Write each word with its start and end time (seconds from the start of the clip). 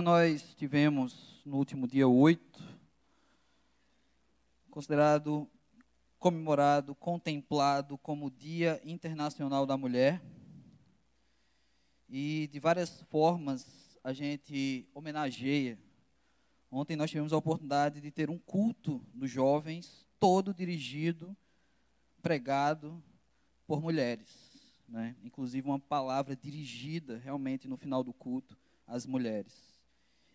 Nós 0.00 0.54
tivemos 0.54 1.42
no 1.44 1.58
último 1.58 1.86
dia 1.86 2.08
8, 2.08 2.58
considerado, 4.70 5.46
comemorado, 6.18 6.94
contemplado 6.94 7.98
como 7.98 8.30
Dia 8.30 8.80
Internacional 8.82 9.66
da 9.66 9.76
Mulher. 9.76 10.22
E 12.08 12.48
de 12.50 12.58
várias 12.58 13.02
formas 13.10 13.98
a 14.02 14.14
gente 14.14 14.88
homenageia. 14.94 15.78
Ontem 16.70 16.96
nós 16.96 17.10
tivemos 17.10 17.32
a 17.34 17.36
oportunidade 17.36 18.00
de 18.00 18.10
ter 18.10 18.30
um 18.30 18.38
culto 18.38 19.04
dos 19.12 19.30
jovens, 19.30 20.06
todo 20.18 20.54
dirigido, 20.54 21.36
pregado 22.22 23.02
por 23.66 23.82
mulheres. 23.82 24.30
Né? 24.88 25.14
Inclusive 25.22 25.68
uma 25.68 25.78
palavra 25.78 26.34
dirigida 26.34 27.18
realmente 27.18 27.68
no 27.68 27.76
final 27.76 28.02
do 28.02 28.14
culto 28.14 28.56
às 28.86 29.04
mulheres. 29.04 29.69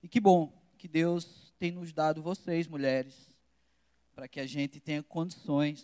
E 0.05 0.07
que 0.07 0.19
bom 0.19 0.53
que 0.77 0.87
Deus 0.87 1.51
tem 1.57 1.71
nos 1.71 1.91
dado 1.91 2.21
vocês, 2.21 2.67
mulheres, 2.67 3.35
para 4.13 4.27
que 4.27 4.39
a 4.39 4.45
gente 4.45 4.79
tenha 4.79 5.01
condições 5.01 5.83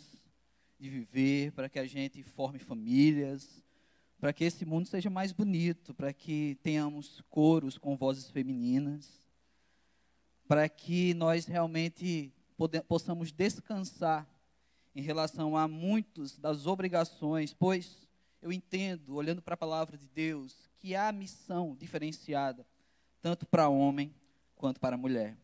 de 0.80 0.88
viver, 0.88 1.52
para 1.54 1.68
que 1.68 1.80
a 1.80 1.88
gente 1.88 2.22
forme 2.22 2.60
famílias, 2.60 3.64
para 4.20 4.32
que 4.32 4.44
esse 4.44 4.64
mundo 4.64 4.88
seja 4.88 5.10
mais 5.10 5.32
bonito, 5.32 5.92
para 5.96 6.14
que 6.14 6.56
tenhamos 6.62 7.24
coros 7.32 7.80
com 7.80 7.98
vozes 7.98 8.30
femininas, 8.30 9.10
para 10.48 10.70
que 10.70 11.16
nós 11.16 11.48
realmente 11.48 12.32
possamos 12.88 13.32
descansar 13.32 14.30
em 14.94 15.02
relação 15.02 15.58
a 15.58 15.68
muitas 15.68 16.38
das 16.38 16.68
obrigações, 16.68 17.56
pois 17.56 18.08
eu 18.40 18.52
entendo, 18.52 19.16
olhando 19.16 19.42
para 19.42 19.56
a 19.56 19.58
palavra 19.58 19.98
de 19.98 20.08
Deus, 20.08 20.70
que 20.78 20.96
há 20.96 21.12
missão 21.12 21.76
diferenciada 21.76 22.64
tanto 23.22 23.46
para 23.46 23.70
homem 23.70 24.14
quanto 24.56 24.80
para 24.80 24.98
mulher. 24.98 25.38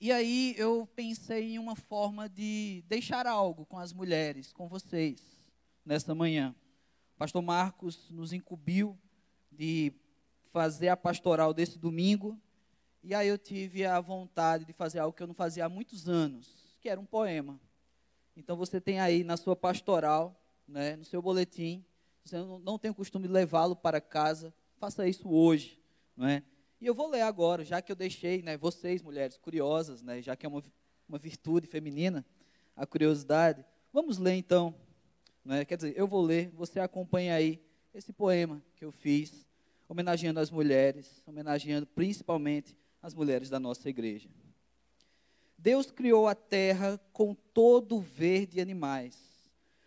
E 0.00 0.10
aí 0.10 0.54
eu 0.58 0.88
pensei 0.94 1.54
em 1.54 1.58
uma 1.58 1.76
forma 1.76 2.28
de 2.28 2.82
deixar 2.88 3.26
algo 3.26 3.64
com 3.66 3.78
as 3.78 3.92
mulheres, 3.92 4.52
com 4.52 4.68
vocês, 4.68 5.22
nesta 5.84 6.14
manhã. 6.14 6.54
O 7.14 7.18
pastor 7.18 7.42
Marcos 7.42 8.10
nos 8.10 8.32
incumbiu 8.32 8.98
de 9.50 9.92
fazer 10.52 10.88
a 10.88 10.96
pastoral 10.96 11.52
desse 11.54 11.78
domingo, 11.78 12.38
e 13.02 13.14
aí 13.14 13.28
eu 13.28 13.38
tive 13.38 13.84
a 13.84 14.00
vontade 14.00 14.64
de 14.64 14.72
fazer 14.72 14.98
algo 14.98 15.16
que 15.16 15.22
eu 15.22 15.26
não 15.26 15.34
fazia 15.34 15.64
há 15.64 15.68
muitos 15.68 16.08
anos, 16.08 16.76
que 16.80 16.88
era 16.88 17.00
um 17.00 17.06
poema. 17.06 17.58
Então 18.36 18.56
você 18.56 18.80
tem 18.80 19.00
aí 19.00 19.24
na 19.24 19.36
sua 19.36 19.56
pastoral, 19.56 20.38
né, 20.68 20.96
no 20.96 21.04
seu 21.04 21.22
boletim, 21.22 21.84
você 22.22 22.36
não, 22.38 22.58
não 22.58 22.78
tem 22.78 22.90
o 22.90 22.94
costume 22.94 23.26
de 23.26 23.32
levá-lo 23.32 23.76
para 23.76 24.00
casa, 24.00 24.52
faça 24.78 25.08
isso 25.08 25.30
hoje 25.30 25.78
não 26.16 26.26
é? 26.26 26.42
E 26.80 26.86
eu 26.86 26.94
vou 26.94 27.08
ler 27.08 27.22
agora, 27.22 27.64
já 27.64 27.80
que 27.80 27.90
eu 27.90 27.96
deixei, 27.96 28.42
né, 28.42 28.56
vocês 28.56 29.02
mulheres 29.02 29.36
curiosas, 29.36 30.02
né, 30.02 30.20
já 30.20 30.36
que 30.36 30.44
é 30.44 30.48
uma, 30.48 30.62
uma 31.08 31.18
virtude 31.18 31.66
feminina, 31.66 32.24
a 32.76 32.86
curiosidade. 32.86 33.64
Vamos 33.92 34.18
ler 34.18 34.34
então, 34.34 34.74
né? 35.44 35.64
Quer 35.64 35.76
dizer, 35.76 35.94
eu 35.96 36.06
vou 36.06 36.20
ler, 36.20 36.50
você 36.50 36.80
acompanha 36.80 37.34
aí 37.34 37.62
esse 37.94 38.12
poema 38.12 38.62
que 38.74 38.84
eu 38.84 38.92
fiz, 38.92 39.46
homenageando 39.88 40.40
as 40.40 40.50
mulheres, 40.50 41.22
homenageando 41.26 41.86
principalmente 41.86 42.76
as 43.00 43.14
mulheres 43.14 43.48
da 43.48 43.58
nossa 43.58 43.88
igreja. 43.88 44.28
Deus 45.56 45.90
criou 45.90 46.28
a 46.28 46.34
terra 46.34 47.00
com 47.12 47.34
todo 47.34 47.96
o 47.96 48.00
verde 48.00 48.58
e 48.58 48.60
animais. 48.60 49.16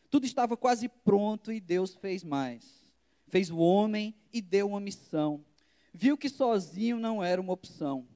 Tudo 0.09 0.25
estava 0.25 0.57
quase 0.57 0.89
pronto 0.89 1.51
e 1.51 1.59
Deus 1.59 1.93
fez 1.95 2.23
mais. 2.23 2.89
Fez 3.27 3.51
o 3.51 3.57
homem 3.57 4.15
e 4.33 4.41
deu 4.41 4.69
uma 4.69 4.79
missão 4.79 5.45
Viu 5.93 6.17
que 6.17 6.29
sozinho 6.29 6.99
não 6.99 7.23
era 7.23 7.41
uma 7.41 7.53
opção. 7.53 8.07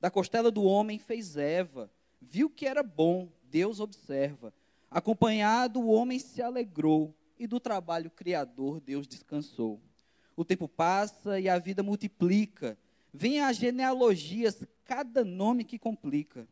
Da 0.00 0.10
costela 0.10 0.50
do 0.50 0.62
homem 0.62 0.98
fez 0.98 1.36
Eva. 1.36 1.90
Viu 2.20 2.48
que 2.48 2.66
era 2.66 2.82
bom, 2.82 3.28
Deus 3.50 3.80
observa. 3.80 4.52
Acompanhado, 4.90 5.80
o 5.80 5.88
homem 5.88 6.18
se 6.18 6.40
alegrou, 6.40 7.14
e 7.38 7.46
do 7.46 7.60
trabalho 7.60 8.10
criador 8.10 8.80
Deus 8.80 9.06
descansou. 9.06 9.80
O 10.34 10.44
tempo 10.44 10.68
passa 10.68 11.38
e 11.38 11.48
a 11.48 11.58
vida 11.58 11.82
multiplica. 11.82 12.78
Vem 13.12 13.40
as 13.40 13.56
genealogias, 13.56 14.64
cada 14.84 15.24
nome 15.24 15.64
que 15.64 15.78
complica. 15.78 16.48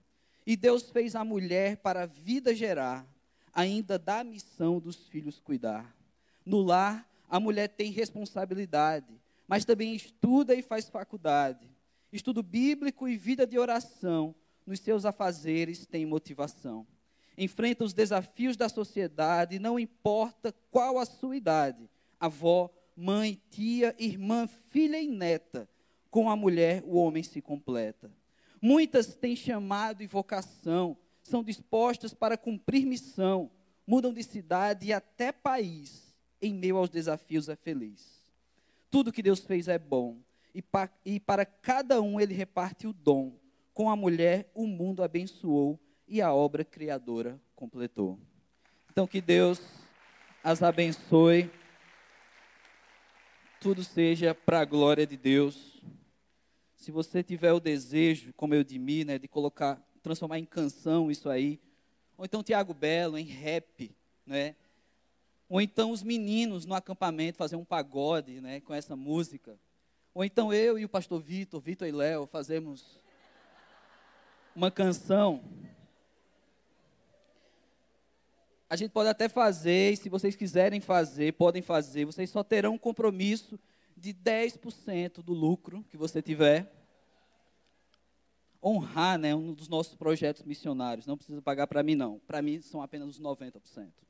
E 0.47 0.56
Deus 0.56 0.91
fez 0.91 1.16
a 1.16 1.25
mulher 1.25 1.78
para 1.78 2.03
a 2.03 2.06
vida 2.06 2.54
gerar, 2.54 3.06
ainda 3.53 3.98
dá 3.98 4.20
a 4.20 4.25
missão 4.25 4.78
dos 4.78 5.08
filhos 5.08 5.41
cuidar. 5.41 5.97
No 6.44 6.62
lar, 6.62 7.08
a 7.28 7.41
mulher 7.41 7.69
tem 7.69 7.91
responsabilidade 7.91 9.12
mas 9.46 9.64
também 9.64 9.94
estuda 9.94 10.54
e 10.54 10.62
faz 10.62 10.88
faculdade. 10.88 11.70
Estudo 12.12 12.42
bíblico 12.42 13.08
e 13.08 13.16
vida 13.16 13.46
de 13.46 13.58
oração, 13.58 14.34
nos 14.66 14.80
seus 14.80 15.04
afazeres 15.04 15.86
tem 15.86 16.04
motivação. 16.06 16.86
Enfrenta 17.38 17.84
os 17.84 17.92
desafios 17.92 18.56
da 18.56 18.68
sociedade, 18.68 19.58
não 19.58 19.78
importa 19.78 20.54
qual 20.70 20.98
a 20.98 21.04
sua 21.04 21.36
idade. 21.36 21.88
Avó, 22.18 22.70
mãe, 22.96 23.40
tia, 23.50 23.94
irmã, 23.98 24.48
filha 24.70 25.00
e 25.00 25.06
neta. 25.06 25.68
Com 26.10 26.30
a 26.30 26.36
mulher, 26.36 26.82
o 26.86 26.96
homem 26.96 27.22
se 27.22 27.42
completa. 27.42 28.10
Muitas 28.60 29.14
têm 29.14 29.36
chamado 29.36 30.02
e 30.02 30.06
vocação, 30.06 30.96
são 31.22 31.44
dispostas 31.44 32.14
para 32.14 32.38
cumprir 32.38 32.86
missão, 32.86 33.50
mudam 33.86 34.12
de 34.12 34.22
cidade 34.22 34.86
e 34.86 34.92
até 34.92 35.30
país. 35.30 36.16
Em 36.40 36.54
meio 36.54 36.78
aos 36.78 36.88
desafios 36.88 37.48
é 37.48 37.56
feliz. 37.56 38.16
Tudo 38.96 39.12
que 39.12 39.22
Deus 39.22 39.40
fez 39.40 39.68
é 39.68 39.78
bom. 39.78 40.16
E, 40.54 40.62
pa, 40.62 40.88
e 41.04 41.20
para 41.20 41.44
cada 41.44 42.00
um 42.00 42.18
ele 42.18 42.32
reparte 42.32 42.86
o 42.86 42.94
dom. 42.94 43.38
Com 43.74 43.90
a 43.90 43.94
mulher, 43.94 44.50
o 44.54 44.66
mundo 44.66 45.02
abençoou 45.02 45.78
e 46.08 46.22
a 46.22 46.32
obra 46.32 46.64
criadora 46.64 47.38
completou. 47.54 48.18
Então, 48.90 49.06
que 49.06 49.20
Deus 49.20 49.60
as 50.42 50.62
abençoe. 50.62 51.50
Tudo 53.60 53.84
seja 53.84 54.34
para 54.34 54.60
a 54.60 54.64
glória 54.64 55.06
de 55.06 55.18
Deus. 55.18 55.78
Se 56.74 56.90
você 56.90 57.22
tiver 57.22 57.52
o 57.52 57.60
desejo, 57.60 58.32
como 58.32 58.54
eu 58.54 58.64
de 58.64 58.78
mim, 58.78 59.04
né, 59.04 59.18
de 59.18 59.28
colocar, 59.28 59.78
transformar 60.02 60.38
em 60.38 60.46
canção 60.46 61.10
isso 61.10 61.28
aí, 61.28 61.60
ou 62.16 62.24
então 62.24 62.42
Tiago 62.42 62.72
Belo 62.72 63.18
em 63.18 63.24
rap, 63.24 63.94
né? 64.24 64.56
Ou 65.48 65.60
então 65.60 65.90
os 65.90 66.02
meninos 66.02 66.66
no 66.66 66.74
acampamento 66.74 67.38
fazer 67.38 67.56
um 67.56 67.64
pagode 67.64 68.40
né, 68.40 68.60
com 68.60 68.74
essa 68.74 68.96
música. 68.96 69.58
Ou 70.12 70.24
então 70.24 70.52
eu 70.52 70.78
e 70.78 70.84
o 70.84 70.88
pastor 70.88 71.20
Vitor, 71.20 71.60
Vitor 71.60 71.86
e 71.86 71.92
Léo, 71.92 72.26
fazemos 72.26 72.98
uma 74.54 74.70
canção. 74.70 75.44
A 78.68 78.74
gente 78.74 78.90
pode 78.90 79.08
até 79.08 79.28
fazer, 79.28 79.92
e 79.92 79.96
se 79.96 80.08
vocês 80.08 80.34
quiserem 80.34 80.80
fazer, 80.80 81.34
podem 81.34 81.62
fazer. 81.62 82.04
Vocês 82.04 82.30
só 82.30 82.42
terão 82.42 82.74
um 82.74 82.78
compromisso 82.78 83.60
de 83.96 84.12
10% 84.12 85.22
do 85.22 85.32
lucro 85.32 85.84
que 85.88 85.96
você 85.96 86.20
tiver. 86.20 86.72
Honrar 88.60 89.18
né, 89.18 89.34
um 89.34 89.52
dos 89.52 89.68
nossos 89.68 89.94
projetos 89.94 90.42
missionários. 90.42 91.06
Não 91.06 91.16
precisa 91.16 91.40
pagar 91.40 91.68
para 91.68 91.82
mim, 91.84 91.94
não. 91.94 92.18
Para 92.26 92.42
mim, 92.42 92.60
são 92.60 92.82
apenas 92.82 93.10
os 93.10 93.20
90%. 93.20 94.06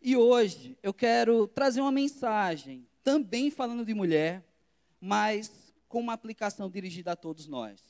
E 0.00 0.16
hoje 0.16 0.78
eu 0.82 0.94
quero 0.94 1.46
trazer 1.48 1.80
uma 1.80 1.90
mensagem, 1.90 2.86
também 3.02 3.50
falando 3.50 3.84
de 3.84 3.94
mulher, 3.94 4.44
mas 5.00 5.74
com 5.88 6.00
uma 6.00 6.12
aplicação 6.12 6.70
dirigida 6.70 7.12
a 7.12 7.16
todos 7.16 7.46
nós. 7.46 7.82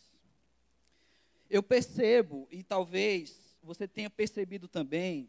Eu 1.50 1.62
percebo, 1.62 2.46
e 2.50 2.62
talvez 2.62 3.56
você 3.62 3.86
tenha 3.86 4.08
percebido 4.08 4.68
também, 4.68 5.28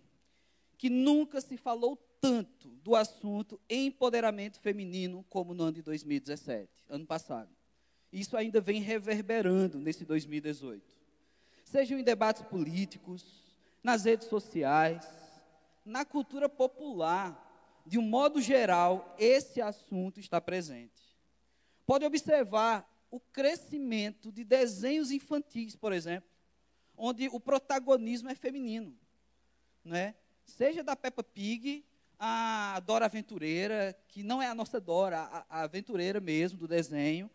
que 0.78 0.90
nunca 0.90 1.42
se 1.42 1.58
falou 1.58 1.98
tanto 2.22 2.70
do 2.84 2.96
assunto 2.96 3.60
empoderamento 3.70 4.60
feminino 4.60 5.26
como 5.30 5.54
no 5.54 5.64
ano 5.64 5.74
de 5.74 5.82
2017, 5.82 6.70
ano 6.90 7.06
passado. 7.06 7.50
Isso 8.12 8.36
ainda 8.36 8.60
vem 8.60 8.82
reverberando 8.82 9.80
nesse 9.80 10.06
2018. 10.06 10.84
Sejam 11.64 12.00
em 12.00 12.04
debates 12.04 12.42
políticos, 12.44 13.24
nas 13.84 14.06
redes 14.06 14.28
sociais, 14.28 15.06
na 15.86 16.06
cultura 16.06 16.48
popular, 16.48 17.48
de 17.86 17.98
um 17.98 18.02
modo 18.02 18.42
geral, 18.42 19.16
esse 19.18 19.62
assunto 19.62 20.20
está 20.20 20.40
presente. 20.40 21.18
Pode 21.86 22.06
observar 22.06 22.88
o 23.10 23.20
crescimento 23.20 24.32
de 24.32 24.44
desenhos 24.44 25.12
infantis, 25.12 25.76
por 25.76 25.92
exemplo, 25.92 26.30
onde 26.96 27.28
o 27.30 27.40
protagonismo 27.40 28.30
é 28.30 28.36
feminino, 28.36 28.96
né? 29.84 30.16
Seja 30.46 30.84
da 30.84 30.96
Peppa 30.96 31.24
Pig, 31.24 31.84
a 32.20 32.82
Dora 32.86 33.06
Aventureira, 33.06 33.98
que 34.10 34.22
não 34.22 34.42
é 34.42 34.48
a 34.48 34.56
nossa 34.56 34.80
Dora, 34.80 35.22
a, 35.50 35.64
aventureira 35.64 36.20
mesmo 36.20 36.60
do 36.60 36.68
desenho, 36.68 37.30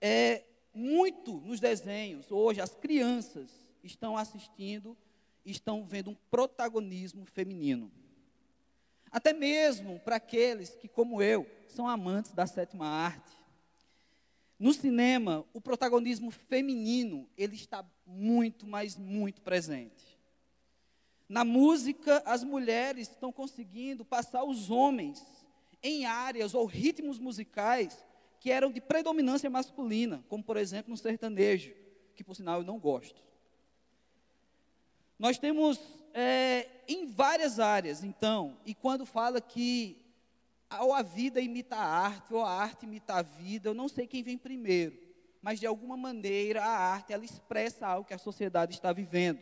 é 0.00 0.44
muito 0.72 1.40
nos 1.40 1.58
desenhos. 1.58 2.30
Hoje 2.30 2.60
as 2.60 2.70
crianças 2.70 3.50
estão 3.82 4.16
assistindo 4.16 4.96
estão 5.44 5.84
vendo 5.84 6.10
um 6.10 6.16
protagonismo 6.30 7.24
feminino. 7.24 7.90
Até 9.10 9.32
mesmo 9.32 9.98
para 10.00 10.16
aqueles 10.16 10.74
que, 10.74 10.88
como 10.88 11.22
eu, 11.22 11.46
são 11.68 11.88
amantes 11.88 12.32
da 12.32 12.46
sétima 12.46 12.86
arte. 12.86 13.36
No 14.58 14.72
cinema, 14.72 15.44
o 15.52 15.60
protagonismo 15.60 16.30
feminino, 16.30 17.28
ele 17.36 17.56
está 17.56 17.84
muito, 18.06 18.66
mas 18.66 18.96
muito 18.96 19.40
presente. 19.40 20.18
Na 21.28 21.44
música, 21.44 22.22
as 22.26 22.44
mulheres 22.44 23.08
estão 23.08 23.32
conseguindo 23.32 24.04
passar 24.04 24.44
os 24.44 24.70
homens 24.70 25.24
em 25.82 26.04
áreas 26.04 26.54
ou 26.54 26.66
ritmos 26.66 27.18
musicais 27.18 28.04
que 28.38 28.50
eram 28.50 28.70
de 28.70 28.80
predominância 28.80 29.48
masculina, 29.48 30.24
como 30.28 30.42
por 30.42 30.56
exemplo 30.56 30.90
no 30.90 30.96
sertanejo, 30.96 31.72
que 32.14 32.24
por 32.24 32.34
sinal 32.34 32.60
eu 32.60 32.66
não 32.66 32.78
gosto. 32.78 33.22
Nós 35.20 35.36
temos 35.36 35.78
é, 36.14 36.66
em 36.88 37.04
várias 37.04 37.60
áreas, 37.60 38.02
então, 38.02 38.56
e 38.64 38.74
quando 38.74 39.04
fala 39.04 39.38
que 39.38 39.98
ou 40.80 40.94
a 40.94 41.02
vida 41.02 41.42
imita 41.42 41.76
a 41.76 41.84
arte, 41.84 42.32
ou 42.32 42.42
a 42.42 42.50
arte 42.50 42.86
imita 42.86 43.16
a 43.16 43.20
vida, 43.20 43.68
eu 43.68 43.74
não 43.74 43.86
sei 43.86 44.06
quem 44.06 44.22
vem 44.22 44.38
primeiro, 44.38 44.98
mas 45.42 45.60
de 45.60 45.66
alguma 45.66 45.94
maneira 45.94 46.64
a 46.64 46.70
arte 46.70 47.12
ela 47.12 47.22
expressa 47.22 47.86
algo 47.86 48.08
que 48.08 48.14
a 48.14 48.18
sociedade 48.18 48.72
está 48.72 48.94
vivendo. 48.94 49.40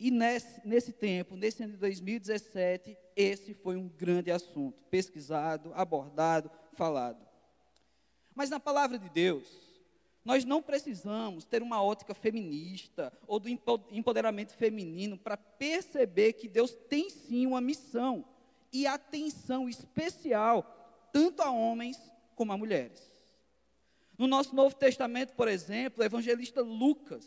E 0.00 0.10
nesse, 0.10 0.66
nesse 0.66 0.92
tempo, 0.92 1.36
nesse 1.36 1.62
ano 1.62 1.74
de 1.74 1.78
2017, 1.80 2.96
esse 3.14 3.52
foi 3.52 3.76
um 3.76 3.86
grande 3.86 4.30
assunto, 4.30 4.82
pesquisado, 4.84 5.74
abordado, 5.74 6.50
falado. 6.72 7.22
Mas 8.34 8.48
na 8.48 8.58
palavra 8.58 8.98
de 8.98 9.10
Deus, 9.10 9.46
nós 10.24 10.44
não 10.44 10.62
precisamos 10.62 11.44
ter 11.44 11.62
uma 11.62 11.82
ótica 11.82 12.14
feminista 12.14 13.12
ou 13.26 13.38
do 13.38 13.48
empoderamento 13.90 14.54
feminino 14.54 15.18
para 15.18 15.36
perceber 15.36 16.32
que 16.32 16.48
Deus 16.48 16.74
tem 16.88 17.10
sim 17.10 17.46
uma 17.46 17.60
missão 17.60 18.24
e 18.72 18.86
atenção 18.86 19.68
especial, 19.68 21.10
tanto 21.12 21.42
a 21.42 21.50
homens 21.50 22.00
como 22.34 22.52
a 22.52 22.56
mulheres. 22.56 23.12
No 24.16 24.26
nosso 24.26 24.54
Novo 24.54 24.74
Testamento, 24.74 25.34
por 25.34 25.46
exemplo, 25.46 26.02
o 26.02 26.06
evangelista 26.06 26.62
Lucas, 26.62 27.26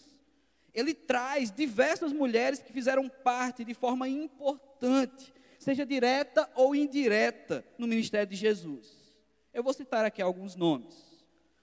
ele 0.74 0.94
traz 0.94 1.52
diversas 1.52 2.12
mulheres 2.12 2.60
que 2.60 2.74
fizeram 2.74 3.08
parte 3.08 3.64
de 3.64 3.74
forma 3.74 4.10
importante, 4.10 5.34
seja 5.60 5.86
direta 5.86 6.50
ou 6.56 6.76
indireta, 6.76 7.64
no 7.78 7.88
ministério 7.88 8.28
de 8.28 8.36
Jesus. 8.36 9.14
Eu 9.54 9.64
vou 9.64 9.74
citar 9.74 10.04
aqui 10.04 10.22
alguns 10.22 10.56
nomes. 10.56 11.07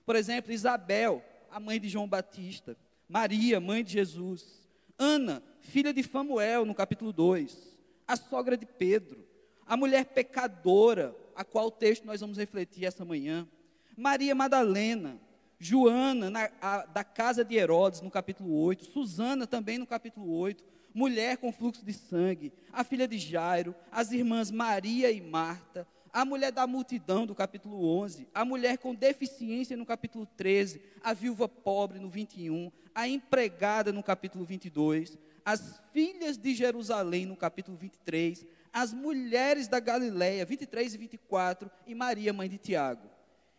Por 0.05 0.17
exemplo, 0.17 0.53
Isabel, 0.53 1.25
a 1.51 1.59
mãe 1.59 1.81
de 1.81 1.89
João 1.89 2.09
Batista, 2.09 2.77
Maria, 3.09 3.61
mãe 3.61 3.83
de 3.83 3.93
Jesus, 3.93 4.69
Ana, 4.99 5.43
filha 5.61 5.93
de 5.93 6.03
Famuel, 6.03 6.65
no 6.65 6.75
capítulo 6.75 7.13
2, 7.13 7.77
a 8.07 8.17
sogra 8.17 8.57
de 8.57 8.67
Pedro, 8.67 9.25
a 9.67 9.77
mulher 9.77 10.05
pecadora, 10.07 11.17
a 11.35 11.45
qual 11.45 11.71
texto 11.71 12.05
nós 12.05 12.21
vamos 12.21 12.39
refletir 12.39 12.85
essa 12.85 13.05
manhã, 13.05 13.49
Maria 13.97 14.35
Madalena, 14.35 15.19
Joana, 15.59 16.29
na, 16.29 16.51
a, 16.61 16.85
da 16.87 17.05
casa 17.05 17.45
de 17.45 17.57
Herodes, 17.57 18.01
no 18.01 18.11
capítulo 18.11 18.55
8, 18.55 18.85
Susana, 18.85 19.47
também 19.47 19.79
no 19.79 19.87
capítulo 19.87 20.31
8, 20.37 20.63
mulher 20.93 21.39
com 21.39 21.53
fluxo 21.53 21.85
de 21.85 21.93
sangue, 21.93 22.53
a 22.73 22.85
filha 22.85 23.09
de 23.09 23.19
Jairo, 23.19 23.75
as 23.91 24.13
irmãs 24.13 24.51
Maria 24.51 25.11
e 25.11 25.21
Marta, 25.21 25.87
a 26.15 26.25
mulher 26.25 26.53
da 26.53 26.65
multidão, 26.65 27.27
do 27.27 27.35
capítulo 27.35 27.85
11, 27.99 28.29
a 28.33 28.45
mulher 28.45 28.79
com 28.79 28.95
deficiência, 28.95 29.77
no 29.77 29.85
capítulo 29.85 30.25
13, 30.37 30.81
a 31.03 31.13
viúva 31.13 31.49
pobre, 31.49 31.99
no 31.99 32.09
21, 32.09 32.71
a 32.95 33.09
empregada, 33.09 33.93
no 33.93 34.01
capítulo 34.01 34.45
22, 34.45 35.19
as 35.45 35.81
filhas 35.93 36.39
de 36.39 36.55
Jerusalém, 36.55 37.27
no 37.27 37.37
capítulo 37.37 37.77
23, 37.77 38.47
as 38.73 38.95
mulheres 38.95 39.67
da 39.67 39.81
Galileia, 39.81 40.47
23 40.47 40.95
e 40.95 40.99
24, 40.99 41.69
e 41.85 41.97
Maria, 41.97 42.33
mãe 42.33 42.49
de 42.49 42.59
Tiago. 42.59 43.11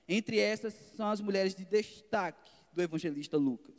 Entre 0.07 0.39
essas 0.39 0.73
são 0.95 1.09
as 1.09 1.19
mulheres 1.19 1.53
de 1.53 1.65
destaque 1.65 2.51
do 2.71 2.81
evangelista 2.81 3.35
Lucas. 3.35 3.75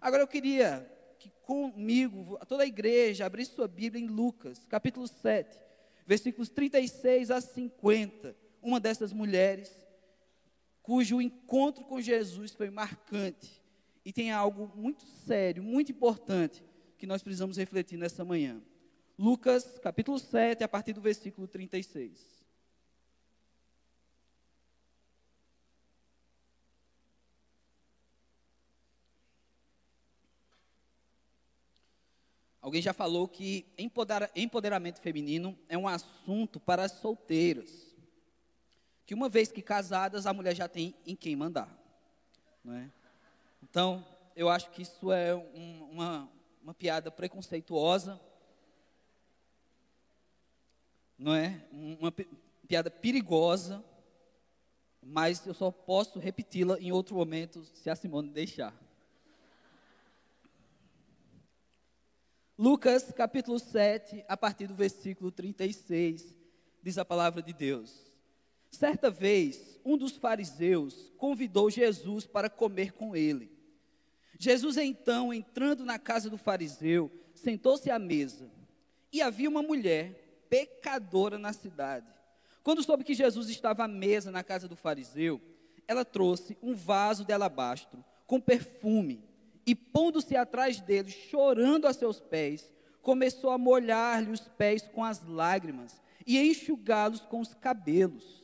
Agora 0.00 0.22
eu 0.22 0.28
queria 0.28 0.88
que 1.18 1.32
comigo, 1.42 2.38
toda 2.46 2.62
a 2.62 2.66
igreja, 2.66 3.26
abrisse 3.26 3.56
sua 3.56 3.66
Bíblia 3.66 4.04
em 4.04 4.06
Lucas, 4.06 4.64
capítulo 4.68 5.08
7, 5.08 5.71
versículos 6.06 6.48
36 6.48 7.30
a 7.30 7.40
50. 7.40 8.36
Uma 8.60 8.78
dessas 8.78 9.12
mulheres, 9.12 9.70
cujo 10.82 11.20
encontro 11.20 11.84
com 11.84 12.00
Jesus 12.00 12.52
foi 12.52 12.70
marcante 12.70 13.62
e 14.04 14.12
tem 14.12 14.30
algo 14.30 14.72
muito 14.74 15.04
sério, 15.04 15.62
muito 15.62 15.92
importante, 15.92 16.62
que 16.98 17.06
nós 17.06 17.22
precisamos 17.22 17.56
refletir 17.56 17.96
nessa 17.96 18.24
manhã. 18.24 18.60
Lucas 19.18 19.78
capítulo 19.78 20.18
7, 20.18 20.64
a 20.64 20.68
partir 20.68 20.92
do 20.92 21.00
versículo 21.00 21.46
36. 21.46 22.41
Alguém 32.72 32.80
já 32.80 32.94
falou 32.94 33.28
que 33.28 33.66
empoderamento 34.34 34.98
feminino 34.98 35.58
é 35.68 35.76
um 35.76 35.86
assunto 35.86 36.58
para 36.58 36.82
as 36.82 36.92
solteiras. 36.92 37.94
Que 39.04 39.12
uma 39.12 39.28
vez 39.28 39.52
que 39.52 39.60
casadas, 39.60 40.24
a 40.24 40.32
mulher 40.32 40.56
já 40.56 40.66
tem 40.66 40.94
em 41.06 41.14
quem 41.14 41.36
mandar. 41.36 41.68
Não 42.64 42.72
é? 42.72 42.90
Então, 43.62 44.02
eu 44.34 44.48
acho 44.48 44.70
que 44.70 44.80
isso 44.80 45.12
é 45.12 45.34
um, 45.34 45.90
uma, 45.92 46.32
uma 46.62 46.72
piada 46.72 47.10
preconceituosa 47.10 48.18
não 51.18 51.34
é? 51.34 51.62
Uma 51.70 52.10
piada 52.66 52.90
perigosa, 52.90 53.84
mas 55.02 55.46
eu 55.46 55.52
só 55.52 55.70
posso 55.70 56.18
repeti-la 56.18 56.80
em 56.80 56.90
outro 56.90 57.16
momento 57.16 57.62
se 57.74 57.90
a 57.90 57.94
Simone 57.94 58.30
deixar. 58.30 58.74
Lucas 62.62 63.10
capítulo 63.10 63.58
7, 63.58 64.24
a 64.28 64.36
partir 64.36 64.68
do 64.68 64.74
versículo 64.76 65.32
36, 65.32 66.32
diz 66.80 66.96
a 66.96 67.04
palavra 67.04 67.42
de 67.42 67.52
Deus. 67.52 67.92
Certa 68.70 69.10
vez, 69.10 69.80
um 69.84 69.98
dos 69.98 70.12
fariseus 70.12 71.12
convidou 71.18 71.68
Jesus 71.68 72.24
para 72.24 72.48
comer 72.48 72.92
com 72.92 73.16
ele. 73.16 73.50
Jesus, 74.38 74.76
então, 74.76 75.34
entrando 75.34 75.84
na 75.84 75.98
casa 75.98 76.30
do 76.30 76.38
fariseu, 76.38 77.10
sentou-se 77.34 77.90
à 77.90 77.98
mesa. 77.98 78.48
E 79.12 79.20
havia 79.20 79.48
uma 79.50 79.60
mulher 79.60 80.46
pecadora 80.48 81.38
na 81.38 81.52
cidade. 81.52 82.06
Quando 82.62 82.84
soube 82.84 83.02
que 83.02 83.12
Jesus 83.12 83.48
estava 83.48 83.82
à 83.82 83.88
mesa 83.88 84.30
na 84.30 84.44
casa 84.44 84.68
do 84.68 84.76
fariseu, 84.76 85.40
ela 85.88 86.04
trouxe 86.04 86.56
um 86.62 86.76
vaso 86.76 87.24
de 87.24 87.32
alabastro 87.32 88.04
com 88.24 88.40
perfume 88.40 89.31
e, 89.66 89.74
pondo-se 89.74 90.36
atrás 90.36 90.80
dele, 90.80 91.10
chorando 91.10 91.86
a 91.86 91.92
seus 91.92 92.20
pés, 92.20 92.72
começou 93.00 93.50
a 93.50 93.58
molhar-lhe 93.58 94.30
os 94.30 94.48
pés 94.48 94.88
com 94.88 95.04
as 95.04 95.24
lágrimas 95.26 96.00
e 96.26 96.38
enxugá-los 96.38 97.20
com 97.20 97.40
os 97.40 97.54
cabelos. 97.54 98.42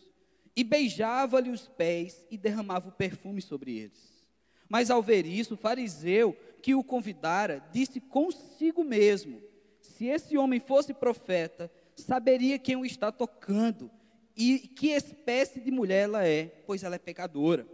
E 0.54 0.64
beijava-lhe 0.64 1.50
os 1.50 1.68
pés 1.68 2.26
e 2.30 2.36
derramava 2.36 2.88
o 2.88 2.92
perfume 2.92 3.40
sobre 3.40 3.78
eles. 3.78 4.26
Mas 4.68 4.90
ao 4.90 5.02
ver 5.02 5.24
isso, 5.24 5.54
o 5.54 5.56
fariseu 5.56 6.36
que 6.60 6.74
o 6.74 6.84
convidara 6.84 7.64
disse 7.72 8.00
consigo 8.00 8.84
mesmo: 8.84 9.40
Se 9.80 10.06
esse 10.06 10.36
homem 10.36 10.60
fosse 10.60 10.92
profeta, 10.92 11.70
saberia 11.94 12.58
quem 12.58 12.76
o 12.76 12.84
está 12.84 13.10
tocando 13.10 13.90
e 14.36 14.58
que 14.58 14.88
espécie 14.88 15.60
de 15.60 15.70
mulher 15.70 16.04
ela 16.04 16.26
é, 16.26 16.46
pois 16.66 16.82
ela 16.82 16.96
é 16.96 16.98
pecadora. 16.98 17.66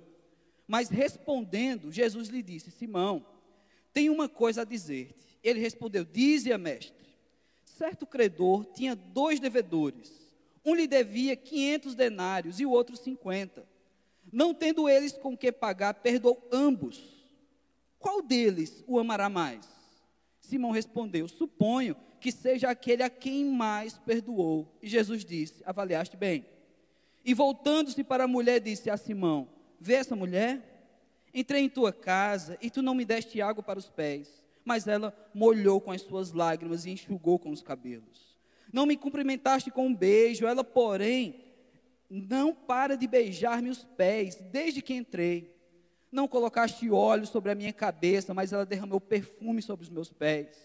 Mas 0.67 0.89
respondendo, 0.89 1.91
Jesus 1.93 2.29
lhe 2.29 2.43
disse: 2.43 2.71
Simão, 2.71 3.25
tenho 3.95 4.13
uma 4.13 4.29
coisa 4.29 4.63
a 4.63 4.65
dizer-te. 4.65 5.39
Ele 5.43 5.61
respondeu: 5.61 6.05
Dize-a, 6.05 6.59
mestre. 6.59 7.05
Certo 7.65 8.05
credor 8.05 8.67
tinha 8.75 8.95
dois 8.95 9.41
devedores. 9.41 10.13
Um 10.65 10.75
lhe 10.75 10.87
devia 10.87 11.37
quinhentos 11.37 11.95
denários 11.95 12.59
e 12.59 12.67
o 12.67 12.71
outro 12.71 12.97
cinquenta. 12.97 13.67
Não 14.33 14.53
tendo 14.53 14.89
eles 14.89 15.13
com 15.13 15.37
que 15.37 15.53
pagar, 15.53 15.95
perdoou 15.95 16.47
ambos. 16.51 17.15
Qual 17.99 18.21
deles 18.21 18.83
o 18.87 18.99
amará 18.99 19.29
mais? 19.29 19.67
Simão 20.41 20.73
respondeu: 20.73 21.29
Suponho 21.29 21.97
que 22.21 22.33
seja 22.33 22.71
aquele 22.71 23.03
a 23.03 23.11
quem 23.11 23.45
mais 23.45 23.99
perdoou. 23.99 24.77
E 24.83 24.89
Jesus 24.89 25.25
disse: 25.25 25.63
Avaliaste 25.65 26.17
bem. 26.17 26.47
E 27.25 27.33
voltando-se 27.33 28.03
para 28.03 28.25
a 28.25 28.29
mulher, 28.29 28.61
disse 28.61 28.91
a 28.91 28.97
Simão: 28.97 29.49
Vê 29.79 29.95
essa 29.95 30.17
mulher? 30.17 30.74
Entrei 31.35 31.63
em 31.63 31.69
tua 31.69 31.93
casa 31.93 32.57
e 32.63 32.71
tu 32.71 32.81
não 32.81 32.95
me 32.95 33.05
deste 33.05 33.43
água 33.43 33.63
para 33.63 33.79
os 33.79 33.91
pés, 33.91 34.43
mas 34.65 34.87
ela 34.87 35.13
molhou 35.35 35.81
com 35.81 35.91
as 35.91 36.01
suas 36.01 36.33
lágrimas 36.33 36.87
e 36.87 36.91
enxugou 36.91 37.39
com 37.39 37.51
os 37.51 37.61
cabelos. 37.61 38.39
Não 38.73 38.87
me 38.87 38.97
cumprimentaste 38.97 39.71
com 39.71 39.87
um 39.87 39.95
beijo, 39.95 40.47
ela, 40.47 40.63
porém, 40.63 41.45
não 42.09 42.55
para 42.55 42.97
de 42.97 43.07
beijar-me 43.07 43.71
os 43.71 43.85
pés 43.85 44.37
desde 44.53 44.81
que 44.81 44.95
entrei. 44.95 45.53
Não 46.11 46.29
colocaste 46.29 46.89
óleo 46.91 47.27
sobre 47.27 47.51
a 47.51 47.55
minha 47.57 47.73
cabeça, 47.73 48.33
mas 48.33 48.53
ela 48.53 48.65
derramou 48.65 49.01
perfume 49.01 49.61
sobre 49.61 49.85
os 49.85 49.91
meus 49.91 50.13
pés. 50.13 50.57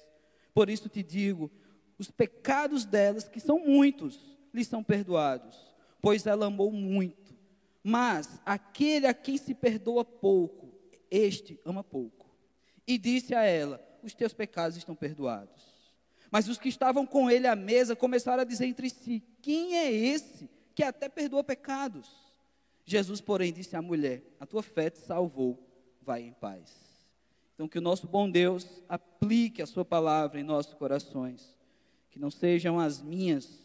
Por 0.54 0.70
isso 0.70 0.88
te 0.88 1.02
digo: 1.02 1.50
os 1.98 2.12
pecados 2.12 2.86
delas, 2.86 3.28
que 3.28 3.40
são 3.40 3.60
muitos, 3.60 4.38
lhes 4.54 4.68
são 4.68 4.84
perdoados, 4.84 5.58
pois 6.02 6.28
ela 6.28 6.46
amou 6.46 6.72
muito. 6.72 7.29
Mas 7.84 8.40
aquele 8.46 9.08
a 9.08 9.14
quem 9.14 9.38
se 9.38 9.54
perdoa 9.54 10.04
pouco, 10.04 10.74
este 11.10 11.60
ama 11.66 11.84
pouco. 11.84 12.30
E 12.86 12.98
disse 12.98 13.34
a 13.34 13.44
ela: 13.44 13.80
Os 14.04 14.14
teus 14.14 14.34
pecados 14.34 14.78
estão 14.78 14.96
perdoados. 14.96 15.70
Mas 16.32 16.48
os 16.48 16.58
que 16.58 16.70
estavam 16.70 17.06
com 17.06 17.30
ele 17.30 17.48
à 17.48 17.56
mesa 17.56 17.96
começaram 17.96 18.42
a 18.42 18.46
dizer 18.46 18.66
entre 18.66 18.90
si: 18.90 19.24
Quem 19.42 19.78
é 19.78 19.92
esse 19.92 20.50
que 20.76 20.84
até 20.84 21.10
perdoa 21.10 21.44
pecados? 21.44 22.10
Jesus, 22.86 23.22
porém, 23.22 23.54
disse 23.54 23.76
à 23.76 23.82
mulher: 23.82 24.24
A 24.40 24.46
tua 24.46 24.64
fé 24.64 24.90
te 24.90 25.00
salvou, 25.00 25.58
vai 26.02 26.24
em 26.24 26.34
paz. 26.34 26.90
Então, 27.54 27.68
que 27.68 27.78
o 27.78 27.82
nosso 27.82 28.08
bom 28.08 28.30
Deus 28.30 28.82
aplique 28.88 29.62
a 29.62 29.66
Sua 29.66 29.84
palavra 29.84 30.40
em 30.40 30.44
nossos 30.44 30.74
corações, 30.74 31.58
que 32.10 32.18
não 32.18 32.32
sejam 32.32 32.80
as 32.80 33.02
minhas, 33.02 33.64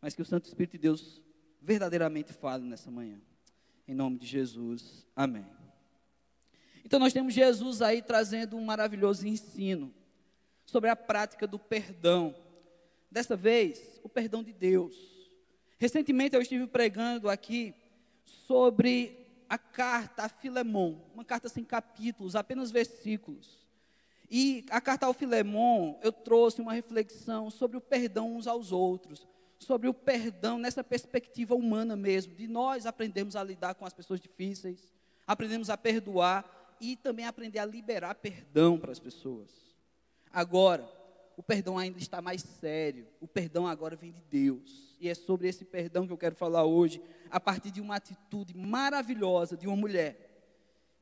mas 0.00 0.14
que 0.14 0.22
o 0.22 0.24
Santo 0.24 0.46
Espírito 0.46 0.72
de 0.72 0.78
Deus 0.78 1.22
verdadeiramente 1.60 2.32
fale 2.32 2.64
nessa 2.64 2.90
manhã. 2.90 3.20
Em 3.90 3.94
nome 3.94 4.18
de 4.18 4.26
Jesus, 4.28 5.04
amém. 5.16 5.44
Então, 6.84 7.00
nós 7.00 7.12
temos 7.12 7.34
Jesus 7.34 7.82
aí 7.82 8.00
trazendo 8.00 8.56
um 8.56 8.64
maravilhoso 8.64 9.26
ensino 9.26 9.92
sobre 10.64 10.88
a 10.88 10.94
prática 10.94 11.44
do 11.44 11.58
perdão. 11.58 12.32
Dessa 13.10 13.34
vez, 13.34 14.00
o 14.04 14.08
perdão 14.08 14.44
de 14.44 14.52
Deus. 14.52 14.96
Recentemente 15.76 16.36
eu 16.36 16.40
estive 16.40 16.68
pregando 16.68 17.28
aqui 17.28 17.74
sobre 18.46 19.26
a 19.48 19.58
carta 19.58 20.22
a 20.22 20.28
Filemon, 20.28 20.94
uma 21.12 21.24
carta 21.24 21.48
sem 21.48 21.64
capítulos, 21.64 22.36
apenas 22.36 22.70
versículos. 22.70 23.58
E 24.30 24.64
a 24.70 24.80
carta 24.80 25.06
ao 25.06 25.12
Filemon, 25.12 25.98
eu 26.00 26.12
trouxe 26.12 26.60
uma 26.60 26.74
reflexão 26.74 27.50
sobre 27.50 27.76
o 27.76 27.80
perdão 27.80 28.36
uns 28.36 28.46
aos 28.46 28.70
outros, 28.70 29.26
sobre 29.60 29.88
o 29.88 29.94
perdão 29.94 30.58
nessa 30.58 30.82
perspectiva 30.82 31.54
humana 31.54 31.94
mesmo, 31.94 32.34
de 32.34 32.48
nós 32.48 32.86
aprendermos 32.86 33.36
a 33.36 33.44
lidar 33.44 33.74
com 33.74 33.84
as 33.84 33.92
pessoas 33.92 34.18
difíceis, 34.18 34.90
aprendemos 35.26 35.68
a 35.68 35.76
perdoar 35.76 36.76
e 36.80 36.96
também 36.96 37.26
aprender 37.26 37.58
a 37.58 37.66
liberar 37.66 38.14
perdão 38.14 38.78
para 38.78 38.90
as 38.90 38.98
pessoas. 38.98 39.50
Agora, 40.32 40.88
o 41.36 41.42
perdão 41.42 41.78
ainda 41.78 41.98
está 41.98 42.22
mais 42.22 42.40
sério. 42.40 43.06
O 43.20 43.28
perdão 43.28 43.66
agora 43.66 43.94
vem 43.94 44.10
de 44.10 44.22
Deus. 44.22 44.96
E 44.98 45.08
é 45.08 45.14
sobre 45.14 45.46
esse 45.46 45.64
perdão 45.64 46.06
que 46.06 46.12
eu 46.12 46.18
quero 46.18 46.34
falar 46.34 46.64
hoje, 46.64 47.02
a 47.30 47.38
partir 47.38 47.70
de 47.70 47.82
uma 47.82 47.96
atitude 47.96 48.56
maravilhosa 48.56 49.56
de 49.56 49.66
uma 49.66 49.76
mulher 49.76 50.26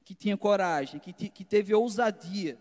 que 0.04 0.14
tinha 0.14 0.36
coragem, 0.36 0.98
que, 0.98 1.12
que 1.12 1.44
teve 1.44 1.72
ousadia 1.74 2.58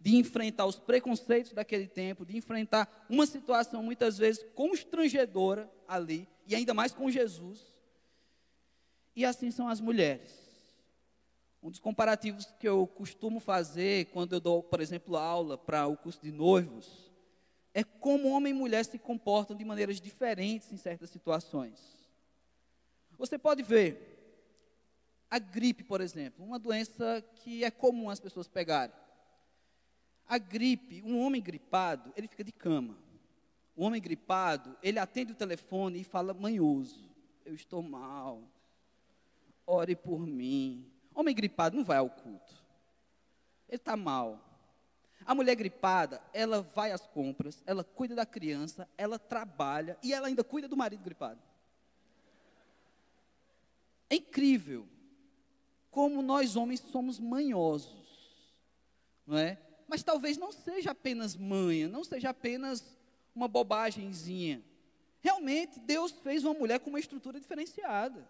de 0.00 0.16
enfrentar 0.16 0.66
os 0.66 0.78
preconceitos 0.78 1.52
daquele 1.52 1.88
tempo, 1.88 2.24
de 2.24 2.36
enfrentar 2.36 3.06
uma 3.08 3.26
situação 3.26 3.82
muitas 3.82 4.18
vezes 4.18 4.44
constrangedora 4.54 5.70
ali, 5.86 6.28
e 6.46 6.54
ainda 6.54 6.72
mais 6.72 6.92
com 6.92 7.10
Jesus. 7.10 7.60
E 9.14 9.24
assim 9.24 9.50
são 9.50 9.68
as 9.68 9.80
mulheres. 9.80 10.48
Um 11.62 11.70
dos 11.70 11.80
comparativos 11.80 12.46
que 12.60 12.68
eu 12.68 12.86
costumo 12.86 13.40
fazer 13.40 14.06
quando 14.06 14.32
eu 14.32 14.40
dou, 14.40 14.62
por 14.62 14.80
exemplo, 14.80 15.16
aula 15.16 15.58
para 15.58 15.86
o 15.88 15.96
curso 15.96 16.22
de 16.22 16.30
noivos, 16.30 17.10
é 17.74 17.82
como 17.82 18.28
homem 18.28 18.52
e 18.52 18.56
mulher 18.56 18.84
se 18.84 18.98
comportam 18.98 19.56
de 19.56 19.64
maneiras 19.64 20.00
diferentes 20.00 20.72
em 20.72 20.76
certas 20.76 21.10
situações. 21.10 21.98
Você 23.18 23.36
pode 23.36 23.64
ver 23.64 24.14
a 25.28 25.38
gripe, 25.38 25.82
por 25.82 26.00
exemplo, 26.00 26.44
uma 26.44 26.58
doença 26.58 27.22
que 27.36 27.64
é 27.64 27.70
comum 27.70 28.08
as 28.08 28.20
pessoas 28.20 28.46
pegarem. 28.46 28.94
A 30.28 30.36
gripe, 30.36 31.02
um 31.02 31.18
homem 31.20 31.40
gripado, 31.40 32.12
ele 32.14 32.28
fica 32.28 32.44
de 32.44 32.52
cama. 32.52 32.96
O 33.74 33.84
homem 33.84 34.02
gripado, 34.02 34.76
ele 34.82 34.98
atende 34.98 35.32
o 35.32 35.36
telefone 35.36 36.00
e 36.00 36.04
fala 36.04 36.34
manhoso: 36.34 37.08
Eu 37.44 37.54
estou 37.54 37.82
mal, 37.82 38.42
ore 39.66 39.96
por 39.96 40.26
mim. 40.26 40.86
Homem 41.14 41.34
gripado 41.34 41.76
não 41.76 41.84
vai 41.84 41.96
ao 41.96 42.10
culto. 42.10 42.54
Ele 43.68 43.76
está 43.76 43.96
mal. 43.96 44.44
A 45.24 45.34
mulher 45.34 45.54
gripada, 45.56 46.22
ela 46.32 46.62
vai 46.62 46.90
às 46.90 47.06
compras, 47.06 47.62
ela 47.66 47.84
cuida 47.84 48.14
da 48.14 48.24
criança, 48.24 48.88
ela 48.96 49.18
trabalha 49.18 49.98
e 50.02 50.12
ela 50.12 50.26
ainda 50.26 50.42
cuida 50.42 50.68
do 50.68 50.76
marido 50.76 51.02
gripado. 51.02 51.40
É 54.08 54.16
incrível 54.16 54.88
como 55.90 56.22
nós 56.22 56.56
homens 56.56 56.80
somos 56.80 57.18
manhosos, 57.18 58.54
não 59.26 59.36
é? 59.36 59.58
Mas 59.88 60.02
talvez 60.02 60.36
não 60.36 60.52
seja 60.52 60.90
apenas 60.90 61.34
manha, 61.34 61.88
não 61.88 62.04
seja 62.04 62.28
apenas 62.30 62.84
uma 63.34 63.48
bobagemzinha. 63.48 64.62
Realmente, 65.20 65.80
Deus 65.80 66.12
fez 66.12 66.44
uma 66.44 66.54
mulher 66.54 66.78
com 66.78 66.90
uma 66.90 67.00
estrutura 67.00 67.40
diferenciada. 67.40 68.28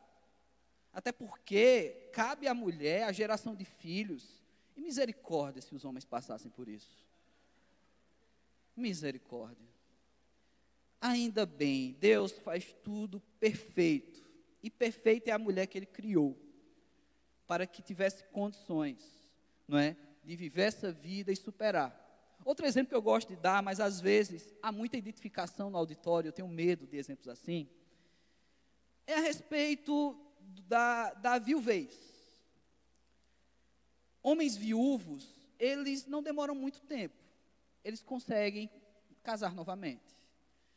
Até 0.92 1.12
porque 1.12 2.08
cabe 2.12 2.46
à 2.46 2.54
mulher 2.54 3.02
a 3.02 3.12
geração 3.12 3.54
de 3.54 3.64
filhos. 3.64 4.42
E 4.76 4.80
misericórdia 4.80 5.60
se 5.60 5.74
os 5.74 5.84
homens 5.84 6.04
passassem 6.04 6.50
por 6.50 6.68
isso. 6.68 7.04
Misericórdia. 8.76 9.66
Ainda 11.00 11.44
bem, 11.44 11.96
Deus 12.00 12.32
faz 12.32 12.72
tudo 12.84 13.20
perfeito. 13.40 14.22
E 14.62 14.70
perfeita 14.70 15.30
é 15.30 15.32
a 15.32 15.38
mulher 15.38 15.66
que 15.66 15.76
ele 15.76 15.86
criou 15.86 16.36
para 17.46 17.66
que 17.66 17.80
tivesse 17.80 18.22
condições, 18.24 19.02
não 19.66 19.78
é, 19.78 19.96
de 20.28 20.36
viver 20.36 20.64
essa 20.64 20.92
vida 20.92 21.32
e 21.32 21.36
superar. 21.36 21.90
Outro 22.44 22.66
exemplo 22.66 22.90
que 22.90 22.94
eu 22.94 23.00
gosto 23.00 23.28
de 23.30 23.36
dar, 23.36 23.62
mas 23.62 23.80
às 23.80 23.98
vezes 23.98 24.54
há 24.62 24.70
muita 24.70 24.98
identificação 24.98 25.70
no 25.70 25.78
auditório, 25.78 26.28
eu 26.28 26.32
tenho 26.32 26.46
medo 26.46 26.86
de 26.86 26.98
exemplos 26.98 27.28
assim, 27.28 27.66
é 29.06 29.14
a 29.14 29.20
respeito 29.20 30.20
da, 30.66 31.14
da 31.14 31.38
viuvez. 31.38 31.98
Homens 34.22 34.54
viúvos, 34.54 35.34
eles 35.58 36.04
não 36.04 36.22
demoram 36.22 36.54
muito 36.54 36.82
tempo. 36.82 37.16
Eles 37.82 38.02
conseguem 38.02 38.70
casar 39.22 39.54
novamente. 39.54 40.14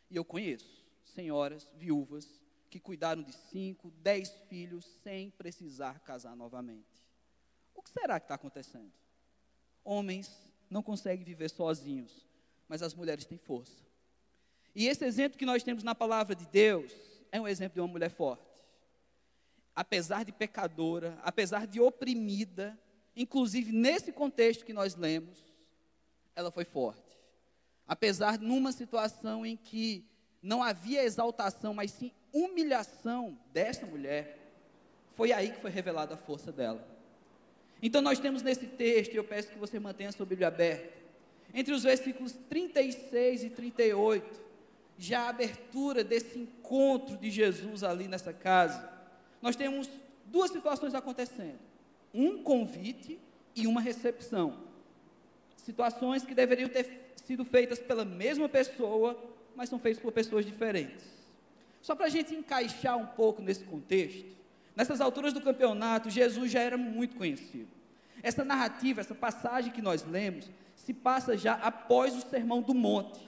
E 0.10 0.16
eu 0.16 0.24
conheço 0.24 0.82
senhoras 1.04 1.70
viúvas 1.76 2.42
que 2.70 2.80
cuidaram 2.80 3.22
de 3.22 3.34
cinco, 3.34 3.92
dez 3.98 4.30
filhos 4.48 4.86
sem 5.04 5.30
precisar 5.30 6.00
casar 6.00 6.38
novamente. 6.38 7.04
O 7.76 7.82
que 7.82 7.90
será 7.90 8.18
que 8.18 8.24
está 8.24 8.36
acontecendo? 8.36 9.01
Homens 9.84 10.32
não 10.70 10.84
conseguem 10.84 11.26
viver 11.26 11.50
sozinhos, 11.50 12.26
mas 12.68 12.82
as 12.82 12.94
mulheres 12.94 13.26
têm 13.26 13.38
força. 13.38 13.84
E 14.74 14.88
esse 14.88 15.04
exemplo 15.04 15.38
que 15.38 15.46
nós 15.46 15.64
temos 15.64 15.84
na 15.84 15.94
palavra 15.94 16.36
de 16.36 16.46
Deus 16.48 16.94
é 17.32 17.40
um 17.40 17.48
exemplo 17.48 17.76
de 17.76 17.82
uma 17.82 17.88
mulher 17.88 18.10
forte 18.10 18.52
apesar 19.76 20.24
de 20.24 20.32
pecadora, 20.32 21.18
apesar 21.24 21.66
de 21.66 21.80
oprimida, 21.80 22.78
inclusive 23.16 23.72
nesse 23.72 24.12
contexto 24.12 24.66
que 24.66 24.74
nós 24.74 24.96
lemos, 24.96 25.44
ela 26.36 26.52
foi 26.52 26.66
forte. 26.66 27.18
Apesar 27.88 28.38
de 28.38 28.46
numa 28.46 28.72
situação 28.72 29.46
em 29.46 29.58
que 29.58 30.06
não 30.42 30.62
havia 30.62 31.04
exaltação, 31.04 31.74
mas 31.74 31.92
sim 31.92 32.12
humilhação 32.32 33.38
desta 33.52 33.86
mulher, 33.86 34.38
foi 35.16 35.32
aí 35.34 35.52
que 35.52 35.62
foi 35.62 35.70
revelada 35.70 36.14
a 36.14 36.18
força 36.18 36.52
dela. 36.52 36.88
Então 37.82 38.02
nós 38.02 38.20
temos 38.20 38.42
nesse 38.44 38.68
texto, 38.68 39.14
eu 39.16 39.24
peço 39.24 39.50
que 39.50 39.58
você 39.58 39.80
mantenha 39.80 40.12
sua 40.12 40.26
Bíblia 40.26 40.48
aberta, 40.48 41.02
entre 41.54 41.74
os 41.74 41.84
versículos 41.84 42.34
36 42.50 43.44
e 43.44 43.50
38, 43.50 44.42
já 44.98 45.22
a 45.22 45.30
abertura 45.30 46.04
desse 46.04 46.38
encontro 46.38 47.18
de 47.18 47.30
Jesus 47.32 47.84
ali 47.84 48.08
nessa 48.08 48.32
casa 48.32 48.92
nós 49.42 49.56
temos 49.56 49.90
duas 50.26 50.52
situações 50.52 50.94
acontecendo: 50.94 51.60
um 52.14 52.44
convite 52.44 53.20
e 53.56 53.66
uma 53.66 53.82
recepção. 53.82 54.70
Situações 55.58 56.24
que 56.24 56.36
deveriam 56.36 56.70
ter 56.70 57.14
sido 57.26 57.44
feitas 57.44 57.80
pela 57.80 58.06
mesma 58.06 58.48
pessoa, 58.48 59.18
mas 59.56 59.70
são 59.70 59.80
feitas 59.80 60.02
por 60.02 60.12
pessoas 60.12 60.46
diferentes. 60.46 61.06
Só 61.82 61.96
para 61.96 62.06
a 62.06 62.10
gente 62.10 62.36
encaixar 62.36 62.98
um 62.98 63.08
pouco 63.08 63.42
nesse 63.42 63.64
contexto, 63.64 64.26
nessas 64.76 65.02
alturas 65.02 65.34
do 65.34 65.42
campeonato, 65.42 66.10
Jesus 66.10 66.52
já 66.52 66.62
era 66.62 66.78
muito 66.78 67.16
conhecido. 67.16 67.70
Essa 68.24 68.44
narrativa, 68.44 69.02
essa 69.02 69.16
passagem 69.16 69.72
que 69.72 69.82
nós 69.82 70.06
lemos, 70.06 70.50
se 70.76 70.94
passa 70.94 71.38
já 71.38 71.54
após 71.54 72.16
o 72.16 72.22
Sermão 72.22 72.62
do 72.62 72.74
Monte. 72.74 73.20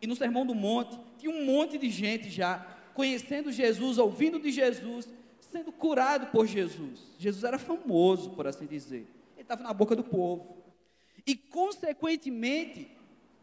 E 0.00 0.06
no 0.06 0.16
Sermão 0.16 0.46
do 0.46 0.54
Monte, 0.54 0.98
tinha 1.18 1.32
um 1.32 1.44
monte 1.44 1.78
de 1.78 1.90
gente 1.90 2.30
já 2.30 2.66
conhecendo 2.94 3.52
Jesus, 3.52 3.98
ouvindo 3.98 4.38
de 4.38 4.50
Jesus 4.50 5.08
sendo 5.50 5.72
curado 5.72 6.26
por 6.28 6.46
Jesus. 6.46 7.00
Jesus 7.18 7.44
era 7.44 7.58
famoso, 7.58 8.30
por 8.30 8.46
assim 8.46 8.66
dizer. 8.66 9.06
Ele 9.34 9.42
estava 9.42 9.62
na 9.62 9.72
boca 9.72 9.96
do 9.96 10.04
povo. 10.04 10.56
E, 11.26 11.34
consequentemente, 11.34 12.88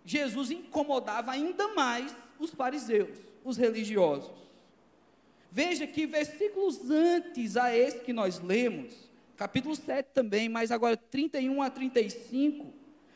Jesus 0.06 0.52
incomodava 0.52 1.32
ainda 1.32 1.74
mais 1.74 2.16
os 2.40 2.52
fariseus, 2.52 3.20
os 3.44 3.58
religiosos. 3.58 4.32
Veja 5.58 5.88
que 5.88 6.06
versículos 6.06 6.88
antes 6.88 7.58
a 7.58 7.76
esse 7.76 8.02
que 8.02 8.14
nós 8.14 8.40
lemos, 8.40 8.94
capítulo 9.36 9.76
7 9.76 10.10
também, 10.14 10.48
mas 10.48 10.72
agora 10.72 10.96
31 10.96 11.64
a 11.64 11.68
35, 11.72 12.72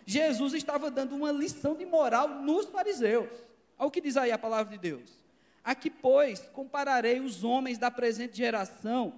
Jesus 0.08 0.56
estava 0.56 0.90
dando 0.90 1.16
uma 1.16 1.32
lição 1.32 1.76
de 1.76 1.86
moral 1.86 2.42
nos 2.42 2.66
fariseus. 2.66 3.30
Olha 3.78 3.88
o 3.88 3.92
que 3.92 4.02
diz 4.02 4.18
aí 4.18 4.32
a 4.32 4.40
palavra 4.40 4.76
de 4.76 4.80
Deus. 4.80 5.24
Aqui, 5.64 5.92
pois, 5.92 6.40
compararei 6.52 7.20
os 7.20 7.44
homens 7.44 7.78
da 7.78 7.92
presente 7.92 8.38
geração 8.38 9.14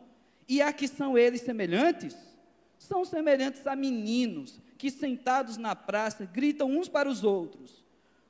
E 0.46 0.62
a 0.62 0.74
que 0.74 0.86
são 0.86 1.18
eles 1.18 1.40
semelhantes? 1.40 2.18
São 2.78 3.06
semelhantes 3.06 3.66
a 3.66 3.74
meninos 3.74 4.60
que, 4.78 4.92
sentados 4.92 5.56
na 5.56 5.74
praça, 5.74 6.26
gritam 6.26 6.70
uns 6.70 6.90
para 6.90 7.08
os 7.08 7.24
outros: 7.24 7.83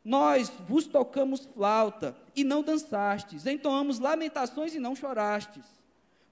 Nós 0.04 0.52
vos 0.68 0.86
tocamos 0.86 1.46
flauta 1.46 2.16
e 2.36 2.44
não 2.44 2.62
dançastes, 2.62 3.46
entoamos 3.46 4.00
lamentações 4.00 4.76
e 4.76 4.80
não 4.80 4.96
chorastes. 4.96 5.64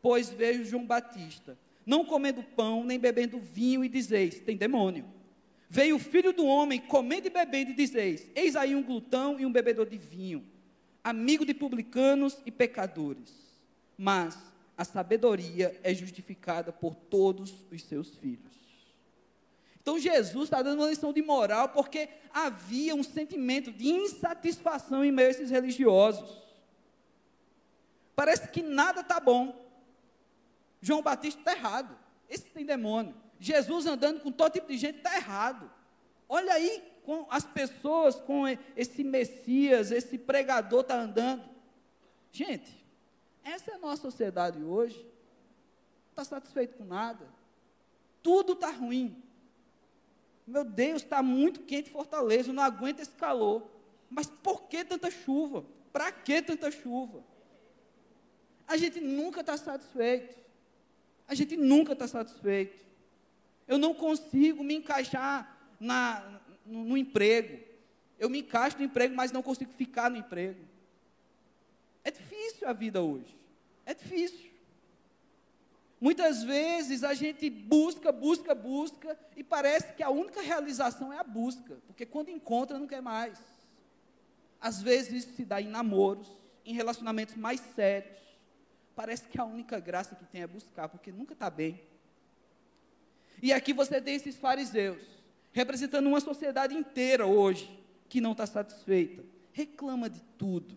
Pois 0.01 0.29
vejo 0.29 0.65
João 0.65 0.85
Batista, 0.85 1.57
não 1.85 2.03
comendo 2.03 2.43
pão 2.43 2.83
nem 2.83 2.99
bebendo 2.99 3.39
vinho, 3.39 3.83
e 3.83 3.89
dizeis: 3.89 4.39
Tem 4.39 4.57
demônio. 4.57 5.05
Veio 5.69 5.95
o 5.95 5.99
filho 5.99 6.33
do 6.33 6.45
homem 6.45 6.81
comendo 6.81 7.27
e 7.27 7.29
bebendo, 7.29 7.71
e 7.71 7.75
dizeis: 7.75 8.27
Eis 8.35 8.55
aí 8.55 8.75
um 8.75 8.83
glutão 8.83 9.39
e 9.39 9.45
um 9.45 9.51
bebedor 9.51 9.87
de 9.87 9.97
vinho, 9.97 10.43
amigo 11.03 11.45
de 11.45 11.53
publicanos 11.53 12.37
e 12.45 12.51
pecadores. 12.51 13.33
Mas 13.97 14.37
a 14.77 14.83
sabedoria 14.83 15.79
é 15.83 15.93
justificada 15.93 16.73
por 16.73 16.95
todos 16.95 17.53
os 17.71 17.83
seus 17.83 18.15
filhos. 18.15 18.60
Então 19.81 19.97
Jesus 19.97 20.43
está 20.43 20.61
dando 20.61 20.79
uma 20.79 20.89
lição 20.89 21.11
de 21.11 21.23
moral 21.23 21.69
porque 21.69 22.07
havia 22.31 22.93
um 22.95 23.03
sentimento 23.03 23.71
de 23.71 23.89
insatisfação 23.89 25.03
em 25.03 25.11
meio 25.11 25.29
a 25.29 25.31
esses 25.31 25.49
religiosos. 25.49 26.39
Parece 28.15 28.47
que 28.49 28.61
nada 28.61 29.01
está 29.01 29.19
bom. 29.19 29.59
João 30.79 31.01
Batista 31.01 31.39
está 31.39 31.53
errado. 31.53 31.97
Esse 32.29 32.45
tem 32.45 32.63
demônio. 32.63 33.15
Jesus 33.39 33.87
andando 33.87 34.19
com 34.19 34.31
todo 34.31 34.53
tipo 34.53 34.67
de 34.67 34.77
gente 34.77 34.97
está 34.97 35.15
errado. 35.15 35.69
Olha 36.29 36.53
aí 36.53 36.83
com 37.03 37.25
as 37.31 37.43
pessoas, 37.43 38.15
com 38.21 38.43
esse 38.75 39.03
Messias, 39.03 39.89
esse 39.89 40.15
pregador 40.15 40.81
está 40.81 40.95
andando. 40.95 41.43
Gente, 42.31 42.85
essa 43.43 43.71
é 43.71 43.73
a 43.73 43.79
nossa 43.79 44.03
sociedade 44.03 44.61
hoje. 44.61 44.97
Não 44.97 46.11
está 46.11 46.23
satisfeito 46.23 46.77
com 46.77 46.85
nada. 46.85 47.27
Tudo 48.21 48.53
está 48.53 48.69
ruim. 48.69 49.21
Meu 50.45 50.63
Deus, 50.63 51.01
está 51.01 51.21
muito 51.21 51.61
quente 51.61 51.89
Fortaleza, 51.89 52.49
eu 52.49 52.53
não 52.53 52.63
aguento 52.63 52.99
esse 52.99 53.11
calor. 53.11 53.69
Mas 54.09 54.27
por 54.27 54.63
que 54.63 54.83
tanta 54.83 55.09
chuva? 55.09 55.65
Para 55.93 56.11
que 56.11 56.41
tanta 56.41 56.69
chuva? 56.69 57.23
A 58.67 58.77
gente 58.77 58.99
nunca 58.99 59.41
está 59.41 59.57
satisfeito. 59.57 60.37
A 61.27 61.33
gente 61.35 61.55
nunca 61.55 61.93
está 61.93 62.07
satisfeito. 62.07 62.85
Eu 63.67 63.77
não 63.77 63.93
consigo 63.93 64.63
me 64.63 64.75
encaixar 64.75 65.57
na, 65.79 66.41
no, 66.65 66.83
no 66.85 66.97
emprego. 66.97 67.63
Eu 68.19 68.29
me 68.29 68.39
encaixo 68.39 68.77
no 68.77 68.83
emprego, 68.83 69.15
mas 69.15 69.31
não 69.31 69.41
consigo 69.41 69.71
ficar 69.71 70.09
no 70.09 70.17
emprego. 70.17 70.59
É 72.03 72.11
difícil 72.11 72.67
a 72.67 72.73
vida 72.73 73.01
hoje. 73.01 73.37
É 73.85 73.93
difícil. 73.93 74.50
Muitas 76.01 76.41
vezes 76.41 77.03
a 77.03 77.13
gente 77.13 77.47
busca, 77.47 78.11
busca, 78.11 78.55
busca, 78.55 79.17
e 79.37 79.43
parece 79.43 79.93
que 79.93 80.01
a 80.01 80.09
única 80.09 80.41
realização 80.41 81.13
é 81.13 81.19
a 81.19 81.23
busca, 81.23 81.77
porque 81.85 82.07
quando 82.07 82.29
encontra 82.29 82.79
não 82.79 82.87
quer 82.87 83.03
mais. 83.03 83.37
Às 84.59 84.81
vezes 84.81 85.25
isso 85.25 85.35
se 85.35 85.45
dá 85.45 85.61
em 85.61 85.67
namoros, 85.67 86.27
em 86.65 86.73
relacionamentos 86.73 87.35
mais 87.35 87.61
sérios. 87.75 88.17
Parece 88.95 89.25
que 89.29 89.39
a 89.39 89.45
única 89.45 89.79
graça 89.79 90.15
que 90.15 90.25
tem 90.25 90.41
é 90.41 90.47
buscar, 90.47 90.89
porque 90.89 91.11
nunca 91.11 91.33
está 91.33 91.51
bem. 91.51 91.79
E 93.39 93.53
aqui 93.53 93.71
você 93.71 94.01
tem 94.01 94.15
esses 94.15 94.37
fariseus, 94.37 95.03
representando 95.51 96.07
uma 96.07 96.19
sociedade 96.19 96.73
inteira 96.73 97.27
hoje, 97.27 97.79
que 98.09 98.19
não 98.19 98.31
está 98.31 98.47
satisfeita, 98.47 99.23
reclama 99.53 100.09
de 100.09 100.19
tudo, 100.35 100.75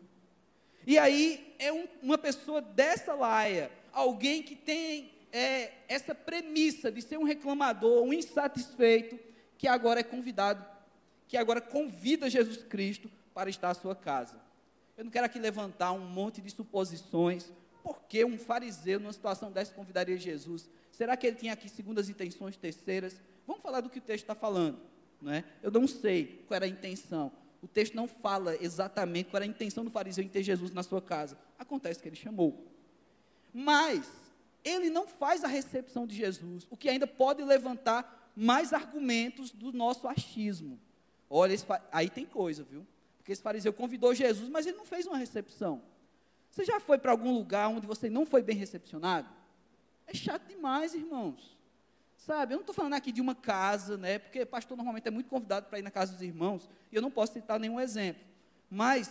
e 0.87 0.99
aí 0.99 1.55
é 1.59 1.73
um, 1.73 1.87
uma 2.03 2.19
pessoa 2.19 2.61
dessa 2.61 3.15
laia, 3.15 3.71
alguém 3.93 4.43
que 4.43 4.55
tem 4.55 5.14
é, 5.35 5.73
essa 5.89 6.15
premissa 6.15 6.93
de 6.93 7.03
ser 7.03 7.19
um 7.19 7.25
reclamador, 7.25 8.05
um 8.05 8.13
insatisfeito, 8.13 9.19
que 9.59 9.67
agora 9.67 9.99
é 9.99 10.05
convidado, 10.05 10.65
que 11.27 11.37
agora 11.37 11.61
convida 11.61 12.31
Jesus 12.31 12.63
Cristo 12.63 13.11
para 13.35 13.51
estar 13.51 13.71
à 13.71 13.75
sua 13.75 13.97
casa. 13.97 14.41
Eu 14.97 15.03
não 15.03 15.11
quero 15.11 15.27
aqui 15.27 15.41
levantar 15.41 15.91
um 15.91 16.07
monte 16.07 16.41
de 16.41 16.49
suposições, 16.51 17.51
porque 17.83 18.25
um 18.25 18.39
fariseu, 18.39 19.01
numa 19.01 19.13
situação 19.13 19.51
dessa, 19.51 19.75
convidaria 19.75 20.17
Jesus? 20.17 20.69
Será 20.93 21.17
que 21.17 21.27
ele 21.27 21.37
tinha 21.37 21.53
aqui 21.53 21.69
segundas 21.69 22.09
intenções, 22.09 22.57
terceiras? 22.57 23.21
Vamos 23.45 23.61
falar 23.61 23.81
do 23.81 23.91
que 23.91 23.99
o 23.99 24.03
texto 24.03 24.23
está 24.23 24.37
falando. 24.37 24.79
Não 25.21 25.33
é? 25.33 25.43
Eu 25.65 25.73
não 25.73 25.89
sei 25.89 26.45
qual 26.47 26.55
era 26.55 26.67
a 26.67 26.69
intenção, 26.69 27.33
o 27.61 27.67
texto 27.67 27.95
não 27.95 28.07
fala 28.07 28.57
exatamente 28.63 29.31
qual 29.31 29.43
era 29.43 29.51
a 29.51 29.53
intenção 29.53 29.85
do 29.85 29.91
fariseu 29.91 30.23
em 30.23 30.29
ter 30.29 30.45
Jesus 30.45 30.71
na 30.71 30.85
sua 30.85 31.03
casa. 31.03 31.37
Acontece 31.59 32.01
que 32.01 32.09
ele 32.09 32.15
chamou. 32.15 32.71
Mas 33.53 34.24
ele 34.65 34.89
não 34.89 35.07
faz 35.07 35.45
a 35.45 35.49
recepção 35.49 36.07
de 36.07 36.17
Jesus, 36.17 36.67
o 36.71 36.77
que 36.77 36.89
ainda 36.89 37.07
pode 37.07 37.43
levantar 37.45 38.33
mais 38.35 38.73
argumentos 38.73 39.53
do 39.53 39.73
nosso 39.73 40.09
achismo. 40.09 40.81
Olha, 41.29 41.55
aí 41.93 42.09
tem 42.09 42.25
coisa, 42.25 42.65
viu? 42.65 42.87
Porque 43.19 43.33
esse 43.33 43.43
fariseu 43.43 43.73
convidou 43.73 44.15
Jesus, 44.15 44.49
mas 44.49 44.67
ele 44.67 44.77
não 44.77 44.85
fez 44.85 45.07
uma 45.07 45.19
recepção. 45.19 45.83
Você 46.51 46.65
já 46.65 46.81
foi 46.81 46.99
para 46.99 47.11
algum 47.11 47.33
lugar 47.33 47.69
onde 47.69 47.87
você 47.87 48.09
não 48.09 48.25
foi 48.25 48.43
bem 48.43 48.57
recepcionado? 48.57 49.29
É 50.07 50.15
chato 50.15 50.47
demais, 50.47 50.95
irmãos. 50.95 51.57
Sabe, 52.17 52.55
eu 52.55 52.57
não 52.57 52.63
estou 52.63 52.75
falando 52.75 52.95
aqui 52.95 53.13
de 53.13 53.21
uma 53.21 53.35
casa, 53.35 53.99
né? 53.99 54.19
Porque 54.19 54.47
pastor 54.47 54.77
normalmente 54.77 55.07
é 55.07 55.11
muito 55.11 55.29
convidado 55.29 55.67
para 55.67 55.79
ir 55.79 55.83
na 55.83 55.91
casa 55.91 56.13
dos 56.13 56.23
irmãos, 56.23 56.71
e 56.91 56.97
eu 56.97 57.03
não 57.03 57.11
posso 57.11 57.35
citar 57.35 57.61
nenhum 57.61 57.79
exemplo. 57.79 58.23
Mas, 58.71 59.11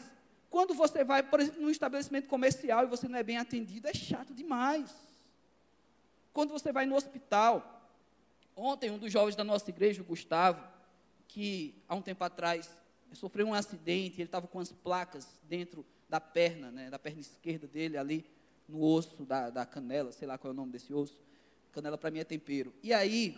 quando 0.49 0.73
você 0.73 1.03
vai, 1.03 1.21
por 1.21 1.39
exemplo, 1.39 1.61
num 1.61 1.69
estabelecimento 1.69 2.27
comercial 2.27 2.83
e 2.83 2.87
você 2.87 3.07
não 3.07 3.19
é 3.19 3.23
bem 3.23 3.37
atendido, 3.37 3.87
é 3.87 3.93
chato 3.93 4.33
demais. 4.33 5.12
Quando 6.33 6.51
você 6.51 6.71
vai 6.71 6.85
no 6.85 6.95
hospital, 6.95 7.87
ontem 8.55 8.89
um 8.89 8.97
dos 8.97 9.11
jovens 9.11 9.35
da 9.35 9.43
nossa 9.43 9.69
igreja, 9.69 10.01
o 10.01 10.05
Gustavo, 10.05 10.67
que 11.27 11.75
há 11.87 11.95
um 11.95 12.01
tempo 12.01 12.23
atrás 12.23 12.75
sofreu 13.13 13.47
um 13.47 13.53
acidente, 13.53 14.19
ele 14.19 14.27
estava 14.27 14.47
com 14.47 14.59
as 14.59 14.71
placas 14.71 15.27
dentro 15.43 15.85
da 16.09 16.19
perna, 16.19 16.71
né, 16.71 16.89
da 16.89 16.97
perna 16.97 17.21
esquerda 17.21 17.67
dele, 17.67 17.97
ali 17.97 18.25
no 18.67 18.81
osso 18.81 19.23
da, 19.23 19.49
da 19.49 19.65
canela, 19.65 20.11
sei 20.11 20.27
lá 20.27 20.37
qual 20.37 20.51
é 20.51 20.53
o 20.53 20.55
nome 20.55 20.71
desse 20.71 20.93
osso. 20.93 21.21
Canela 21.71 21.97
para 21.97 22.11
mim 22.11 22.19
é 22.19 22.23
tempero. 22.23 22.73
E 22.81 22.93
aí, 22.93 23.37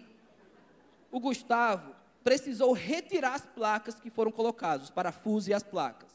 o 1.12 1.20
Gustavo 1.20 1.96
precisou 2.24 2.74
retirar 2.74 3.34
as 3.34 3.46
placas 3.46 3.96
que 3.96 4.10
foram 4.10 4.32
colocadas, 4.32 4.86
os 4.86 4.90
parafusos 4.90 5.48
e 5.48 5.54
as 5.54 5.64
placas. 5.64 6.10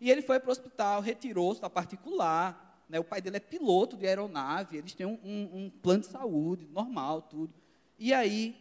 E 0.00 0.10
ele 0.10 0.22
foi 0.22 0.40
para 0.40 0.48
o 0.48 0.52
hospital, 0.52 1.00
retirou 1.00 1.54
da 1.54 1.70
particular. 1.70 2.63
Né? 2.88 2.98
O 2.98 3.04
pai 3.04 3.20
dele 3.20 3.36
é 3.36 3.40
piloto 3.40 3.96
de 3.96 4.06
aeronave, 4.06 4.76
eles 4.76 4.94
têm 4.94 5.06
um, 5.06 5.18
um, 5.24 5.64
um 5.64 5.70
plano 5.70 6.00
de 6.00 6.08
saúde, 6.08 6.66
normal, 6.66 7.22
tudo. 7.22 7.52
E 7.98 8.12
aí, 8.12 8.56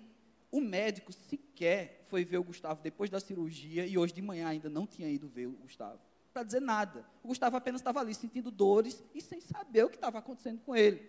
o 0.52 0.62
médico 0.62 1.12
sequer 1.12 2.06
foi 2.10 2.24
ver 2.24 2.38
o 2.38 2.44
Gustavo 2.44 2.82
depois 2.82 3.10
da 3.10 3.20
cirurgia 3.20 3.86
e 3.86 3.98
hoje 3.98 4.14
de 4.14 4.22
manhã 4.22 4.48
ainda 4.48 4.70
não 4.70 4.86
tinha 4.86 5.10
ido 5.10 5.28
ver 5.28 5.48
o 5.48 5.54
Gustavo. 5.54 6.00
Para 6.32 6.44
dizer 6.44 6.62
nada. 6.62 7.06
O 7.24 7.28
Gustavo 7.28 7.58
apenas 7.58 7.82
estava 7.82 8.00
ali 8.00 8.14
sentindo 8.14 8.52
dores 8.52 9.04
e 9.14 9.22
sem 9.22 9.42
saber 9.42 9.84
o 9.86 9.90
que 9.90 9.96
estava 9.96 10.20
acontecendo 10.20 10.62
com 10.62 10.76
ele. 10.76 11.02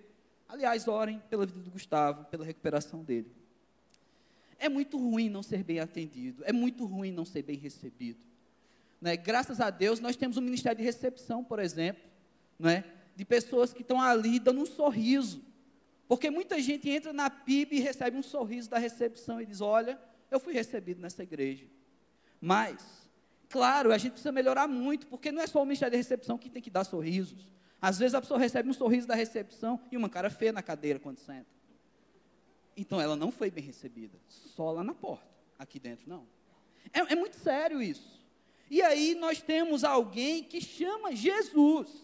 Aliás, 0.48 0.88
orem 0.88 1.20
pela 1.30 1.46
vida 1.46 1.60
do 1.60 1.70
Gustavo, 1.70 2.24
pela 2.26 2.44
recuperação 2.44 3.02
dele. 3.02 3.30
É 4.58 4.68
muito 4.68 4.96
ruim 4.98 5.28
não 5.28 5.42
ser 5.42 5.62
bem 5.62 5.80
atendido, 5.80 6.42
é 6.46 6.52
muito 6.52 6.84
ruim 6.86 7.10
não 7.10 7.24
ser 7.24 7.42
bem 7.42 7.56
recebido. 7.56 8.20
Né? 9.00 9.16
Graças 9.16 9.60
a 9.60 9.68
Deus, 9.68 10.00
nós 10.00 10.16
temos 10.16 10.36
um 10.36 10.40
ministério 10.40 10.78
de 10.78 10.84
recepção, 10.84 11.44
por 11.44 11.58
exemplo, 11.58 12.02
né? 12.58 12.84
De 13.14 13.24
pessoas 13.24 13.72
que 13.72 13.82
estão 13.82 14.00
ali 14.00 14.38
dando 14.38 14.60
um 14.60 14.66
sorriso. 14.66 15.42
Porque 16.08 16.30
muita 16.30 16.60
gente 16.60 16.88
entra 16.88 17.12
na 17.12 17.30
PIB 17.30 17.76
e 17.76 17.80
recebe 17.80 18.16
um 18.16 18.22
sorriso 18.22 18.68
da 18.68 18.78
recepção 18.78 19.40
e 19.40 19.46
diz: 19.46 19.60
Olha, 19.60 19.98
eu 20.30 20.38
fui 20.38 20.52
recebido 20.52 21.00
nessa 21.00 21.22
igreja. 21.22 21.66
Mas, 22.40 23.08
claro, 23.48 23.92
a 23.92 23.98
gente 23.98 24.12
precisa 24.12 24.32
melhorar 24.32 24.68
muito, 24.68 25.06
porque 25.06 25.32
não 25.32 25.42
é 25.42 25.46
só 25.46 25.62
o 25.62 25.64
ministério 25.64 25.92
de 25.92 25.96
recepção 25.96 26.36
que 26.36 26.50
tem 26.50 26.60
que 26.60 26.70
dar 26.70 26.84
sorrisos. 26.84 27.48
Às 27.80 27.98
vezes 27.98 28.14
a 28.14 28.20
pessoa 28.20 28.38
recebe 28.38 28.68
um 28.68 28.72
sorriso 28.72 29.06
da 29.06 29.14
recepção 29.14 29.80
e 29.90 29.96
uma 29.96 30.08
cara 30.08 30.30
feia 30.30 30.52
na 30.52 30.62
cadeira 30.62 30.98
quando 30.98 31.18
senta. 31.18 31.46
Então 32.76 33.00
ela 33.00 33.14
não 33.14 33.30
foi 33.30 33.50
bem 33.50 33.62
recebida, 33.62 34.18
só 34.28 34.72
lá 34.72 34.82
na 34.82 34.94
porta, 34.94 35.28
aqui 35.58 35.78
dentro 35.78 36.08
não. 36.08 36.26
É, 36.92 37.12
é 37.12 37.14
muito 37.14 37.36
sério 37.36 37.80
isso. 37.80 38.22
E 38.70 38.82
aí 38.82 39.14
nós 39.14 39.42
temos 39.42 39.84
alguém 39.84 40.42
que 40.42 40.60
chama 40.60 41.14
Jesus, 41.14 42.03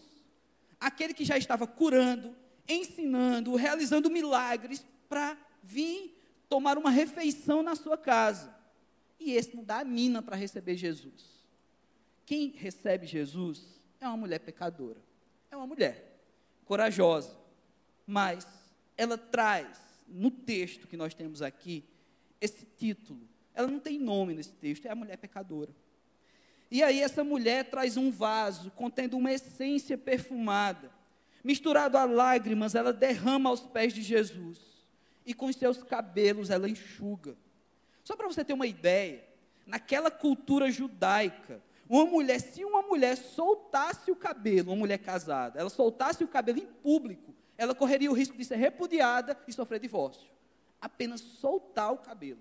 aquele 0.81 1.13
que 1.13 1.23
já 1.23 1.37
estava 1.37 1.65
curando, 1.65 2.35
ensinando, 2.67 3.55
realizando 3.55 4.09
milagres 4.09 4.85
para 5.07 5.37
vir 5.63 6.17
tomar 6.49 6.77
uma 6.77 6.89
refeição 6.89 7.63
na 7.63 7.75
sua 7.75 7.97
casa. 7.97 8.53
E 9.17 9.31
esse 9.31 9.55
não 9.55 9.63
dá 9.63 9.79
a 9.79 9.85
mina 9.85 10.21
para 10.21 10.35
receber 10.35 10.75
Jesus. 10.75 11.45
Quem 12.25 12.49
recebe 12.49 13.07
Jesus 13.07 13.79
é 14.01 14.07
uma 14.07 14.17
mulher 14.17 14.39
pecadora 14.39 15.01
é 15.51 15.57
uma 15.57 15.67
mulher 15.67 16.17
corajosa, 16.65 17.37
mas 18.07 18.47
ela 18.97 19.17
traz 19.17 19.77
no 20.07 20.31
texto 20.31 20.87
que 20.87 20.97
nós 20.97 21.13
temos 21.13 21.41
aqui 21.41 21.83
esse 22.39 22.65
título. 22.65 23.27
Ela 23.53 23.67
não 23.67 23.79
tem 23.79 23.99
nome 23.99 24.33
nesse 24.33 24.53
texto, 24.53 24.85
é 24.85 24.89
a 24.89 24.95
mulher 24.95 25.17
pecadora. 25.17 25.75
E 26.71 26.81
aí 26.81 27.01
essa 27.01 27.21
mulher 27.21 27.65
traz 27.65 27.97
um 27.97 28.09
vaso 28.09 28.71
contendo 28.71 29.17
uma 29.17 29.31
essência 29.31 29.97
perfumada. 29.97 30.89
Misturado 31.43 31.97
a 31.97 32.05
lágrimas, 32.05 32.75
ela 32.75 32.93
derrama 32.93 33.49
aos 33.49 33.59
pés 33.59 33.93
de 33.93 34.01
Jesus. 34.01 34.57
E 35.25 35.33
com 35.33 35.51
seus 35.51 35.83
cabelos 35.83 36.49
ela 36.49 36.69
enxuga. 36.69 37.35
Só 38.05 38.15
para 38.15 38.27
você 38.27 38.45
ter 38.45 38.53
uma 38.53 38.65
ideia, 38.65 39.23
naquela 39.67 40.09
cultura 40.09 40.71
judaica, 40.71 41.61
uma 41.89 42.05
mulher, 42.05 42.39
se 42.39 42.63
uma 42.63 42.81
mulher 42.81 43.17
soltasse 43.17 44.09
o 44.09 44.15
cabelo, 44.15 44.71
uma 44.71 44.77
mulher 44.77 44.97
casada, 44.97 45.59
ela 45.59 45.69
soltasse 45.69 46.23
o 46.23 46.27
cabelo 46.27 46.59
em 46.59 46.65
público, 46.65 47.35
ela 47.57 47.75
correria 47.75 48.09
o 48.09 48.13
risco 48.13 48.37
de 48.37 48.45
ser 48.45 48.55
repudiada 48.55 49.37
e 49.45 49.51
sofrer 49.51 49.79
divórcio. 49.79 50.29
Apenas 50.79 51.19
soltar 51.19 51.91
o 51.91 51.97
cabelo. 51.97 52.39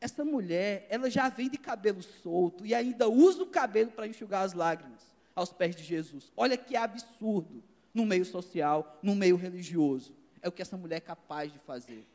Essa 0.00 0.24
mulher, 0.24 0.86
ela 0.88 1.10
já 1.10 1.28
vem 1.28 1.48
de 1.48 1.58
cabelo 1.58 2.02
solto 2.02 2.64
e 2.64 2.74
ainda 2.74 3.08
usa 3.08 3.42
o 3.42 3.46
cabelo 3.46 3.90
para 3.90 4.06
enxugar 4.06 4.44
as 4.44 4.52
lágrimas 4.52 5.02
aos 5.34 5.52
pés 5.52 5.74
de 5.74 5.82
Jesus. 5.82 6.32
Olha 6.36 6.56
que 6.56 6.76
absurdo 6.76 7.62
no 7.92 8.06
meio 8.06 8.24
social, 8.24 8.98
no 9.02 9.14
meio 9.14 9.36
religioso. 9.36 10.14
É 10.40 10.48
o 10.48 10.52
que 10.52 10.62
essa 10.62 10.76
mulher 10.76 10.96
é 10.96 11.00
capaz 11.00 11.52
de 11.52 11.58
fazer. 11.58 12.06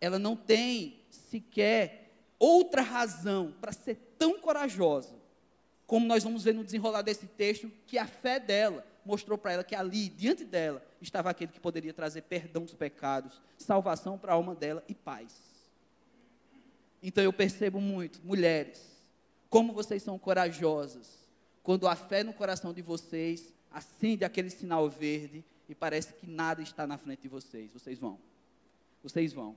Ela 0.00 0.18
não 0.18 0.36
tem 0.36 1.00
sequer 1.10 2.10
outra 2.38 2.82
razão 2.82 3.54
para 3.60 3.72
ser 3.72 3.96
tão 4.18 4.38
corajosa, 4.38 5.14
como 5.86 6.06
nós 6.06 6.22
vamos 6.22 6.44
ver 6.44 6.54
no 6.54 6.64
desenrolar 6.64 7.02
desse 7.02 7.26
texto, 7.26 7.70
que 7.86 7.98
a 7.98 8.06
fé 8.06 8.38
dela 8.38 8.86
mostrou 9.04 9.36
para 9.36 9.52
ela 9.52 9.64
que 9.64 9.74
ali, 9.74 10.08
diante 10.08 10.44
dela, 10.44 10.82
estava 11.00 11.30
aquele 11.30 11.52
que 11.52 11.60
poderia 11.60 11.92
trazer 11.92 12.22
perdão 12.22 12.64
dos 12.64 12.74
pecados, 12.74 13.40
salvação 13.56 14.18
para 14.18 14.32
a 14.32 14.34
alma 14.34 14.54
dela 14.54 14.84
e 14.88 14.94
paz. 14.94 15.49
Então 17.02 17.24
eu 17.24 17.32
percebo 17.32 17.80
muito, 17.80 18.20
mulheres, 18.22 18.90
como 19.48 19.72
vocês 19.72 20.02
são 20.02 20.18
corajosas, 20.18 21.26
quando 21.62 21.88
a 21.88 21.96
fé 21.96 22.22
no 22.22 22.32
coração 22.32 22.72
de 22.72 22.82
vocês 22.82 23.52
acende 23.70 24.24
aquele 24.24 24.50
sinal 24.50 24.88
verde 24.88 25.44
e 25.68 25.74
parece 25.74 26.12
que 26.14 26.26
nada 26.26 26.62
está 26.62 26.86
na 26.86 26.98
frente 26.98 27.22
de 27.22 27.28
vocês. 27.28 27.72
Vocês 27.72 27.98
vão. 27.98 28.18
Vocês 29.02 29.32
vão. 29.32 29.56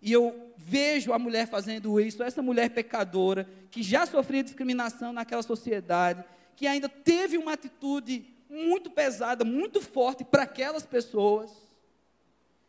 E 0.00 0.12
eu 0.12 0.52
vejo 0.56 1.12
a 1.12 1.18
mulher 1.18 1.46
fazendo 1.46 2.00
isso, 2.00 2.22
essa 2.22 2.40
mulher 2.40 2.70
pecadora, 2.70 3.46
que 3.70 3.82
já 3.82 4.06
sofria 4.06 4.42
discriminação 4.42 5.12
naquela 5.12 5.42
sociedade, 5.42 6.24
que 6.56 6.66
ainda 6.66 6.88
teve 6.88 7.36
uma 7.36 7.52
atitude 7.52 8.24
muito 8.48 8.90
pesada, 8.90 9.44
muito 9.44 9.80
forte 9.80 10.24
para 10.24 10.44
aquelas 10.44 10.86
pessoas, 10.86 11.50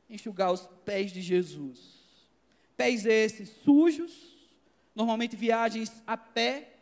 enxugar 0.10 0.52
os 0.52 0.68
pés 0.84 1.12
de 1.12 1.22
Jesus. 1.22 2.01
Pés 2.82 3.06
esses 3.06 3.48
sujos, 3.64 4.12
normalmente 4.96 5.36
viagens 5.36 6.02
a 6.08 6.18
pé, 6.18 6.78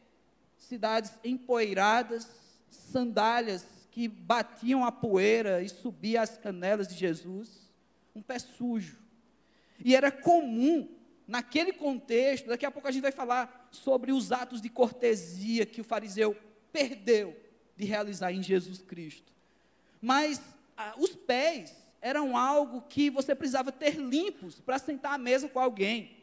cidades 0.56 1.12
empoeiradas, 1.26 2.26
sandálias 2.70 3.68
que 3.92 4.08
batiam 4.08 4.86
a 4.86 4.94
poeira 4.94 5.62
e 5.62 5.68
subiam 5.68 6.24
as 6.24 6.38
canelas 6.38 6.88
de 6.88 6.96
Jesus, 6.96 7.70
um 8.16 8.22
pé 8.22 8.40
sujo. 8.40 8.98
E 9.84 9.94
era 9.94 10.10
comum, 10.10 10.88
naquele 11.28 11.74
contexto, 11.74 12.48
daqui 12.48 12.66
a 12.66 12.72
pouco 12.72 12.88
a 12.88 12.92
gente 12.92 13.02
vai 13.02 13.12
falar 13.12 13.68
sobre 13.70 14.14
os 14.14 14.32
atos 14.32 14.62
de 14.62 14.70
cortesia 14.70 15.66
que 15.66 15.82
o 15.82 15.84
fariseu 15.84 16.34
perdeu 16.72 17.36
de 17.76 17.84
realizar 17.84 18.32
em 18.32 18.42
Jesus 18.42 18.82
Cristo. 18.82 19.34
Mas 20.02 20.42
ah, 20.78 20.94
os 20.98 21.14
pés 21.14 21.76
eram 22.02 22.38
algo 22.38 22.82
que 22.84 23.10
você 23.10 23.36
precisava 23.36 23.72
ter 23.72 23.96
limpos 23.96 24.60
para 24.60 24.80
sentar 24.80 25.14
à 25.14 25.18
mesa 25.18 25.48
com 25.48 25.60
alguém. 25.60 26.18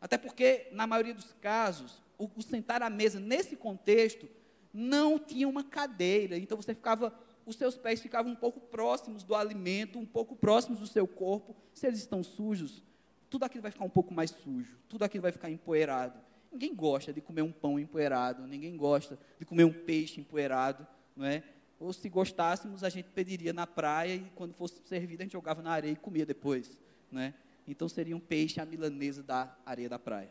Até 0.00 0.16
porque, 0.16 0.68
na 0.72 0.86
maioria 0.86 1.14
dos 1.14 1.32
casos, 1.40 2.00
o, 2.16 2.28
o 2.36 2.42
sentar 2.42 2.82
à 2.82 2.90
mesa 2.90 3.18
nesse 3.20 3.56
contexto 3.56 4.28
não 4.72 5.18
tinha 5.18 5.48
uma 5.48 5.64
cadeira, 5.64 6.36
então 6.36 6.56
você 6.56 6.74
ficava, 6.74 7.12
os 7.44 7.56
seus 7.56 7.76
pés 7.76 8.00
ficavam 8.00 8.32
um 8.32 8.36
pouco 8.36 8.60
próximos 8.60 9.24
do 9.24 9.34
alimento, 9.34 9.98
um 9.98 10.06
pouco 10.06 10.36
próximos 10.36 10.78
do 10.78 10.86
seu 10.86 11.06
corpo. 11.06 11.56
Se 11.72 11.86
eles 11.86 11.98
estão 11.98 12.22
sujos, 12.22 12.82
tudo 13.30 13.44
aquilo 13.44 13.62
vai 13.62 13.70
ficar 13.70 13.84
um 13.84 13.90
pouco 13.90 14.12
mais 14.14 14.30
sujo, 14.30 14.78
tudo 14.88 15.04
aquilo 15.04 15.22
vai 15.22 15.32
ficar 15.32 15.50
empoeirado. 15.50 16.18
Ninguém 16.50 16.74
gosta 16.74 17.12
de 17.12 17.20
comer 17.20 17.42
um 17.42 17.52
pão 17.52 17.78
empoeirado, 17.78 18.46
ninguém 18.46 18.76
gosta 18.76 19.18
de 19.38 19.44
comer 19.44 19.64
um 19.64 19.72
peixe 19.72 20.20
empoeirado, 20.20 20.86
não 21.14 21.26
é? 21.26 21.42
Ou 21.78 21.92
se 21.92 22.08
gostássemos, 22.08 22.82
a 22.82 22.88
gente 22.88 23.08
pediria 23.10 23.52
na 23.52 23.66
praia 23.66 24.14
e 24.14 24.30
quando 24.34 24.52
fosse 24.52 24.80
servido 24.84 25.22
a 25.22 25.24
gente 25.24 25.32
jogava 25.32 25.62
na 25.62 25.70
areia 25.70 25.92
e 25.92 25.96
comia 25.96 26.26
depois, 26.26 26.78
né? 27.10 27.34
Então 27.66 27.88
seria 27.88 28.16
um 28.16 28.20
peixe 28.20 28.60
à 28.60 28.66
milanesa 28.66 29.22
da 29.22 29.54
areia 29.64 29.88
da 29.88 29.98
praia. 29.98 30.30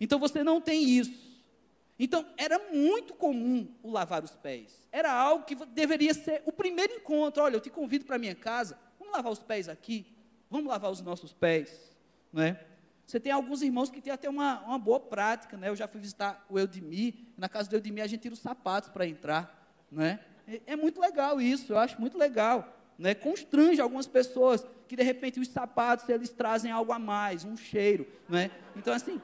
Então 0.00 0.18
você 0.18 0.42
não 0.42 0.60
tem 0.60 0.88
isso. 0.88 1.42
Então 1.98 2.24
era 2.36 2.58
muito 2.72 3.14
comum 3.14 3.68
o 3.82 3.90
lavar 3.90 4.24
os 4.24 4.34
pés. 4.34 4.88
Era 4.90 5.12
algo 5.12 5.44
que 5.44 5.54
deveria 5.66 6.14
ser 6.14 6.42
o 6.46 6.52
primeiro 6.52 6.94
encontro. 6.94 7.42
Olha, 7.42 7.56
eu 7.56 7.60
te 7.60 7.70
convido 7.70 8.04
para 8.04 8.18
minha 8.18 8.34
casa. 8.34 8.78
Vamos 8.98 9.14
lavar 9.14 9.32
os 9.32 9.42
pés 9.42 9.68
aqui. 9.68 10.06
Vamos 10.50 10.68
lavar 10.68 10.90
os 10.90 11.00
nossos 11.00 11.32
pés, 11.32 11.96
não 12.32 12.42
é? 12.42 12.64
Você 13.06 13.18
tem 13.18 13.32
alguns 13.32 13.62
irmãos 13.62 13.90
que 13.90 14.00
têm 14.00 14.12
até 14.12 14.28
uma, 14.28 14.60
uma 14.62 14.78
boa 14.78 15.00
prática, 15.00 15.56
né? 15.56 15.68
Eu 15.68 15.76
já 15.76 15.86
fui 15.88 16.00
visitar 16.00 16.44
o 16.48 16.58
Eudemir. 16.58 17.14
Na 17.36 17.48
casa 17.48 17.68
do 17.68 17.76
Eudemir 17.76 18.04
a 18.04 18.06
gente 18.06 18.20
tira 18.20 18.34
os 18.34 18.40
sapatos 18.40 18.88
para 18.88 19.06
entrar, 19.06 19.86
não 19.90 20.02
é? 20.56 20.72
É, 20.72 20.76
muito 20.76 21.00
legal 21.00 21.40
isso, 21.40 21.72
eu 21.72 21.78
acho 21.78 22.00
muito 22.00 22.18
legal. 22.18 22.76
Né? 22.98 23.14
Constrange 23.14 23.80
algumas 23.80 24.06
pessoas 24.06 24.66
que 24.86 24.94
de 24.96 25.02
repente 25.02 25.40
os 25.40 25.48
sapatos 25.48 26.08
eles 26.08 26.30
trazem 26.30 26.70
algo 26.70 26.92
a 26.92 26.98
mais, 26.98 27.44
um 27.44 27.56
cheiro. 27.56 28.06
Né? 28.28 28.50
Então, 28.76 28.92
assim, 28.92 29.20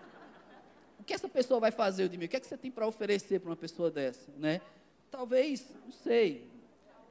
o 0.98 1.04
que 1.04 1.12
essa 1.12 1.28
pessoa 1.28 1.60
vai 1.60 1.70
fazer, 1.70 2.04
Edmir? 2.04 2.26
O 2.26 2.30
que, 2.30 2.36
é 2.36 2.40
que 2.40 2.46
você 2.46 2.56
tem 2.56 2.70
para 2.70 2.86
oferecer 2.86 3.40
para 3.40 3.50
uma 3.50 3.56
pessoa 3.56 3.90
dessa? 3.90 4.30
Né? 4.36 4.60
Talvez, 5.10 5.66
não 5.84 5.92
sei, 5.92 6.48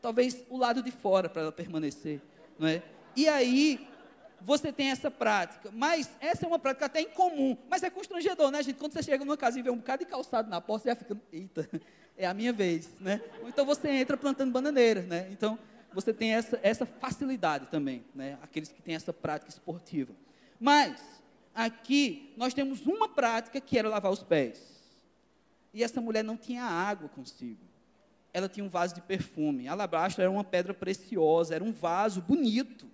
talvez 0.01 0.43
o 0.49 0.57
lado 0.57 0.81
de 0.81 0.91
fora 0.91 1.29
para 1.29 1.43
ela 1.43 1.51
permanecer. 1.51 2.21
Né? 2.59 2.81
E 3.15 3.27
aí, 3.27 3.87
você 4.41 4.71
tem 4.71 4.89
essa 4.89 5.09
prática, 5.09 5.69
mas 5.73 6.09
essa 6.19 6.45
é 6.45 6.47
uma 6.47 6.59
prática 6.59 6.85
até 6.85 7.01
incomum, 7.01 7.57
mas 7.69 7.83
é 7.83 7.89
constrangedor, 7.89 8.51
né, 8.51 8.61
gente? 8.63 8.77
Quando 8.77 8.93
você 8.93 9.03
chega 9.03 9.25
numa 9.25 9.37
casa 9.37 9.59
e 9.59 9.61
vê 9.61 9.69
um 9.69 9.77
bocado 9.77 10.03
de 10.03 10.09
calçado 10.09 10.49
na 10.49 10.61
porta, 10.61 10.83
você 10.83 10.89
já 10.89 10.95
fica, 10.95 11.17
eita, 11.31 11.69
é 12.17 12.25
a 12.25 12.33
minha 12.33 12.53
vez, 12.53 12.89
né? 12.99 13.21
Ou 13.41 13.49
então 13.49 13.65
você 13.65 13.89
entra 13.89 14.17
plantando 14.17 14.51
bananeira, 14.51 15.01
né? 15.01 15.27
Então, 15.31 15.57
você 15.93 16.13
tem 16.13 16.33
essa, 16.33 16.59
essa 16.61 16.85
facilidade 16.85 17.67
também, 17.67 18.03
né? 18.13 18.37
Aqueles 18.41 18.69
que 18.69 18.81
têm 18.81 18.95
essa 18.95 19.13
prática 19.13 19.49
esportiva. 19.49 20.13
Mas, 20.59 21.01
aqui, 21.53 22.33
nós 22.37 22.53
temos 22.53 22.85
uma 22.85 23.07
prática 23.07 23.59
que 23.61 23.77
era 23.77 23.89
lavar 23.89 24.11
os 24.11 24.23
pés. 24.23 24.77
E 25.73 25.83
essa 25.83 26.01
mulher 26.01 26.23
não 26.23 26.37
tinha 26.37 26.63
água 26.63 27.09
consigo. 27.09 27.61
Ela 28.33 28.49
tinha 28.49 28.65
um 28.65 28.69
vaso 28.69 28.95
de 28.95 29.01
perfume. 29.01 29.67
Alabastro 29.67 30.21
era 30.21 30.31
uma 30.31 30.43
pedra 30.43 30.73
preciosa, 30.73 31.55
era 31.55 31.63
um 31.63 31.71
vaso 31.71 32.21
bonito. 32.21 32.87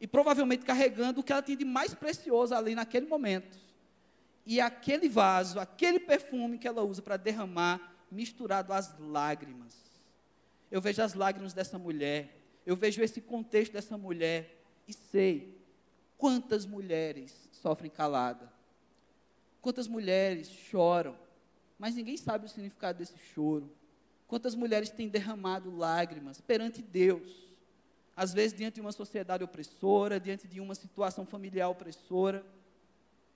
E 0.00 0.06
provavelmente 0.06 0.64
carregando 0.64 1.20
o 1.20 1.22
que 1.22 1.32
ela 1.32 1.42
tinha 1.42 1.56
de 1.56 1.64
mais 1.64 1.94
precioso 1.94 2.54
ali 2.54 2.74
naquele 2.74 3.06
momento. 3.06 3.58
E 4.44 4.60
aquele 4.60 5.08
vaso, 5.08 5.58
aquele 5.58 5.98
perfume 5.98 6.58
que 6.58 6.68
ela 6.68 6.82
usa 6.82 7.02
para 7.02 7.16
derramar, 7.16 7.94
misturado 8.10 8.72
às 8.72 8.96
lágrimas. 8.98 9.74
Eu 10.70 10.80
vejo 10.80 11.02
as 11.02 11.14
lágrimas 11.14 11.52
dessa 11.52 11.78
mulher, 11.78 12.36
eu 12.64 12.76
vejo 12.76 13.02
esse 13.02 13.20
contexto 13.20 13.72
dessa 13.72 13.96
mulher 13.96 14.62
e 14.86 14.92
sei 14.92 15.56
quantas 16.18 16.66
mulheres 16.66 17.48
sofrem 17.52 17.90
calada, 17.90 18.52
quantas 19.60 19.88
mulheres 19.88 20.48
choram, 20.48 21.16
mas 21.78 21.94
ninguém 21.94 22.16
sabe 22.16 22.46
o 22.46 22.48
significado 22.48 22.98
desse 22.98 23.18
choro. 23.34 23.70
Quantas 24.26 24.54
mulheres 24.54 24.90
têm 24.90 25.08
derramado 25.08 25.76
lágrimas 25.76 26.40
perante 26.40 26.82
Deus, 26.82 27.45
às 28.16 28.32
vezes 28.32 28.56
diante 28.56 28.76
de 28.76 28.80
uma 28.80 28.92
sociedade 28.92 29.44
opressora, 29.44 30.18
diante 30.18 30.48
de 30.48 30.58
uma 30.58 30.74
situação 30.74 31.26
familiar 31.26 31.68
opressora. 31.68 32.44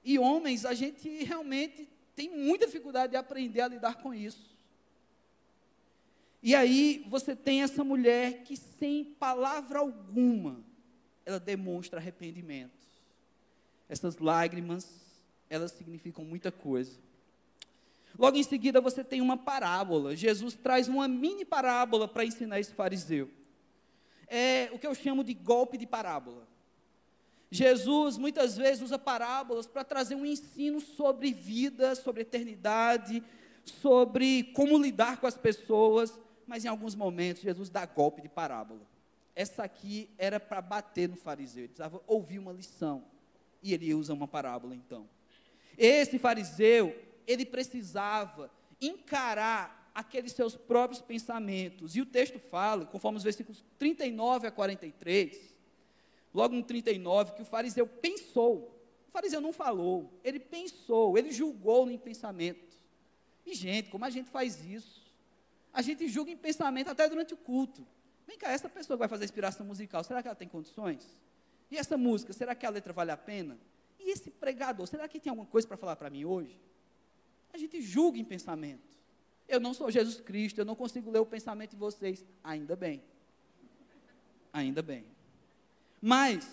E 0.03 0.19
homens, 0.19 0.64
a 0.64 0.73
gente 0.73 1.23
realmente 1.25 1.87
tem 2.16 2.31
muita 2.31 2.64
dificuldade 2.64 3.11
de 3.11 3.16
aprender 3.19 3.61
a 3.61 3.69
lidar 3.69 3.97
com 3.97 4.14
isso. 4.14 4.59
E 6.43 6.55
aí 6.55 7.05
você 7.09 7.37
tem 7.37 7.62
essa 7.62 7.85
mulher 7.85 8.43
que, 8.43 8.57
sem 8.57 9.05
palavra 9.05 9.81
alguma, 9.81 10.64
ela 11.27 11.38
demonstra 11.38 12.01
arrependimento. 12.01 12.81
Essas 13.87 14.16
lágrimas, 14.16 14.88
elas 15.51 15.73
significam 15.73 16.25
muita 16.25 16.51
coisa. 16.51 16.99
Logo 18.19 18.38
em 18.38 18.43
seguida, 18.43 18.81
você 18.81 19.05
tem 19.05 19.21
uma 19.21 19.37
parábola. 19.37 20.16
Jesus 20.16 20.55
traz 20.55 20.88
uma 20.88 21.07
mini 21.07 21.45
parábola 21.45 22.09
para 22.09 22.25
ensinar 22.25 22.59
esse 22.59 22.73
fariseu. 22.73 23.31
É 24.31 24.71
o 24.73 24.79
que 24.79 24.87
eu 24.87 24.95
chamo 24.95 25.23
de 25.23 25.35
golpe 25.35 25.77
de 25.77 25.87
parábola. 25.87 26.49
Jesus 27.51 28.16
muitas 28.16 28.57
vezes 28.57 28.81
usa 28.81 28.99
parábolas 28.99 29.66
para 29.66 29.85
trazer 29.85 30.14
um 30.14 30.25
ensino 30.25 30.81
sobre 30.81 31.33
vida, 31.33 31.95
sobre 31.97 32.23
eternidade, 32.23 33.23
sobre 33.64 34.45
como 34.55 34.79
lidar 34.79 35.21
com 35.21 35.27
as 35.27 35.37
pessoas 35.37 36.16
mas 36.51 36.64
em 36.64 36.69
alguns 36.69 36.97
momentos 36.97 37.43
Jesus 37.43 37.71
dá 37.71 37.87
golpe 37.87 38.21
de 38.21 38.29
parábola. 38.29 38.81
Essa 39.37 39.62
aqui 39.62 40.11
era 40.19 40.40
para 40.40 40.61
bater 40.61 41.09
no 41.09 41.14
fariseu, 41.14 41.62
ele 41.62 41.69
precisava 41.69 42.03
ouvir 42.09 42.40
uma 42.40 42.53
lição. 42.53 43.05
E 43.62 43.73
ele 43.73 43.95
usa 43.95 44.12
uma 44.12 44.27
parábola 44.27 44.75
então. 44.75 45.09
Esse 45.79 46.19
fariseu, 46.19 46.93
ele 47.25 47.47
precisava 47.47 48.51
encarar 48.81 49.80
aqueles 50.00 50.32
seus 50.32 50.56
próprios 50.56 51.00
pensamentos. 51.00 51.94
E 51.94 52.00
o 52.00 52.06
texto 52.06 52.38
fala, 52.38 52.84
conforme 52.84 53.18
os 53.18 53.24
versículos 53.24 53.64
39 53.78 54.46
a 54.46 54.50
43, 54.50 55.54
logo 56.34 56.54
no 56.54 56.62
39, 56.62 57.32
que 57.32 57.42
o 57.42 57.44
fariseu 57.44 57.86
pensou. 57.86 58.76
O 59.08 59.10
fariseu 59.10 59.40
não 59.40 59.52
falou, 59.52 60.12
ele 60.22 60.38
pensou, 60.38 61.16
ele 61.16 61.32
julgou 61.32 61.86
no 61.86 61.98
pensamento. 61.98 62.78
E, 63.44 63.54
gente, 63.54 63.90
como 63.90 64.04
a 64.04 64.10
gente 64.10 64.30
faz 64.30 64.64
isso? 64.64 65.00
A 65.72 65.82
gente 65.82 66.08
julga 66.08 66.30
em 66.30 66.36
pensamento 66.36 66.88
até 66.88 67.08
durante 67.08 67.34
o 67.34 67.36
culto. 67.36 67.86
Vem 68.26 68.38
cá, 68.38 68.50
essa 68.50 68.68
pessoa 68.68 68.96
que 68.96 69.00
vai 69.00 69.08
fazer 69.08 69.24
inspiração 69.24 69.66
musical, 69.66 70.04
será 70.04 70.22
que 70.22 70.28
ela 70.28 70.36
tem 70.36 70.48
condições? 70.48 71.06
E 71.70 71.76
essa 71.76 71.96
música, 71.96 72.32
será 72.32 72.54
que 72.54 72.66
a 72.66 72.70
letra 72.70 72.92
vale 72.92 73.10
a 73.10 73.16
pena? 73.16 73.58
E 73.98 74.10
esse 74.10 74.30
pregador, 74.30 74.86
será 74.86 75.08
que 75.08 75.18
tem 75.18 75.30
alguma 75.30 75.46
coisa 75.46 75.66
para 75.66 75.76
falar 75.76 75.96
para 75.96 76.10
mim 76.10 76.24
hoje? 76.24 76.58
A 77.52 77.58
gente 77.58 77.82
julga 77.82 78.18
em 78.18 78.24
pensamento. 78.24 78.99
Eu 79.50 79.58
não 79.58 79.74
sou 79.74 79.90
Jesus 79.90 80.20
Cristo, 80.20 80.58
eu 80.58 80.64
não 80.64 80.76
consigo 80.76 81.10
ler 81.10 81.18
o 81.18 81.26
pensamento 81.26 81.70
de 81.70 81.76
vocês. 81.76 82.24
Ainda 82.42 82.76
bem. 82.76 83.02
Ainda 84.52 84.80
bem. 84.80 85.04
Mas, 86.00 86.48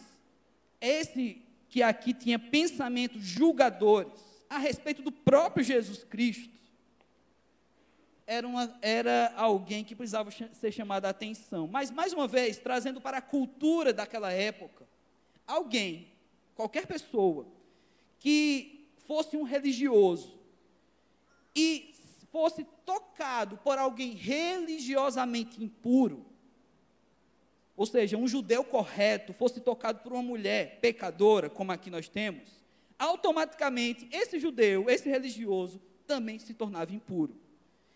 esse 0.82 1.44
que 1.70 1.84
aqui 1.84 2.12
tinha 2.12 2.40
pensamentos 2.40 3.22
julgadores 3.22 4.20
a 4.50 4.58
respeito 4.58 5.04
do 5.04 5.12
próprio 5.12 5.64
Jesus 5.64 6.04
Cristo, 6.04 6.58
era, 8.26 8.48
uma, 8.48 8.76
era 8.82 9.32
alguém 9.38 9.84
que 9.84 9.96
precisava 9.96 10.32
ser 10.32 10.72
chamado 10.72 11.06
a 11.06 11.10
atenção. 11.10 11.68
Mas, 11.68 11.92
mais 11.92 12.14
uma 12.14 12.28
vez, 12.28 12.58
trazendo 12.58 13.00
para 13.00 13.20
a 13.20 13.22
cultura 13.22 13.94
daquela 13.94 14.32
época, 14.32 14.88
alguém, 15.46 16.08
qualquer 16.56 16.88
pessoa, 16.88 17.46
que 18.18 18.90
fosse 19.06 19.38
um 19.38 19.44
religioso 19.44 20.38
e 21.56 21.94
fosse 22.32 22.64
tocado 22.86 23.58
por 23.58 23.78
alguém 23.78 24.12
religiosamente 24.14 25.64
impuro, 25.64 26.26
ou 27.76 27.86
seja, 27.86 28.18
um 28.18 28.28
judeu 28.28 28.64
correto 28.64 29.34
fosse 29.34 29.62
tocado 29.62 30.00
por 30.00 30.12
uma 30.12 30.24
mulher 30.24 30.80
pecadora, 30.80 31.48
como 31.48 31.72
aqui 31.72 31.92
nós 31.92 32.10
temos, 32.10 32.50
automaticamente 32.98 34.10
esse 34.12 34.40
judeu, 34.40 34.90
esse 34.90 35.08
religioso, 35.08 35.80
também 36.08 36.40
se 36.40 36.56
tornava 36.56 36.94
impuro. 36.94 37.36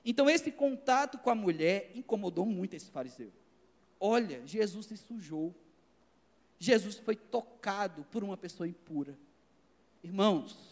Então 0.05 0.29
esse 0.29 0.51
contato 0.51 1.17
com 1.17 1.31
a 1.31 1.35
mulher 1.35 1.91
incomodou 1.95 2.45
muito 2.45 2.75
esse 2.75 2.91
fariseu. 2.91 3.31
Olha, 3.99 4.45
Jesus 4.45 4.85
se 4.85 4.97
sujou. 4.97 5.53
Jesus 6.59 6.97
foi 6.97 7.15
tocado 7.15 8.05
por 8.11 8.23
uma 8.23 8.37
pessoa 8.37 8.67
impura. 8.67 9.17
Irmãos, 10.03 10.70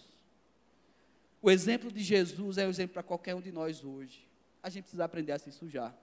o 1.42 1.50
exemplo 1.50 1.92
de 1.92 2.04
Jesus 2.04 2.58
é 2.58 2.66
o 2.66 2.70
exemplo 2.70 2.94
para 2.94 3.04
qualquer 3.04 3.36
um 3.36 3.42
de 3.42 3.52
nós 3.52 3.84
hoje. 3.84 4.28
A 4.62 4.70
gente 4.70 4.84
precisa 4.84 5.06
aprender 5.06 5.32
a 5.32 5.40
se 5.40 5.52
sujar. 5.52 5.96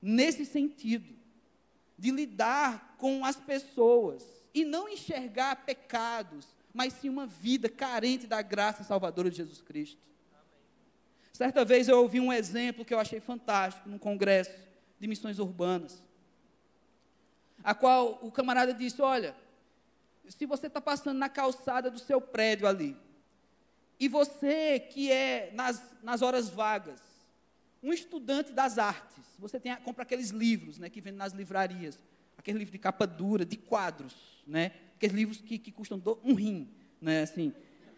Nesse 0.00 0.44
sentido, 0.44 1.14
de 1.96 2.10
lidar 2.10 2.96
com 2.96 3.24
as 3.24 3.36
pessoas 3.36 4.24
e 4.54 4.64
não 4.64 4.88
enxergar 4.88 5.64
pecados, 5.64 6.46
mas 6.72 6.94
sim 6.94 7.08
uma 7.08 7.26
vida 7.26 7.68
carente 7.68 8.26
da 8.26 8.40
graça 8.40 8.82
salvadora 8.82 9.30
de 9.30 9.36
Jesus 9.36 9.60
Cristo. 9.60 10.00
Certa 11.32 11.64
vez 11.64 11.88
eu 11.88 11.98
ouvi 11.98 12.18
um 12.18 12.32
exemplo 12.32 12.84
que 12.84 12.92
eu 12.92 12.98
achei 12.98 13.20
fantástico 13.20 13.88
num 13.88 13.98
congresso 13.98 14.54
de 14.98 15.06
missões 15.06 15.38
urbanas, 15.38 16.02
a 17.62 17.74
qual 17.74 18.18
o 18.22 18.30
camarada 18.30 18.72
disse: 18.72 19.00
Olha, 19.00 19.34
se 20.28 20.46
você 20.46 20.66
está 20.66 20.80
passando 20.80 21.18
na 21.18 21.28
calçada 21.28 21.90
do 21.90 21.98
seu 21.98 22.20
prédio 22.20 22.66
ali, 22.66 22.96
e 24.00 24.08
você 24.08 24.80
que 24.80 25.12
é 25.12 25.50
nas, 25.52 25.82
nas 26.02 26.22
horas 26.22 26.48
vagas, 26.48 26.98
um 27.82 27.92
estudante 27.92 28.50
das 28.50 28.78
artes, 28.78 29.22
você 29.38 29.60
tem, 29.60 29.76
compra 29.76 30.04
aqueles 30.04 30.30
livros 30.30 30.78
né, 30.78 30.88
que 30.88 31.02
vendem 31.02 31.18
nas 31.18 31.34
livrarias, 31.34 32.00
aquele 32.36 32.58
livro 32.58 32.72
de 32.72 32.78
capa 32.78 33.06
dura, 33.06 33.44
de 33.44 33.58
quadros, 33.58 34.42
né, 34.46 34.72
aqueles 34.96 35.14
livros 35.14 35.40
que, 35.42 35.58
que 35.58 35.70
custam 35.70 35.98
do, 35.98 36.18
um 36.24 36.32
rim, 36.32 36.70
né, 36.98 37.22
assim, 37.22 37.52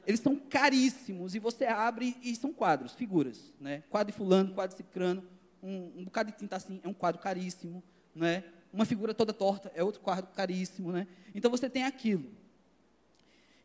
eles 0.04 0.18
são 0.18 0.34
caríssimos 0.34 1.36
e 1.36 1.38
você 1.38 1.66
abre 1.66 2.16
e 2.20 2.34
são 2.34 2.52
quadros, 2.52 2.94
figuras, 2.94 3.52
né, 3.60 3.84
quadro 3.88 4.12
de 4.12 4.18
fulano, 4.18 4.54
quadro 4.54 4.76
de 4.76 4.82
cicrano, 4.82 5.22
um, 5.62 6.00
um 6.00 6.04
bocado 6.04 6.32
de 6.32 6.36
tinta 6.36 6.56
assim, 6.56 6.80
é 6.82 6.88
um 6.88 6.94
quadro 6.94 7.22
caríssimo, 7.22 7.80
né, 8.12 8.42
uma 8.72 8.84
figura 8.84 9.14
toda 9.14 9.32
torta 9.32 9.70
é 9.74 9.84
outro 9.84 10.00
quadro 10.00 10.32
caríssimo, 10.32 10.90
né, 10.90 11.06
então 11.32 11.48
você 11.48 11.70
tem 11.70 11.84
aquilo. 11.84 12.42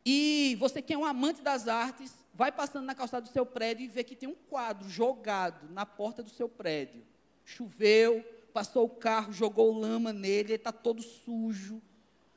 E 0.10 0.56
você 0.58 0.82
que 0.82 0.94
é 0.94 0.98
um 0.98 1.04
amante 1.04 1.42
das 1.42 1.68
artes, 1.68 2.16
vai 2.38 2.52
passando 2.52 2.86
na 2.86 2.94
calçada 2.94 3.26
do 3.26 3.34
seu 3.34 3.44
prédio 3.44 3.84
e 3.84 3.88
vê 3.88 4.04
que 4.04 4.16
tem 4.16 4.30
um 4.30 4.36
quadro 4.36 4.88
jogado 4.88 5.68
na 5.74 5.88
porta 5.88 6.22
do 6.22 6.30
seu 6.30 6.48
prédio. 6.48 7.04
Choveu, 7.44 8.24
passou 8.54 8.86
o 8.86 8.90
carro, 8.90 9.34
jogou 9.34 9.76
lama 9.76 10.14
nele, 10.14 10.50
ele 10.50 10.54
está 10.54 10.72
todo 10.72 11.02
sujo. 11.02 11.82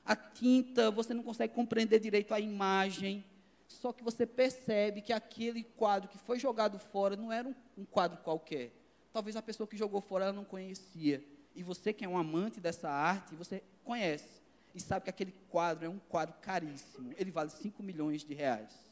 A 0.02 0.16
tinta, 0.16 0.90
você 0.90 1.12
não 1.12 1.22
consegue 1.22 1.52
compreender 1.52 2.00
direito 2.00 2.32
a 2.32 2.40
imagem. 2.40 3.22
Só 3.68 3.92
que 3.92 4.02
você 4.02 4.24
percebe 4.24 5.02
que 5.02 5.12
aquele 5.12 5.64
quadro 5.64 6.08
que 6.08 6.16
foi 6.16 6.38
jogado 6.38 6.78
fora 6.78 7.14
não 7.14 7.30
era 7.30 7.46
um, 7.46 7.54
um 7.76 7.84
quadro 7.84 8.16
qualquer. 8.22 8.72
Talvez 9.12 9.36
a 9.36 9.42
pessoa 9.42 9.66
que 9.66 9.76
jogou 9.76 10.00
fora 10.00 10.24
ela 10.24 10.32
não 10.32 10.46
conhecia. 10.46 11.22
E 11.54 11.62
você 11.62 11.92
que 11.92 12.06
é 12.06 12.08
um 12.08 12.16
amante 12.16 12.58
dessa 12.58 12.88
arte, 12.88 13.34
você 13.34 13.62
conhece. 13.84 14.40
E 14.74 14.80
sabe 14.80 15.04
que 15.04 15.10
aquele 15.10 15.34
quadro 15.50 15.84
é 15.84 15.88
um 15.90 15.98
quadro 16.08 16.34
caríssimo. 16.40 17.12
Ele 17.18 17.30
vale 17.30 17.50
5 17.50 17.82
milhões 17.82 18.24
de 18.24 18.32
reais. 18.32 18.89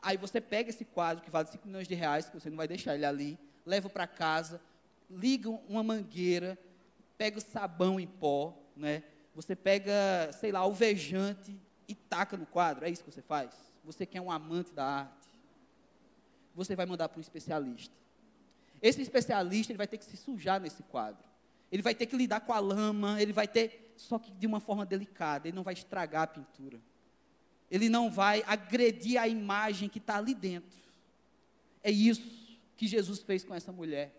Aí 0.00 0.16
você 0.16 0.40
pega 0.40 0.70
esse 0.70 0.84
quadro 0.84 1.22
que 1.22 1.30
vale 1.30 1.48
5 1.48 1.66
milhões 1.66 1.88
de 1.88 1.94
reais, 1.94 2.28
que 2.28 2.38
você 2.38 2.48
não 2.48 2.56
vai 2.56 2.68
deixar 2.68 2.94
ele 2.94 3.04
ali, 3.04 3.38
leva 3.66 3.88
para 3.88 4.06
casa, 4.06 4.60
liga 5.10 5.50
uma 5.50 5.82
mangueira, 5.82 6.58
pega 7.16 7.38
o 7.38 7.40
sabão 7.40 7.98
em 7.98 8.06
pó, 8.06 8.56
né? 8.76 9.02
Você 9.34 9.54
pega, 9.56 9.92
sei 10.32 10.52
lá, 10.52 10.60
alvejante 10.60 11.58
e 11.86 11.94
taca 11.94 12.36
no 12.36 12.46
quadro. 12.46 12.84
É 12.84 12.90
isso 12.90 13.04
que 13.04 13.10
você 13.10 13.22
faz? 13.22 13.52
Você 13.84 14.06
que 14.06 14.18
é 14.18 14.22
um 14.22 14.30
amante 14.30 14.72
da 14.72 14.84
arte. 14.84 15.28
Você 16.54 16.74
vai 16.74 16.86
mandar 16.86 17.08
para 17.08 17.18
um 17.18 17.20
especialista. 17.20 17.94
Esse 18.80 19.00
especialista 19.02 19.72
ele 19.72 19.78
vai 19.78 19.86
ter 19.86 19.98
que 19.98 20.04
se 20.04 20.16
sujar 20.16 20.60
nesse 20.60 20.82
quadro. 20.84 21.24
Ele 21.70 21.82
vai 21.82 21.94
ter 21.94 22.06
que 22.06 22.16
lidar 22.16 22.40
com 22.40 22.52
a 22.52 22.58
lama, 22.58 23.20
ele 23.20 23.32
vai 23.32 23.46
ter, 23.46 23.92
só 23.96 24.18
que 24.18 24.30
de 24.32 24.46
uma 24.46 24.58
forma 24.58 24.86
delicada, 24.86 25.48
ele 25.48 25.54
não 25.54 25.62
vai 25.62 25.74
estragar 25.74 26.22
a 26.22 26.26
pintura 26.26 26.80
ele 27.70 27.88
não 27.88 28.10
vai 28.10 28.42
agredir 28.46 29.20
a 29.20 29.28
imagem 29.28 29.88
que 29.88 29.98
está 29.98 30.16
ali 30.16 30.34
dentro. 30.34 30.78
É 31.82 31.90
isso 31.90 32.22
que 32.76 32.86
Jesus 32.86 33.20
fez 33.20 33.44
com 33.44 33.54
essa 33.54 33.72
mulher. 33.72 34.14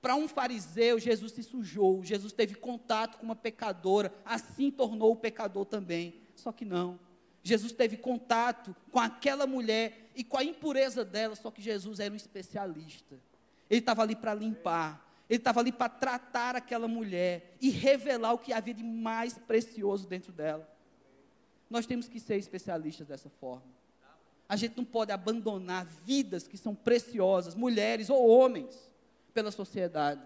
Para 0.00 0.16
um 0.16 0.26
fariseu, 0.26 0.98
Jesus 0.98 1.32
se 1.32 1.44
sujou, 1.44 2.04
Jesus 2.04 2.32
teve 2.32 2.56
contato 2.56 3.18
com 3.18 3.24
uma 3.24 3.36
pecadora, 3.36 4.12
assim 4.24 4.70
tornou 4.70 5.12
o 5.12 5.16
pecador 5.16 5.64
também. 5.64 6.14
Só 6.34 6.50
que 6.50 6.64
não. 6.64 6.98
Jesus 7.42 7.72
teve 7.72 7.96
contato 7.96 8.74
com 8.90 8.98
aquela 8.98 9.46
mulher 9.46 10.10
e 10.14 10.24
com 10.24 10.36
a 10.36 10.44
impureza 10.44 11.04
dela, 11.04 11.36
só 11.36 11.50
que 11.50 11.62
Jesus 11.62 12.00
era 12.00 12.12
um 12.12 12.16
especialista. 12.16 13.16
Ele 13.70 13.80
estava 13.80 14.02
ali 14.02 14.16
para 14.16 14.34
limpar, 14.34 15.08
ele 15.28 15.38
estava 15.38 15.60
ali 15.60 15.72
para 15.72 15.88
tratar 15.88 16.56
aquela 16.56 16.88
mulher 16.88 17.56
e 17.60 17.70
revelar 17.70 18.32
o 18.32 18.38
que 18.38 18.52
havia 18.52 18.74
de 18.74 18.84
mais 18.84 19.38
precioso 19.38 20.06
dentro 20.06 20.32
dela. 20.32 20.68
Nós 21.72 21.86
temos 21.86 22.06
que 22.06 22.20
ser 22.20 22.36
especialistas 22.36 23.06
dessa 23.06 23.30
forma. 23.30 23.64
A 24.46 24.56
gente 24.56 24.76
não 24.76 24.84
pode 24.84 25.10
abandonar 25.10 25.86
vidas 26.04 26.46
que 26.46 26.58
são 26.58 26.74
preciosas, 26.74 27.54
mulheres 27.54 28.10
ou 28.10 28.28
homens, 28.28 28.90
pela 29.32 29.50
sociedade. 29.50 30.20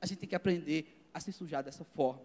A 0.00 0.06
gente 0.06 0.20
tem 0.20 0.28
que 0.28 0.36
aprender 0.36 1.04
a 1.12 1.18
se 1.18 1.32
sujar 1.32 1.64
dessa 1.64 1.82
forma. 1.82 2.22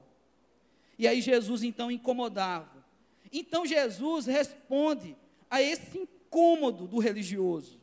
E 0.95 1.07
aí 1.07 1.21
Jesus 1.21 1.63
então 1.63 1.89
incomodava. 1.89 2.85
Então 3.33 3.65
Jesus 3.65 4.27
responde 4.27 5.17
a 5.49 5.59
esse 5.59 5.97
incômodo 5.97 6.87
do 6.87 6.99
religioso, 6.99 7.79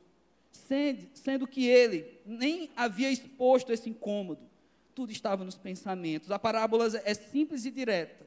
sendo, 0.53 1.49
que 1.49 1.67
ele 1.67 2.21
nem 2.25 2.71
havia 2.77 3.11
exposto 3.11 3.73
esse 3.73 3.91
incômodo, 3.91 4.43
tudo 4.95 5.11
estava 5.11 5.43
nos 5.43 5.57
pensamentos. 5.57 6.31
A 6.31 6.39
parábola 6.39 6.87
é 7.05 7.15
simples 7.15 7.65
e 7.65 7.73
direta 7.73 8.25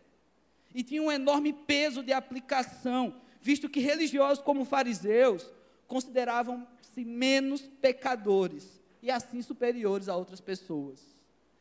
e 0.73 0.83
tinha 0.83 1.01
um 1.01 1.11
enorme 1.11 1.53
peso 1.53 2.03
de 2.03 2.13
aplicação, 2.13 3.15
visto 3.41 3.69
que 3.69 3.79
religiosos 3.79 4.43
como 4.43 4.65
fariseus 4.65 5.51
consideravam-se 5.87 7.05
menos 7.05 7.61
pecadores 7.61 8.81
e 9.01 9.09
assim 9.09 9.41
superiores 9.41 10.09
a 10.09 10.15
outras 10.15 10.41
pessoas. 10.41 11.15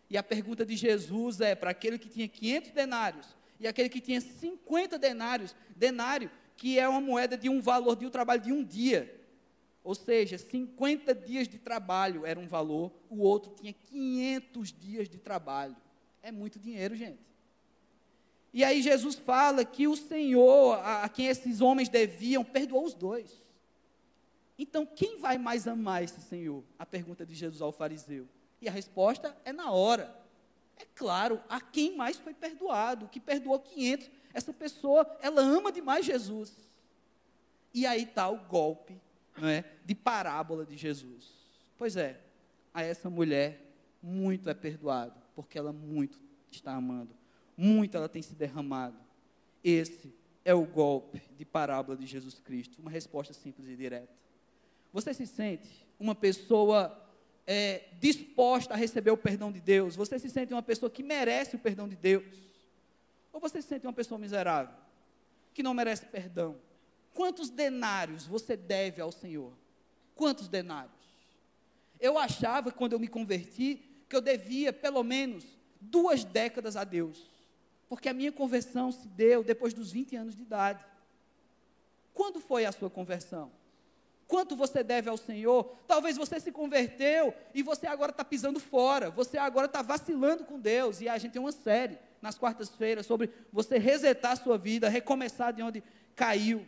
E 0.09 0.16
a 0.16 0.23
pergunta 0.23 0.64
de 0.64 0.77
Jesus 0.77 1.40
é 1.40 1.55
para 1.55 1.71
aquele 1.71 1.99
que 1.99 2.09
tinha 2.09 2.29
500 2.29 2.71
denários 2.71 3.37
e 3.59 3.66
aquele 3.66 3.88
que 3.88 4.01
tinha 4.01 4.21
50 4.21 4.99
denários, 4.99 5.55
denário 5.75 6.31
que 6.57 6.79
é 6.79 6.88
uma 6.88 7.01
moeda 7.01 7.37
de 7.37 7.49
um 7.49 7.61
valor 7.61 7.97
de 7.97 8.07
um 8.07 8.11
trabalho 8.11 8.42
de 8.42 8.53
um 8.53 8.64
dia. 8.64 9.12
Ou 9.85 9.95
seja, 9.95 10.37
50 10.37 11.14
dias 11.14 11.47
de 11.47 11.59
trabalho 11.59 12.27
era 12.27 12.40
um 12.40 12.49
valor, 12.49 12.92
o 13.09 13.21
outro 13.21 13.53
tinha 13.55 13.73
500 13.73 14.73
dias 14.73 15.09
de 15.09 15.19
trabalho. 15.19 15.77
É 16.23 16.33
muito 16.33 16.59
dinheiro, 16.59 16.97
gente. 16.97 17.21
E 18.57 18.64
aí 18.64 18.81
Jesus 18.81 19.16
fala 19.16 19.66
que 19.66 19.87
o 19.87 19.95
Senhor, 19.95 20.79
a, 20.79 21.05
a 21.05 21.09
quem 21.11 21.27
esses 21.27 21.61
homens 21.61 21.90
deviam, 21.90 22.42
perdoou 22.42 22.87
os 22.87 22.95
dois. 22.95 23.45
Então, 24.59 24.87
quem 24.87 25.19
vai 25.19 25.37
mais 25.37 25.69
amar 25.69 26.03
esse 26.03 26.23
Senhor? 26.23 26.64
A 26.79 26.87
pergunta 26.87 27.27
de 27.27 27.35
Jesus 27.35 27.61
ao 27.61 27.71
fariseu. 27.71 28.27
E 28.59 28.66
a 28.66 28.73
resposta 28.73 29.37
é 29.45 29.53
na 29.53 29.71
hora. 29.73 30.19
É 30.79 30.87
claro, 30.95 31.38
a 31.51 31.61
quem 31.61 31.95
mais 31.95 32.16
foi 32.16 32.33
perdoado, 32.33 33.09
que 33.09 33.21
perdoou 33.21 33.59
500, 33.61 34.11
essa 34.33 34.55
pessoa, 34.55 35.07
ela 35.21 35.42
ama 35.42 35.71
demais 35.71 36.07
Jesus. 36.07 36.57
E 37.75 37.85
aí 37.85 38.05
está 38.05 38.27
o 38.31 38.38
golpe 38.38 38.99
não 39.37 39.49
é, 39.49 39.66
de 39.85 39.95
parábola 39.95 40.64
de 40.64 40.79
Jesus. 40.79 41.31
Pois 41.77 41.95
é, 41.95 42.19
a 42.73 42.83
essa 42.83 43.11
mulher 43.11 43.61
muito 44.03 44.49
é 44.49 44.55
perdoado, 44.55 45.21
porque 45.35 45.59
ela 45.59 45.75
muito 45.75 46.19
está 46.51 46.73
amando, 46.73 47.14
muito 47.57 47.97
ela 47.97 48.09
tem 48.09 48.23
se 48.23 48.35
derramado. 48.35 48.99
Esse 49.62 50.14
é 50.45 50.55
o 50.55 50.64
golpe 50.64 51.21
de 51.37 51.45
parábola 51.45 51.97
de 51.97 52.07
Jesus 52.07 52.38
Cristo, 52.38 52.81
uma 52.81 52.90
resposta 52.90 53.33
simples 53.33 53.69
e 53.69 53.77
direta. 53.77 54.12
Você 54.92 55.12
se 55.12 55.27
sente 55.27 55.87
uma 55.99 56.14
pessoa 56.14 56.97
é, 57.47 57.85
disposta 57.99 58.75
a 58.75 58.77
receber 58.77 59.11
o 59.11 59.16
perdão 59.16 59.51
de 59.51 59.61
Deus? 59.61 59.97
Você 59.97 60.19
se 60.19 60.29
sente 60.29 60.53
uma 60.53 60.62
pessoa 60.62 60.90
que 60.90 61.03
merece 61.03 61.57
o 61.57 61.59
perdão 61.59 61.88
de 61.88 61.97
Deus? 61.97 62.37
Ou 63.33 63.40
você 63.40 63.61
se 63.61 63.69
sente 63.69 63.87
uma 63.87 63.92
pessoa 63.92 64.19
miserável, 64.19 64.75
que 65.53 65.62
não 65.62 65.75
merece 65.75 66.07
perdão? 66.07 66.57
Quantos 67.12 67.51
denários 67.51 68.27
você 68.27 68.57
deve 68.57 69.01
ao 69.01 69.11
Senhor? 69.11 69.53
Quantos 70.14 70.49
denários? 70.49 70.95
Eu 71.99 72.19
achava, 72.19 72.71
quando 72.71 72.92
eu 72.92 73.01
me 73.01 73.09
converti, 73.09 73.83
que 74.09 74.14
eu 74.14 74.21
devia 74.21 74.73
pelo 74.73 75.03
menos 75.03 75.45
duas 75.81 76.25
décadas 76.25 76.77
a 76.77 76.85
Deus, 76.85 77.31
porque 77.88 78.09
a 78.09 78.14
minha 78.14 78.33
conversão 78.33 78.90
se 78.90 79.07
deu 79.09 79.44
depois 79.44 79.72
dos 79.72 79.92
20 79.92 80.16
anos 80.16 80.37
de 80.37 80.42
idade. 80.42 80.85
Quando 82.12 82.40
foi 82.40 82.64
a 82.64 82.72
sua 82.72 82.90
conversão? 82.90 83.51
Quanto 84.27 84.57
você 84.57 84.83
deve 84.83 85.09
ao 85.09 85.16
Senhor? 85.16 85.64
Talvez 85.87 86.16
você 86.16 86.40
se 86.40 86.51
converteu 86.51 87.33
e 87.55 87.62
você 87.62 87.87
agora 87.87 88.11
está 88.11 88.25
pisando 88.25 88.59
fora, 88.59 89.11
você 89.11 89.38
agora 89.38 89.66
está 89.66 89.83
vacilando 89.83 90.44
com 90.44 90.59
Deus. 90.59 91.01
E 91.01 91.09
a 91.09 91.16
gente 91.16 91.33
tem 91.33 91.40
uma 91.40 91.53
série 91.53 91.99
nas 92.20 92.37
quartas-feiras 92.37 93.07
sobre 93.07 93.31
você 93.53 93.79
resetar 93.79 94.33
a 94.33 94.37
sua 94.37 94.59
vida, 94.59 94.88
recomeçar 94.88 95.53
de 95.53 95.62
onde 95.62 95.83
caiu. 96.16 96.66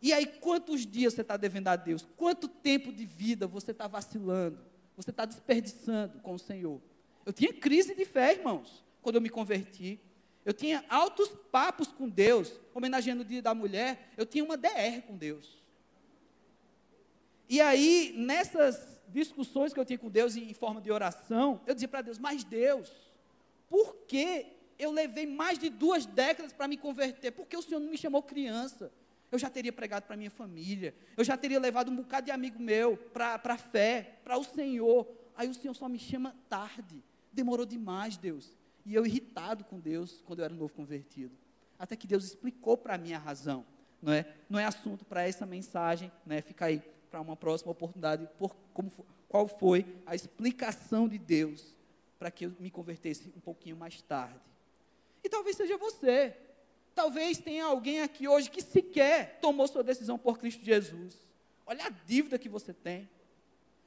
E 0.00 0.12
aí, 0.12 0.26
quantos 0.26 0.86
dias 0.86 1.14
você 1.14 1.22
está 1.22 1.36
devendo 1.36 1.68
a 1.68 1.74
Deus? 1.74 2.06
Quanto 2.16 2.46
tempo 2.46 2.92
de 2.92 3.04
vida 3.04 3.48
você 3.48 3.72
está 3.72 3.88
vacilando? 3.88 4.60
Você 4.96 5.10
está 5.10 5.24
desperdiçando 5.24 6.20
com 6.20 6.34
o 6.34 6.38
Senhor? 6.38 6.80
Eu 7.26 7.32
tinha 7.32 7.52
crise 7.52 7.96
de 7.96 8.04
fé, 8.04 8.34
irmãos, 8.34 8.84
quando 9.02 9.16
eu 9.16 9.20
me 9.20 9.30
converti. 9.30 10.00
Eu 10.44 10.52
tinha 10.52 10.84
altos 10.88 11.28
papos 11.50 11.88
com 11.88 12.08
Deus, 12.08 12.58
homenageando 12.74 13.22
o 13.22 13.24
Dia 13.24 13.42
da 13.42 13.54
Mulher. 13.54 14.12
Eu 14.16 14.24
tinha 14.24 14.44
uma 14.44 14.56
DR 14.56 15.02
com 15.06 15.16
Deus. 15.16 15.58
E 17.48 17.60
aí, 17.60 18.14
nessas 18.16 19.00
discussões 19.08 19.72
que 19.72 19.80
eu 19.80 19.84
tinha 19.84 19.98
com 19.98 20.10
Deus 20.10 20.36
em 20.36 20.52
forma 20.52 20.80
de 20.80 20.90
oração, 20.90 21.60
eu 21.66 21.74
dizia 21.74 21.88
para 21.88 22.02
Deus: 22.02 22.18
Mas 22.18 22.44
Deus, 22.44 22.92
por 23.68 23.96
que 24.06 24.46
eu 24.78 24.90
levei 24.90 25.26
mais 25.26 25.58
de 25.58 25.68
duas 25.68 26.06
décadas 26.06 26.52
para 26.52 26.68
me 26.68 26.76
converter? 26.76 27.32
Porque 27.32 27.56
o 27.56 27.62
Senhor 27.62 27.80
não 27.80 27.90
me 27.90 27.98
chamou 27.98 28.22
criança. 28.22 28.92
Eu 29.30 29.38
já 29.38 29.50
teria 29.50 29.72
pregado 29.72 30.06
para 30.06 30.16
minha 30.16 30.30
família, 30.30 30.94
eu 31.14 31.22
já 31.22 31.36
teria 31.36 31.60
levado 31.60 31.90
um 31.90 31.96
bocado 31.96 32.24
de 32.24 32.32
amigo 32.32 32.58
meu 32.58 32.96
para 32.96 33.38
a 33.44 33.58
fé, 33.58 34.18
para 34.24 34.38
o 34.38 34.44
Senhor. 34.44 35.06
Aí 35.36 35.48
o 35.48 35.54
Senhor 35.54 35.74
só 35.74 35.86
me 35.88 35.98
chama 35.98 36.34
tarde. 36.48 37.04
Demorou 37.30 37.66
demais, 37.66 38.16
Deus. 38.16 38.57
E 38.88 38.94
eu 38.94 39.04
irritado 39.04 39.64
com 39.64 39.78
Deus 39.78 40.22
quando 40.24 40.38
eu 40.38 40.46
era 40.46 40.54
novo 40.54 40.72
convertido. 40.72 41.36
Até 41.78 41.94
que 41.94 42.06
Deus 42.06 42.24
explicou 42.24 42.74
para 42.74 42.96
mim 42.96 43.12
a 43.12 43.18
razão. 43.18 43.66
Não 44.00 44.10
é, 44.10 44.34
não 44.48 44.58
é 44.58 44.64
assunto 44.64 45.04
para 45.04 45.28
essa 45.28 45.44
mensagem, 45.44 46.10
né? 46.24 46.40
Fica 46.40 46.64
aí 46.64 46.82
para 47.10 47.20
uma 47.20 47.36
próxima 47.36 47.70
oportunidade, 47.70 48.26
por, 48.38 48.56
como, 48.72 48.90
qual 49.28 49.46
foi 49.46 49.84
a 50.06 50.14
explicação 50.14 51.06
de 51.06 51.18
Deus 51.18 51.76
para 52.18 52.30
que 52.30 52.46
eu 52.46 52.56
me 52.58 52.70
convertesse 52.70 53.30
um 53.36 53.40
pouquinho 53.40 53.76
mais 53.76 54.00
tarde. 54.00 54.40
E 55.22 55.28
talvez 55.28 55.54
seja 55.56 55.76
você. 55.76 56.34
Talvez 56.94 57.36
tenha 57.36 57.66
alguém 57.66 58.00
aqui 58.00 58.26
hoje 58.26 58.50
que 58.50 58.62
sequer 58.62 59.38
tomou 59.42 59.68
sua 59.68 59.84
decisão 59.84 60.16
por 60.16 60.38
Cristo 60.38 60.64
Jesus. 60.64 61.14
Olha 61.66 61.84
a 61.84 61.90
dívida 61.90 62.38
que 62.38 62.48
você 62.48 62.72
tem. 62.72 63.06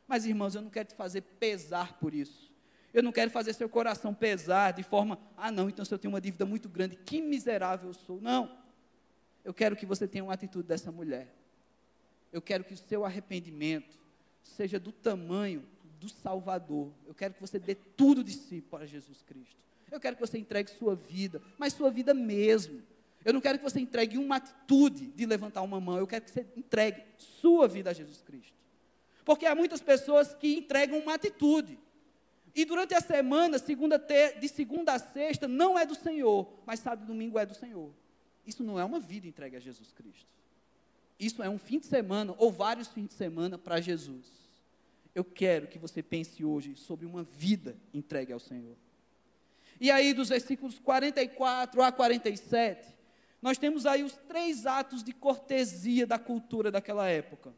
Mas, 0.08 0.28
irmãos, 0.28 0.54
eu 0.54 0.62
não 0.62 0.70
quero 0.70 0.90
te 0.90 0.96
fazer 0.96 1.22
pesar 1.22 1.98
por 1.98 2.14
isso. 2.14 2.51
Eu 2.94 3.02
não 3.02 3.12
quero 3.12 3.32
fazer 3.32 3.54
seu 3.54 3.70
coração 3.70 4.14
pesar 4.14 4.72
de 4.72 4.84
forma, 4.84 5.20
ah, 5.38 5.52
não, 5.52 5.70
então 5.70 5.86
se 5.86 5.94
eu 5.94 6.00
tenho 6.00 6.14
uma 6.14 6.22
dívida 6.22 6.46
muito 6.46 6.68
grande, 6.68 6.96
que 6.96 7.22
miserável 7.22 7.90
eu 7.90 7.94
sou. 7.94 8.20
Não. 8.20 8.58
Eu 9.44 9.54
quero 9.54 9.76
que 9.76 9.86
você 9.86 10.08
tenha 10.08 10.24
uma 10.24 10.34
atitude 10.34 10.68
dessa 10.68 10.92
mulher 10.92 11.28
eu 12.32 12.42
quero 12.42 12.64
que 12.64 12.74
o 12.74 12.78
seu 12.78 13.04
arrependimento 13.04 14.00
seja 14.42 14.80
do 14.80 14.92
tamanho 14.92 15.64
do 16.00 16.10
Salvador. 16.10 16.92
Eu 17.06 17.14
quero 17.14 17.34
que 17.34 17.42
você 17.42 17.60
dê 17.60 17.76
tudo 17.76 18.24
de 18.24 18.32
si 18.32 18.62
para 18.62 18.86
Jesus 18.86 19.22
Cristo. 19.22 19.60
Eu 19.92 20.00
quero 20.00 20.16
que 20.16 20.26
você 20.26 20.38
entregue 20.38 20.72
sua 20.72 20.96
vida, 20.96 21.42
mas 21.58 21.74
sua 21.74 21.92
vida 21.92 22.14
mesmo. 22.14 22.82
Eu 23.26 23.34
não 23.34 23.42
quero 23.42 23.58
que 23.58 23.64
você 23.64 23.80
entregue 23.80 24.18
uma 24.18 24.38
atitude 24.38 25.08
de 25.08 25.26
levantar 25.26 25.62
uma 25.62 25.80
mão, 25.80 25.98
eu 25.98 26.08
quero 26.08 26.24
que 26.26 26.32
você 26.32 26.48
entregue 26.56 27.04
sua 27.18 27.68
vida 27.68 27.90
a 27.90 27.94
Jesus 27.94 28.22
Cristo. 28.22 28.54
Porque 29.26 29.46
há 29.46 29.54
muitas 29.54 29.82
pessoas 29.82 30.34
que 30.34 30.56
entregam 30.56 30.98
uma 31.00 31.14
atitude. 31.14 31.78
E 32.54 32.66
durante 32.66 32.94
a 32.94 33.02
semana, 33.02 33.58
segunda 33.58 33.98
de 33.98 34.48
segunda 34.50 34.94
a 34.94 35.00
sexta, 35.00 35.48
não 35.48 35.80
é 35.80 35.86
do 35.86 35.96
Senhor, 35.96 36.52
mas 36.66 36.80
sábado 36.80 37.04
e 37.04 37.08
domingo 37.08 37.40
é 37.40 37.46
do 37.46 37.56
Senhor. 37.56 37.92
Isso 38.46 38.64
não 38.64 38.80
é 38.80 38.84
uma 38.84 39.00
vida 39.00 39.28
entregue 39.28 39.56
a 39.56 39.60
Jesus 39.60 39.92
Cristo. 39.92 40.28
Isso 41.20 41.42
é 41.44 41.50
um 41.50 41.58
fim 41.58 41.80
de 41.80 41.86
semana 41.86 42.34
ou 42.38 42.52
vários 42.52 42.88
fins 42.88 43.08
de 43.08 43.14
semana 43.14 43.58
para 43.58 43.80
Jesus. 43.80 44.26
Eu 45.14 45.24
quero 45.24 45.68
que 45.68 45.78
você 45.78 46.02
pense 46.02 46.44
hoje 46.44 46.76
sobre 46.76 47.06
uma 47.06 47.24
vida 47.24 47.76
entregue 47.94 48.34
ao 48.34 48.40
Senhor. 48.40 48.76
E 49.80 49.90
aí, 49.90 50.14
dos 50.14 50.30
versículos 50.30 50.80
44 50.80 51.82
a 51.82 51.92
47, 51.92 52.88
nós 53.42 53.58
temos 53.58 53.86
aí 53.86 54.04
os 54.04 54.14
três 54.14 54.66
atos 54.66 55.04
de 55.04 55.14
cortesia 55.14 56.06
da 56.06 56.20
cultura 56.20 56.72
daquela 56.72 57.08
época. 57.08 57.54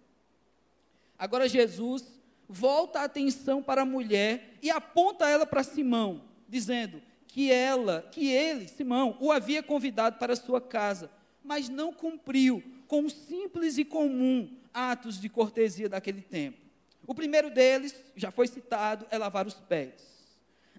Agora, 1.18 1.48
Jesus 1.48 2.06
volta 2.54 3.00
a 3.00 3.06
atenção 3.06 3.64
para 3.64 3.82
a 3.82 3.86
mulher 3.86 4.58
e 4.62 4.70
aponta 4.70 5.28
ela 5.28 5.46
para 5.46 5.64
Simão, 5.64 6.24
dizendo 6.48 7.02
que 7.28 7.52
ela, 7.52 8.08
que 8.12 8.30
ele, 8.30 8.68
Simão, 8.68 9.18
o 9.20 9.32
havia 9.32 9.64
convidado 9.64 10.20
para 10.20 10.36
sua 10.36 10.62
casa, 10.62 11.10
mas 11.44 11.68
não 11.68 11.92
cumpriu 11.92 12.64
com 12.88 13.10
simples 13.10 13.80
e 13.80 13.84
comum 13.84 14.56
atos 14.72 15.20
de 15.20 15.28
cortesia 15.30 15.90
daquele 15.90 16.22
tempo. 16.22 16.60
O 17.08 17.16
primeiro 17.16 17.50
deles, 17.50 17.96
já 18.16 18.30
foi 18.30 18.48
citado, 18.48 19.08
é 19.10 19.18
lavar 19.18 19.48
os 19.48 19.56
pés. 19.56 20.14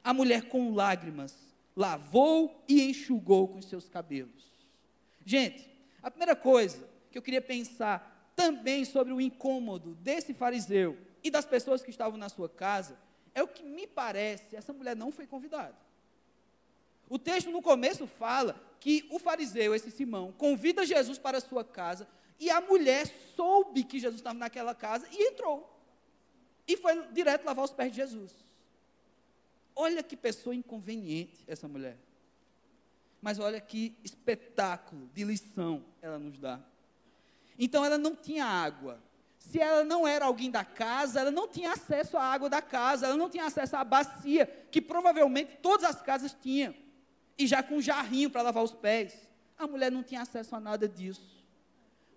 A 0.02 0.14
mulher 0.14 0.48
com 0.48 0.72
lágrimas 0.72 1.36
lavou 1.76 2.64
e 2.68 2.82
enxugou 2.82 3.48
com 3.48 3.60
seus 3.60 3.88
cabelos. 3.88 4.44
Gente, 5.26 5.68
a 6.00 6.10
primeira 6.10 6.36
coisa 6.36 6.88
que 7.10 7.18
eu 7.18 7.22
queria 7.22 7.42
pensar 7.42 8.32
também 8.36 8.84
sobre 8.84 9.12
o 9.12 9.20
incômodo 9.20 9.94
desse 9.96 10.32
fariseu 10.32 10.96
e 11.24 11.30
das 11.30 11.46
pessoas 11.46 11.82
que 11.82 11.90
estavam 11.90 12.18
na 12.18 12.28
sua 12.28 12.48
casa 12.48 12.96
é 13.34 13.42
o 13.42 13.48
que 13.48 13.64
me 13.64 13.86
parece, 13.86 14.54
essa 14.54 14.72
mulher 14.72 14.94
não 14.94 15.10
foi 15.10 15.26
convidada. 15.26 15.74
O 17.08 17.18
texto 17.18 17.50
no 17.50 17.62
começo 17.62 18.06
fala 18.06 18.60
que 18.78 19.08
o 19.10 19.18
fariseu, 19.18 19.74
esse 19.74 19.90
Simão, 19.90 20.32
convida 20.32 20.86
Jesus 20.86 21.18
para 21.18 21.38
a 21.38 21.40
sua 21.40 21.64
casa 21.64 22.06
e 22.38 22.50
a 22.50 22.60
mulher 22.60 23.06
soube 23.34 23.84
que 23.84 23.98
Jesus 23.98 24.20
estava 24.20 24.38
naquela 24.38 24.74
casa 24.74 25.08
e 25.10 25.30
entrou. 25.30 25.70
E 26.66 26.76
foi 26.76 27.06
direto 27.08 27.44
lavar 27.44 27.64
os 27.64 27.72
pés 27.72 27.90
de 27.90 27.96
Jesus. 27.96 28.32
Olha 29.74 30.02
que 30.02 30.16
pessoa 30.16 30.54
inconveniente 30.54 31.42
essa 31.46 31.66
mulher. 31.66 31.98
Mas 33.20 33.38
olha 33.38 33.60
que 33.60 33.96
espetáculo 34.04 35.08
de 35.14 35.24
lição 35.24 35.84
ela 36.00 36.18
nos 36.18 36.38
dá. 36.38 36.60
Então 37.58 37.84
ela 37.84 37.98
não 37.98 38.14
tinha 38.14 38.44
água. 38.44 39.02
Se 39.50 39.60
ela 39.60 39.84
não 39.84 40.08
era 40.08 40.24
alguém 40.24 40.50
da 40.50 40.64
casa, 40.64 41.20
ela 41.20 41.30
não 41.30 41.46
tinha 41.46 41.72
acesso 41.72 42.16
à 42.16 42.22
água 42.22 42.48
da 42.48 42.62
casa, 42.62 43.06
ela 43.06 43.16
não 43.16 43.28
tinha 43.28 43.44
acesso 43.44 43.76
à 43.76 43.84
bacia, 43.84 44.46
que 44.70 44.80
provavelmente 44.80 45.58
todas 45.62 45.84
as 45.84 46.00
casas 46.00 46.34
tinham 46.40 46.74
e 47.36 47.46
já 47.46 47.62
com 47.62 47.76
um 47.76 47.82
jarrinho 47.82 48.30
para 48.30 48.42
lavar 48.42 48.64
os 48.64 48.72
pés. 48.72 49.28
A 49.58 49.66
mulher 49.66 49.92
não 49.92 50.02
tinha 50.02 50.22
acesso 50.22 50.56
a 50.56 50.60
nada 50.60 50.88
disso. 50.88 51.44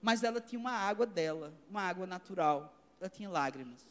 Mas 0.02 0.24
ela 0.24 0.40
tinha 0.40 0.58
uma 0.58 0.72
água 0.72 1.06
dela, 1.06 1.54
uma 1.70 1.82
água 1.82 2.08
natural. 2.08 2.74
Ela 3.00 3.10
tinha 3.10 3.30
lágrimas. 3.30 3.86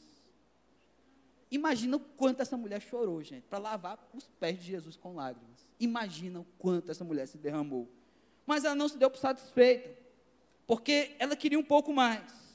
Imagina 1.51 1.99
o 1.99 2.01
quanto 2.01 2.41
essa 2.41 2.57
mulher 2.57 2.81
chorou, 2.81 3.23
gente, 3.23 3.45
para 3.45 3.59
lavar 3.59 3.99
os 4.15 4.25
pés 4.41 4.59
de 4.59 4.65
Jesus 4.65 4.97
com 4.97 5.15
lágrimas. 5.15 5.69
Imagina 5.79 6.41
o 6.41 6.47
quanto 6.59 6.91
essa 6.91 7.05
mulher 7.05 7.29
se 7.29 7.37
derramou. 7.37 7.87
Mas 8.47 8.65
ela 8.65 8.75
não 8.75 8.89
se 8.89 8.97
deu 8.97 9.11
por 9.11 9.19
satisfeita, 9.19 9.91
porque 10.67 11.15
ela 11.19 11.37
queria 11.37 11.59
um 11.59 11.65
pouco 11.65 11.93
mais. 11.93 12.46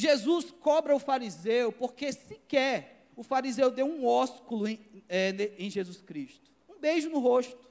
Jesus 0.00 0.52
cobra 0.52 0.94
o 0.94 0.98
fariseu, 1.00 1.72
porque 1.72 2.12
sequer 2.12 3.08
o 3.16 3.24
fariseu 3.24 3.68
deu 3.68 3.84
um 3.84 4.06
ósculo 4.06 4.68
em, 4.68 4.78
é, 5.08 5.52
em 5.58 5.68
Jesus 5.68 6.00
Cristo 6.00 6.48
um 6.78 6.80
beijo 6.80 7.10
no 7.10 7.18
rosto. 7.18 7.68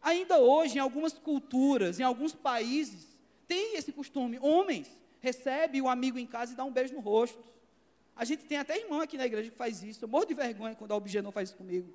Ainda 0.00 0.38
hoje, 0.38 0.78
em 0.78 0.80
algumas 0.80 1.12
culturas, 1.14 1.98
em 1.98 2.04
alguns 2.04 2.32
países, 2.32 3.18
tem 3.48 3.76
esse 3.76 3.90
costume. 3.90 4.38
Homens 4.40 4.88
recebe 5.20 5.82
o 5.82 5.88
amigo 5.88 6.18
em 6.18 6.26
casa 6.26 6.52
e 6.52 6.56
dá 6.56 6.64
um 6.64 6.70
beijo 6.70 6.94
no 6.94 7.00
rosto. 7.00 7.42
A 8.14 8.24
gente 8.24 8.44
tem 8.44 8.58
até 8.58 8.78
irmão 8.78 9.00
aqui 9.00 9.18
na 9.18 9.26
igreja 9.26 9.50
que 9.50 9.56
faz 9.56 9.82
isso. 9.82 10.04
Eu 10.04 10.08
morro 10.08 10.26
de 10.26 10.34
vergonha 10.34 10.76
quando 10.76 10.94
a 10.94 11.22
não 11.22 11.32
faz 11.32 11.48
isso 11.48 11.58
comigo. 11.58 11.92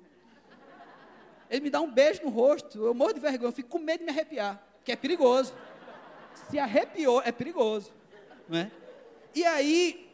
Ele 1.48 1.62
me 1.62 1.70
dá 1.70 1.80
um 1.80 1.90
beijo 1.90 2.22
no 2.22 2.28
rosto, 2.28 2.84
eu 2.84 2.94
morro 2.94 3.14
de 3.14 3.20
vergonha, 3.20 3.48
eu 3.48 3.52
fico 3.52 3.68
com 3.68 3.78
medo 3.78 4.00
de 4.00 4.04
me 4.04 4.10
arrepiar, 4.10 4.62
que 4.84 4.92
é 4.92 4.96
perigoso. 4.96 5.54
Se 6.50 6.58
arrepiou, 6.58 7.22
é 7.22 7.32
perigoso. 7.32 7.92
Não 8.48 8.58
é? 8.58 8.70
E 9.34 9.44
aí, 9.44 10.04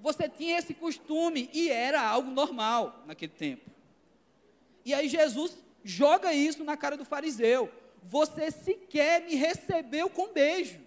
você 0.00 0.28
tinha 0.28 0.58
esse 0.58 0.74
costume 0.74 1.50
e 1.52 1.68
era 1.68 2.00
algo 2.02 2.30
normal 2.30 3.02
naquele 3.06 3.32
tempo. 3.32 3.70
E 4.84 4.94
aí 4.94 5.08
Jesus 5.08 5.56
joga 5.82 6.32
isso 6.32 6.62
na 6.62 6.76
cara 6.76 6.96
do 6.96 7.04
fariseu. 7.04 7.70
Você 8.04 8.50
sequer 8.50 9.22
me 9.22 9.34
recebeu 9.34 10.08
com 10.08 10.32
beijo. 10.32 10.78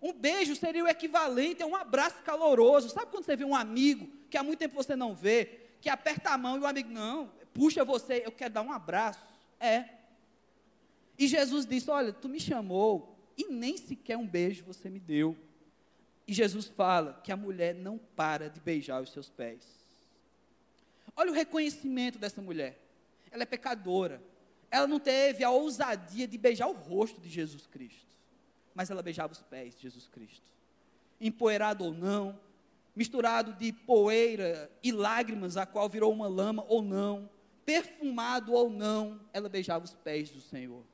Um 0.00 0.12
beijo 0.12 0.54
seria 0.56 0.84
o 0.84 0.88
equivalente 0.88 1.62
a 1.62 1.66
um 1.66 1.76
abraço 1.76 2.22
caloroso. 2.22 2.88
Sabe 2.88 3.10
quando 3.10 3.24
você 3.24 3.36
vê 3.36 3.44
um 3.44 3.54
amigo 3.54 4.08
que 4.30 4.38
há 4.38 4.42
muito 4.42 4.58
tempo 4.58 4.74
você 4.74 4.96
não 4.96 5.14
vê, 5.14 5.60
que 5.80 5.90
aperta 5.90 6.30
a 6.30 6.38
mão 6.38 6.56
e 6.56 6.60
o 6.60 6.66
amigo, 6.66 6.90
não, 6.90 7.30
puxa 7.52 7.84
você, 7.84 8.22
eu 8.24 8.32
quero 8.32 8.54
dar 8.54 8.62
um 8.62 8.72
abraço. 8.72 9.26
É. 9.60 9.84
E 11.18 11.26
Jesus 11.26 11.66
disse: 11.66 11.90
Olha, 11.90 12.12
tu 12.12 12.28
me 12.28 12.40
chamou 12.40 13.14
e 13.36 13.46
nem 13.48 13.76
sequer 13.76 14.16
um 14.16 14.26
beijo 14.26 14.64
você 14.64 14.88
me 14.88 15.00
deu. 15.00 15.36
E 16.28 16.34
Jesus 16.34 16.66
fala 16.66 17.18
que 17.24 17.32
a 17.32 17.36
mulher 17.36 17.74
não 17.74 17.96
para 17.96 18.50
de 18.50 18.60
beijar 18.60 19.02
os 19.02 19.10
seus 19.10 19.30
pés. 19.30 19.64
Olha 21.16 21.32
o 21.32 21.34
reconhecimento 21.34 22.18
dessa 22.18 22.42
mulher. 22.42 22.78
Ela 23.30 23.44
é 23.44 23.46
pecadora. 23.46 24.22
Ela 24.70 24.86
não 24.86 25.00
teve 25.00 25.42
a 25.42 25.50
ousadia 25.50 26.28
de 26.28 26.36
beijar 26.36 26.68
o 26.68 26.74
rosto 26.74 27.18
de 27.18 27.30
Jesus 27.30 27.66
Cristo, 27.66 28.06
mas 28.74 28.90
ela 28.90 29.02
beijava 29.02 29.32
os 29.32 29.40
pés 29.40 29.74
de 29.74 29.82
Jesus 29.82 30.06
Cristo. 30.06 30.44
Empoeirado 31.18 31.84
ou 31.84 31.94
não, 31.94 32.38
misturado 32.94 33.54
de 33.54 33.72
poeira 33.72 34.70
e 34.82 34.92
lágrimas, 34.92 35.56
a 35.56 35.64
qual 35.64 35.88
virou 35.88 36.12
uma 36.12 36.28
lama 36.28 36.62
ou 36.68 36.82
não, 36.82 37.30
perfumado 37.64 38.52
ou 38.52 38.68
não, 38.68 39.18
ela 39.32 39.48
beijava 39.48 39.86
os 39.86 39.94
pés 39.94 40.30
do 40.30 40.42
Senhor. 40.42 40.84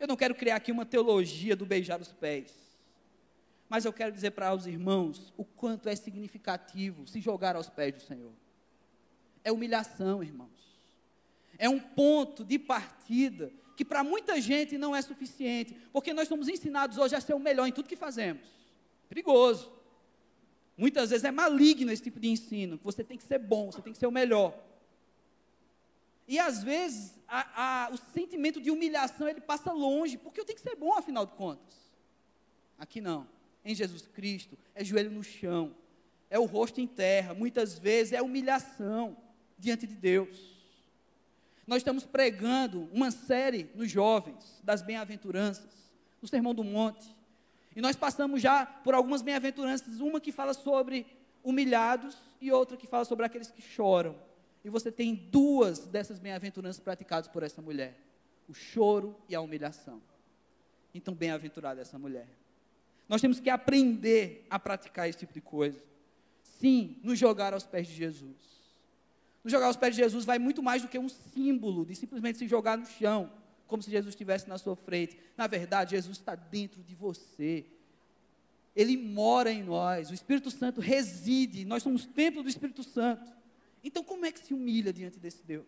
Eu 0.00 0.08
não 0.08 0.16
quero 0.16 0.34
criar 0.34 0.56
aqui 0.56 0.72
uma 0.72 0.86
teologia 0.86 1.54
do 1.54 1.66
beijar 1.66 2.00
os 2.00 2.12
pés, 2.12 2.71
mas 3.72 3.86
eu 3.86 3.92
quero 3.92 4.12
dizer 4.12 4.32
para 4.32 4.54
os 4.54 4.66
irmãos 4.66 5.32
o 5.34 5.46
quanto 5.46 5.88
é 5.88 5.96
significativo 5.96 7.06
se 7.06 7.22
jogar 7.22 7.56
aos 7.56 7.70
pés 7.70 7.94
do 7.94 8.02
Senhor. 8.02 8.34
É 9.42 9.50
humilhação, 9.50 10.22
irmãos. 10.22 10.78
É 11.56 11.70
um 11.70 11.80
ponto 11.80 12.44
de 12.44 12.58
partida 12.58 13.50
que 13.74 13.82
para 13.82 14.04
muita 14.04 14.38
gente 14.42 14.76
não 14.76 14.94
é 14.94 15.00
suficiente, 15.00 15.74
porque 15.90 16.12
nós 16.12 16.28
somos 16.28 16.48
ensinados 16.48 16.98
hoje 16.98 17.16
a 17.16 17.20
ser 17.22 17.32
o 17.32 17.38
melhor 17.38 17.66
em 17.66 17.72
tudo 17.72 17.88
que 17.88 17.96
fazemos. 17.96 18.46
Perigoso. 19.08 19.72
Muitas 20.76 21.08
vezes 21.08 21.24
é 21.24 21.30
maligno 21.30 21.90
esse 21.90 22.02
tipo 22.02 22.20
de 22.20 22.28
ensino, 22.28 22.78
você 22.84 23.02
tem 23.02 23.16
que 23.16 23.24
ser 23.24 23.38
bom, 23.38 23.72
você 23.72 23.80
tem 23.80 23.94
que 23.94 23.98
ser 23.98 24.06
o 24.06 24.12
melhor. 24.12 24.54
E 26.28 26.38
às 26.38 26.62
vezes 26.62 27.18
a, 27.26 27.86
a, 27.86 27.90
o 27.90 27.96
sentimento 27.96 28.60
de 28.60 28.70
humilhação 28.70 29.26
ele 29.26 29.40
passa 29.40 29.72
longe, 29.72 30.18
porque 30.18 30.38
eu 30.38 30.44
tenho 30.44 30.58
que 30.58 30.62
ser 30.62 30.76
bom 30.76 30.92
afinal 30.92 31.24
de 31.24 31.32
contas. 31.32 31.90
Aqui 32.78 33.00
não 33.00 33.26
em 33.64 33.74
Jesus 33.74 34.06
Cristo, 34.06 34.58
é 34.74 34.84
joelho 34.84 35.10
no 35.10 35.22
chão, 35.22 35.74
é 36.28 36.38
o 36.38 36.44
rosto 36.44 36.80
em 36.80 36.86
terra, 36.86 37.34
muitas 37.34 37.78
vezes 37.78 38.12
é 38.12 38.22
humilhação 38.22 39.16
diante 39.58 39.86
de 39.86 39.94
Deus. 39.94 40.52
Nós 41.66 41.78
estamos 41.78 42.04
pregando 42.04 42.88
uma 42.92 43.10
série 43.10 43.70
nos 43.74 43.90
jovens 43.90 44.60
das 44.64 44.82
bem-aventuranças, 44.82 45.70
no 46.20 46.28
Sermão 46.28 46.54
do 46.54 46.64
Monte. 46.64 47.14
E 47.74 47.80
nós 47.80 47.96
passamos 47.96 48.42
já 48.42 48.66
por 48.66 48.94
algumas 48.94 49.22
bem-aventuranças, 49.22 50.00
uma 50.00 50.20
que 50.20 50.32
fala 50.32 50.54
sobre 50.54 51.06
humilhados 51.42 52.16
e 52.40 52.50
outra 52.50 52.76
que 52.76 52.86
fala 52.86 53.04
sobre 53.04 53.24
aqueles 53.24 53.50
que 53.50 53.62
choram. 53.62 54.16
E 54.64 54.68
você 54.68 54.90
tem 54.92 55.14
duas 55.14 55.86
dessas 55.86 56.18
bem-aventuranças 56.18 56.80
praticadas 56.80 57.28
por 57.28 57.42
essa 57.42 57.62
mulher: 57.62 57.96
o 58.48 58.54
choro 58.54 59.16
e 59.28 59.34
a 59.34 59.40
humilhação. 59.40 60.00
Então, 60.94 61.14
bem-aventurada 61.14 61.80
essa 61.80 61.98
mulher. 61.98 62.28
Nós 63.08 63.20
temos 63.20 63.40
que 63.40 63.50
aprender 63.50 64.46
a 64.48 64.58
praticar 64.58 65.08
esse 65.08 65.18
tipo 65.18 65.32
de 65.32 65.40
coisa. 65.40 65.82
Sim, 66.42 66.96
nos 67.02 67.18
jogar 67.18 67.52
aos 67.52 67.66
pés 67.66 67.86
de 67.88 67.94
Jesus. 67.94 68.36
Nos 69.42 69.52
jogar 69.52 69.66
aos 69.66 69.76
pés 69.76 69.96
de 69.96 70.02
Jesus 70.02 70.24
vai 70.24 70.38
muito 70.38 70.62
mais 70.62 70.82
do 70.82 70.88
que 70.88 70.98
um 70.98 71.08
símbolo 71.08 71.84
de 71.84 71.94
simplesmente 71.94 72.38
se 72.38 72.46
jogar 72.46 72.78
no 72.78 72.86
chão, 72.86 73.30
como 73.66 73.82
se 73.82 73.90
Jesus 73.90 74.14
estivesse 74.14 74.48
na 74.48 74.58
sua 74.58 74.76
frente. 74.76 75.18
Na 75.36 75.46
verdade, 75.46 75.92
Jesus 75.92 76.18
está 76.18 76.34
dentro 76.34 76.82
de 76.82 76.94
você. 76.94 77.64
Ele 78.74 78.96
mora 78.96 79.50
em 79.52 79.62
nós. 79.62 80.10
O 80.10 80.14
Espírito 80.14 80.50
Santo 80.50 80.80
reside. 80.80 81.64
Nós 81.64 81.82
somos 81.82 82.06
templo 82.06 82.42
do 82.42 82.48
Espírito 82.48 82.82
Santo. 82.82 83.30
Então, 83.82 84.04
como 84.04 84.24
é 84.24 84.32
que 84.32 84.40
se 84.40 84.54
humilha 84.54 84.92
diante 84.92 85.18
desse 85.18 85.42
Deus? 85.42 85.66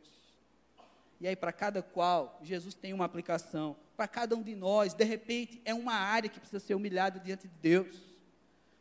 E 1.24 1.26
aí, 1.26 1.34
para 1.34 1.54
cada 1.54 1.82
qual, 1.82 2.38
Jesus 2.42 2.74
tem 2.74 2.92
uma 2.92 3.06
aplicação 3.06 3.74
para 3.96 4.06
cada 4.06 4.36
um 4.36 4.42
de 4.42 4.54
nós, 4.54 4.92
de 4.92 5.04
repente, 5.04 5.58
é 5.64 5.72
uma 5.72 5.94
área 5.94 6.28
que 6.28 6.38
precisa 6.38 6.60
ser 6.60 6.74
humilhada 6.74 7.18
diante 7.18 7.48
de 7.48 7.54
Deus. 7.62 7.96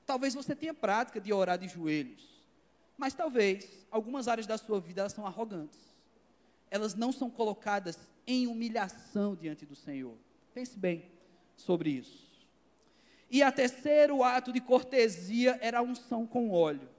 Talvez 0.06 0.34
você 0.34 0.54
tenha 0.54 0.74
prática 0.74 1.22
de 1.22 1.32
orar 1.32 1.58
de 1.58 1.70
joelhos, 1.70 2.44
mas 2.98 3.14
talvez 3.14 3.88
algumas 3.90 4.28
áreas 4.28 4.46
da 4.46 4.58
sua 4.58 4.78
vida 4.82 5.00
elas 5.00 5.14
são 5.14 5.26
arrogantes. 5.26 5.80
Elas 6.70 6.94
não 6.96 7.14
são 7.14 7.30
colocadas 7.30 7.98
em 8.28 8.46
humilhação 8.46 9.38
diante 9.38 9.66
do 9.66 9.74
Senhor. 9.74 10.18
Pense 10.54 10.78
bem 10.78 11.10
sobre 11.56 11.92
isso. 11.92 12.30
E 13.32 13.42
a 13.42 13.54
terceiro 13.54 14.22
ato 14.22 14.52
de 14.52 14.60
cortesia 14.60 15.58
era 15.62 15.80
a 15.80 15.82
unção 15.82 16.28
com 16.28 16.52
óleo. 16.52 16.90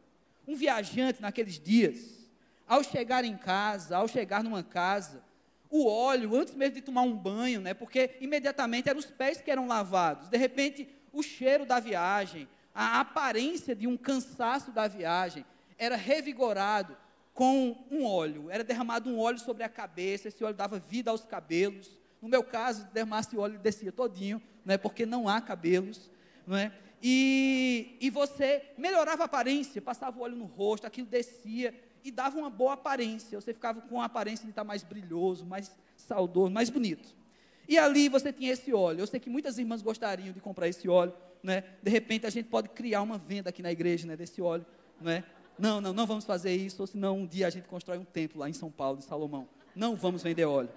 Um 0.49 0.57
viajante 0.57 1.21
naqueles 1.21 1.61
dias, 1.61 2.27
ao 2.67 2.83
chegar 2.83 3.27
em 3.27 3.37
casa, 3.37 3.99
ao 3.99 4.09
chegar 4.09 4.43
numa 4.43 4.63
casa, 4.63 5.23
o 5.75 5.89
óleo 5.89 6.37
antes 6.37 6.55
mesmo 6.55 6.77
de 6.77 6.83
tomar 6.83 7.03
um 7.03 7.17
banho, 7.17 7.61
né? 7.61 7.75
Porque 7.75 8.17
imediatamente 8.21 8.89
eram 8.89 9.01
os 9.01 9.11
pés 9.11 9.41
que 9.41 9.51
eram 9.51 9.67
lavados. 9.67 10.29
De 10.29 10.39
repente, 10.39 10.89
o 11.13 11.21
cheiro 11.21 11.67
da 11.67 11.81
viagem, 11.81 12.49
a 12.73 13.01
aparência 13.01 13.75
de 13.75 13.85
um 13.85 13.97
cansaço 13.97 14.71
da 14.71 14.87
viagem 14.87 15.45
era 15.77 15.97
revigorado 15.97 16.97
com 17.33 17.77
um 17.91 18.05
óleo. 18.07 18.49
Era 18.49 18.63
derramado 18.63 19.11
um 19.11 19.19
óleo 19.19 19.41
sobre 19.41 19.65
a 19.65 19.69
cabeça, 19.69 20.29
esse 20.29 20.45
óleo 20.45 20.55
dava 20.55 20.79
vida 20.79 21.11
aos 21.11 21.25
cabelos. 21.25 21.99
No 22.23 22.29
meu 22.29 22.45
caso, 22.45 22.87
derramasse 22.93 23.37
óleo 23.37 23.59
descia 23.59 23.91
todinho, 23.91 24.41
né? 24.65 24.79
Porque 24.79 25.05
não 25.05 25.29
há 25.29 25.41
cabelos, 25.41 26.09
não 26.47 26.57
é? 26.57 26.71
E, 27.03 27.97
e 28.01 28.11
você 28.11 28.63
melhorava 28.79 29.25
a 29.25 29.27
aparência, 29.27 29.83
passava 29.83 30.21
o 30.21 30.23
óleo 30.23 30.37
no 30.37 30.45
rosto, 30.45 30.87
aquilo 30.87 31.09
descia 31.09 31.75
e 32.05 32.11
dava 32.11 32.37
uma 32.39 32.51
boa 32.51 32.75
aparência. 32.75 33.41
Você 33.41 33.55
ficava 33.55 33.81
com 33.81 33.97
uma 33.97 34.05
aparência 34.05 34.45
de 34.45 34.51
estar 34.51 34.63
mais 34.63 34.83
brilhoso, 34.83 35.47
mais 35.47 35.75
saudoso, 35.97 36.53
mais 36.53 36.69
bonito. 36.69 37.15
E 37.67 37.79
ali 37.79 38.11
você 38.11 38.31
tinha 38.31 38.53
esse 38.53 38.73
óleo. 38.75 39.01
Eu 39.01 39.07
sei 39.07 39.19
que 39.19 39.31
muitas 39.31 39.57
irmãs 39.59 39.81
gostariam 39.81 40.33
de 40.33 40.41
comprar 40.41 40.69
esse 40.69 40.87
óleo, 40.87 41.15
né? 41.43 41.65
De 41.83 41.91
repente 41.91 42.27
a 42.27 42.31
gente 42.31 42.47
pode 42.49 42.69
criar 42.69 43.01
uma 43.01 43.17
venda 43.17 43.49
aqui 43.49 43.63
na 43.63 43.73
igreja, 43.73 44.07
né, 44.07 44.17
desse 44.17 44.43
óleo, 44.43 44.67
né? 45.01 45.25
Não, 45.59 45.81
não, 45.81 45.93
não 45.93 46.07
vamos 46.07 46.25
fazer 46.25 46.55
isso, 46.55 46.83
ou 46.83 46.87
senão 46.87 47.21
um 47.21 47.27
dia 47.27 47.47
a 47.47 47.51
gente 47.51 47.67
constrói 47.69 47.97
um 47.97 48.05
templo 48.05 48.41
lá 48.41 48.51
em 48.51 48.53
São 48.53 48.71
Paulo, 48.71 48.99
de 48.99 49.05
Salomão. 49.05 49.49
Não 49.75 49.97
vamos 49.97 50.23
vender 50.23 50.45
óleo. 50.45 50.69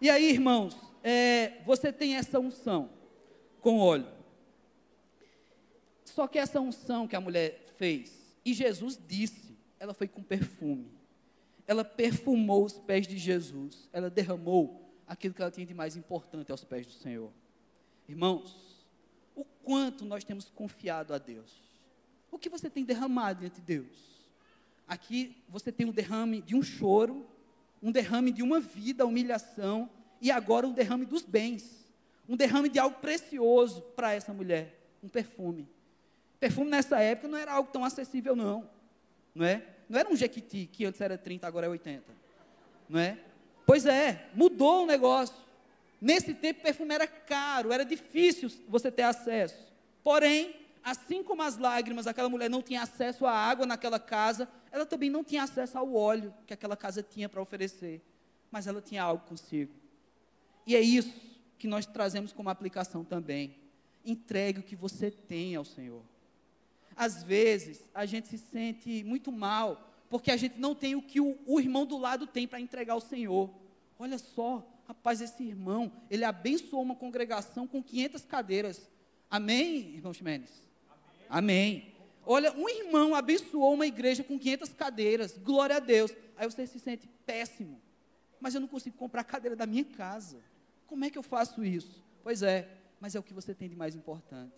E 0.00 0.10
aí, 0.10 0.30
irmãos, 0.30 0.76
é, 1.02 1.60
você 1.64 1.92
tem 1.92 2.16
essa 2.16 2.40
unção 2.40 2.90
com 3.60 3.78
óleo. 3.78 4.06
Só 6.04 6.26
que 6.26 6.38
essa 6.38 6.60
unção 6.60 7.06
que 7.06 7.14
a 7.14 7.20
mulher 7.20 7.60
fez, 7.76 8.34
e 8.44 8.54
Jesus 8.54 8.98
disse, 9.06 9.43
ela 9.84 9.92
foi 9.92 10.08
com 10.08 10.22
perfume. 10.22 10.90
Ela 11.66 11.84
perfumou 11.84 12.64
os 12.64 12.72
pés 12.72 13.06
de 13.06 13.18
Jesus. 13.18 13.88
Ela 13.92 14.08
derramou 14.08 14.90
aquilo 15.06 15.34
que 15.34 15.42
ela 15.42 15.50
tinha 15.50 15.66
de 15.66 15.74
mais 15.74 15.94
importante 15.94 16.50
aos 16.50 16.64
pés 16.64 16.86
do 16.86 16.92
Senhor. 16.94 17.30
Irmãos, 18.08 18.82
o 19.36 19.44
quanto 19.62 20.06
nós 20.06 20.24
temos 20.24 20.48
confiado 20.48 21.12
a 21.12 21.18
Deus. 21.18 21.62
O 22.30 22.38
que 22.38 22.48
você 22.48 22.70
tem 22.70 22.82
derramado 22.82 23.40
diante 23.40 23.56
de 23.56 23.60
Deus? 23.60 24.24
Aqui 24.88 25.36
você 25.48 25.70
tem 25.70 25.86
um 25.86 25.92
derrame 25.92 26.40
de 26.40 26.56
um 26.56 26.62
choro, 26.62 27.26
um 27.82 27.92
derrame 27.92 28.32
de 28.32 28.42
uma 28.42 28.60
vida, 28.60 29.04
humilhação, 29.04 29.88
e 30.18 30.30
agora 30.30 30.66
um 30.66 30.72
derrame 30.72 31.04
dos 31.04 31.22
bens. 31.22 31.86
Um 32.26 32.36
derrame 32.36 32.70
de 32.70 32.78
algo 32.78 32.98
precioso 33.00 33.82
para 33.94 34.14
essa 34.14 34.32
mulher, 34.32 34.80
um 35.02 35.08
perfume. 35.10 35.68
Perfume 36.40 36.70
nessa 36.70 37.00
época 37.00 37.28
não 37.28 37.36
era 37.36 37.52
algo 37.52 37.70
tão 37.70 37.84
acessível, 37.84 38.34
não 38.34 38.72
não 39.34 39.44
é? 39.44 39.66
Não 39.88 39.98
era 39.98 40.08
um 40.08 40.16
Jequiti, 40.16 40.68
que 40.70 40.84
antes 40.84 41.00
era 41.00 41.16
30, 41.18 41.46
agora 41.46 41.66
é 41.66 41.68
80, 41.68 42.04
não 42.88 43.00
é? 43.00 43.18
Pois 43.66 43.86
é, 43.86 44.28
mudou 44.34 44.84
o 44.84 44.86
negócio. 44.86 45.36
Nesse 46.00 46.34
tempo, 46.34 46.62
perfume 46.62 46.94
era 46.94 47.06
caro, 47.06 47.72
era 47.72 47.84
difícil 47.84 48.50
você 48.68 48.90
ter 48.90 49.02
acesso. 49.02 49.66
Porém, 50.02 50.54
assim 50.82 51.22
como 51.22 51.42
as 51.42 51.56
lágrimas, 51.56 52.06
aquela 52.06 52.28
mulher 52.28 52.50
não 52.50 52.60
tinha 52.60 52.82
acesso 52.82 53.24
à 53.24 53.32
água 53.32 53.64
naquela 53.64 53.98
casa, 53.98 54.48
ela 54.70 54.84
também 54.84 55.08
não 55.08 55.24
tinha 55.24 55.42
acesso 55.42 55.78
ao 55.78 55.94
óleo 55.94 56.34
que 56.46 56.52
aquela 56.52 56.76
casa 56.76 57.02
tinha 57.02 57.28
para 57.28 57.40
oferecer. 57.40 58.02
Mas 58.50 58.66
ela 58.66 58.82
tinha 58.82 59.02
algo 59.02 59.24
consigo. 59.26 59.72
E 60.66 60.76
é 60.76 60.80
isso 60.80 61.14
que 61.58 61.66
nós 61.66 61.86
trazemos 61.86 62.32
como 62.32 62.50
aplicação 62.50 63.02
também. 63.02 63.56
entregue 64.04 64.60
o 64.60 64.62
que 64.62 64.76
você 64.76 65.10
tem 65.10 65.54
ao 65.56 65.64
Senhor. 65.64 66.02
Às 66.96 67.22
vezes, 67.22 67.84
a 67.94 68.06
gente 68.06 68.28
se 68.28 68.38
sente 68.38 69.02
muito 69.04 69.32
mal, 69.32 69.90
porque 70.08 70.30
a 70.30 70.36
gente 70.36 70.58
não 70.58 70.74
tem 70.74 70.94
o 70.94 71.02
que 71.02 71.20
o, 71.20 71.38
o 71.46 71.60
irmão 71.60 71.84
do 71.84 71.98
lado 71.98 72.26
tem 72.26 72.46
para 72.46 72.60
entregar 72.60 72.94
ao 72.94 73.00
Senhor. 73.00 73.50
Olha 73.98 74.18
só, 74.18 74.66
rapaz, 74.86 75.20
esse 75.20 75.42
irmão, 75.42 75.92
ele 76.10 76.24
abençoou 76.24 76.82
uma 76.82 76.94
congregação 76.94 77.66
com 77.66 77.82
500 77.82 78.24
cadeiras. 78.24 78.88
Amém, 79.30 79.94
irmão 79.94 80.12
Ximenes? 80.12 80.50
Amém. 81.28 81.82
Amém. 81.82 81.94
Olha, 82.26 82.52
um 82.54 82.68
irmão 82.68 83.14
abençoou 83.14 83.74
uma 83.74 83.86
igreja 83.86 84.24
com 84.24 84.38
500 84.38 84.72
cadeiras. 84.72 85.36
Glória 85.36 85.76
a 85.76 85.80
Deus. 85.80 86.10
Aí 86.36 86.48
você 86.48 86.66
se 86.66 86.78
sente 86.78 87.08
péssimo. 87.26 87.80
Mas 88.40 88.54
eu 88.54 88.60
não 88.60 88.68
consigo 88.68 88.96
comprar 88.96 89.20
a 89.22 89.24
cadeira 89.24 89.56
da 89.56 89.66
minha 89.66 89.84
casa. 89.84 90.38
Como 90.86 91.04
é 91.04 91.10
que 91.10 91.18
eu 91.18 91.22
faço 91.22 91.64
isso? 91.64 92.02
Pois 92.22 92.42
é, 92.42 92.68
mas 93.00 93.14
é 93.14 93.18
o 93.18 93.22
que 93.22 93.34
você 93.34 93.54
tem 93.54 93.68
de 93.68 93.76
mais 93.76 93.94
importante. 93.94 94.54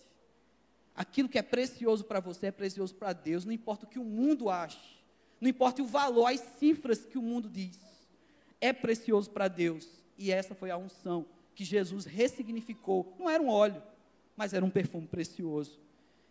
Aquilo 0.97 1.29
que 1.29 1.39
é 1.39 1.43
precioso 1.43 2.05
para 2.05 2.21
você 2.21 2.47
é 2.47 2.51
precioso 2.51 2.95
para 2.95 3.13
Deus, 3.13 3.45
não 3.45 3.53
importa 3.53 3.85
o 3.85 3.89
que 3.89 3.99
o 3.99 4.05
mundo 4.05 4.49
ache, 4.49 4.97
não 5.39 5.51
importa 5.51 5.83
o 5.83 5.87
valor, 5.87 6.27
as 6.27 6.41
cifras 6.59 7.05
que 7.05 7.19
o 7.19 7.23
mundo 7.23 7.49
diz. 7.51 7.79
É 8.61 8.73
precioso 8.73 9.31
para 9.31 9.49
Deus. 9.49 9.87
E 10.17 10.33
essa 10.33 10.55
foi 10.55 10.71
a 10.71 10.79
unção 10.79 11.27
que 11.55 11.65
Jesus 11.65 12.07
ressignificou. 12.07 13.15
Não 13.19 13.29
era 13.29 13.43
um 13.43 13.49
óleo, 13.49 13.83
mas 14.35 14.55
era 14.55 14.65
um 14.65 14.71
perfume 14.71 15.07
precioso. 15.07 15.79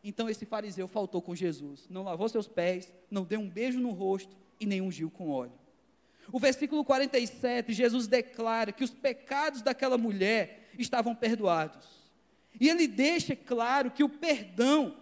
Então 0.04 0.30
esse 0.30 0.46
fariseu 0.46 0.88
faltou 0.88 1.22
com 1.22 1.36
Jesus, 1.36 1.88
não 1.90 2.04
lavou 2.04 2.30
seus 2.30 2.48
pés, 2.48 2.92
não 3.10 3.24
deu 3.24 3.40
um 3.40 3.50
beijo 3.50 3.80
no 3.80 3.92
rosto 3.92 4.36
e 4.60 4.66
nem 4.66 4.82
ungiu 4.82 5.10
com 5.10 5.30
óleo. 5.30 5.54
O 6.32 6.40
versículo 6.40 6.84
47, 6.84 7.74
Jesus 7.74 8.08
declara 8.08 8.72
que 8.72 8.84
os 8.84 8.92
pecados 8.92 9.62
daquela 9.62 9.98
mulher 9.98 10.70
estavam 10.78 11.16
perdoados. 11.16 12.05
E 12.60 12.70
ele 12.70 12.88
deixa 12.88 13.36
claro 13.36 13.92
que 13.92 14.04
o 14.04 14.10
perdão 14.10 14.96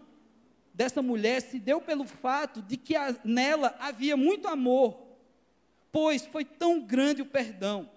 dessa 0.73 1.01
mulher 1.01 1.41
se 1.41 1.59
deu 1.59 1.79
pelo 1.79 2.05
fato 2.05 2.61
de 2.61 2.77
que 2.77 2.95
a, 2.95 3.15
nela 3.23 3.75
havia 3.79 4.17
muito 4.17 4.47
amor, 4.47 4.99
pois 5.91 6.25
foi 6.25 6.43
tão 6.43 6.81
grande 6.81 7.21
o 7.21 7.25
perdão. 7.25 7.89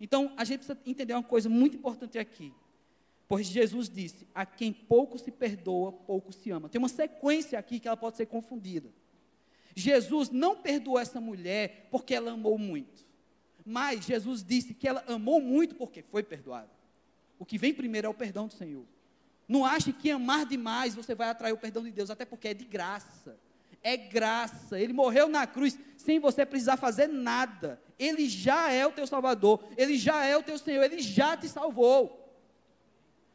Então, 0.00 0.32
a 0.36 0.44
gente 0.44 0.58
precisa 0.58 0.78
entender 0.86 1.14
uma 1.14 1.22
coisa 1.22 1.48
muito 1.48 1.76
importante 1.76 2.18
aqui. 2.18 2.52
Pois 3.28 3.46
Jesus 3.46 3.88
disse: 3.88 4.26
A 4.34 4.46
quem 4.46 4.72
pouco 4.72 5.18
se 5.18 5.30
perdoa, 5.30 5.92
pouco 5.92 6.32
se 6.32 6.50
ama. 6.50 6.68
Tem 6.68 6.78
uma 6.78 6.88
sequência 6.88 7.58
aqui 7.58 7.80
que 7.80 7.88
ela 7.88 7.96
pode 7.96 8.16
ser 8.16 8.26
confundida. 8.26 8.88
Jesus 9.74 10.30
não 10.30 10.56
perdoou 10.56 10.98
essa 10.98 11.20
mulher 11.20 11.88
porque 11.90 12.14
ela 12.14 12.32
amou 12.32 12.56
muito. 12.56 13.04
Mas 13.64 14.06
Jesus 14.06 14.44
disse 14.44 14.72
que 14.72 14.86
ela 14.86 15.04
amou 15.08 15.40
muito 15.40 15.74
porque 15.74 16.02
foi 16.02 16.22
perdoada. 16.22 16.70
O 17.38 17.44
que 17.44 17.58
vem 17.58 17.74
primeiro 17.74 18.06
é 18.06 18.10
o 18.10 18.14
perdão 18.14 18.46
do 18.46 18.54
Senhor. 18.54 18.84
Não 19.48 19.64
ache 19.64 19.92
que 19.92 20.10
amar 20.10 20.46
demais 20.46 20.94
você 20.94 21.14
vai 21.14 21.28
atrair 21.28 21.52
o 21.52 21.58
perdão 21.58 21.84
de 21.84 21.92
Deus, 21.92 22.10
até 22.10 22.24
porque 22.24 22.48
é 22.48 22.54
de 22.54 22.64
graça. 22.64 23.38
É 23.82 23.96
graça. 23.96 24.80
Ele 24.80 24.92
morreu 24.92 25.28
na 25.28 25.46
cruz 25.46 25.78
sem 25.96 26.18
você 26.18 26.44
precisar 26.44 26.76
fazer 26.76 27.06
nada. 27.06 27.80
Ele 27.98 28.28
já 28.28 28.72
é 28.72 28.86
o 28.86 28.92
teu 28.92 29.06
Salvador. 29.06 29.64
Ele 29.76 29.96
já 29.96 30.24
é 30.24 30.36
o 30.36 30.42
teu 30.42 30.58
Senhor. 30.58 30.82
Ele 30.82 31.00
já 31.00 31.36
te 31.36 31.48
salvou. 31.48 32.22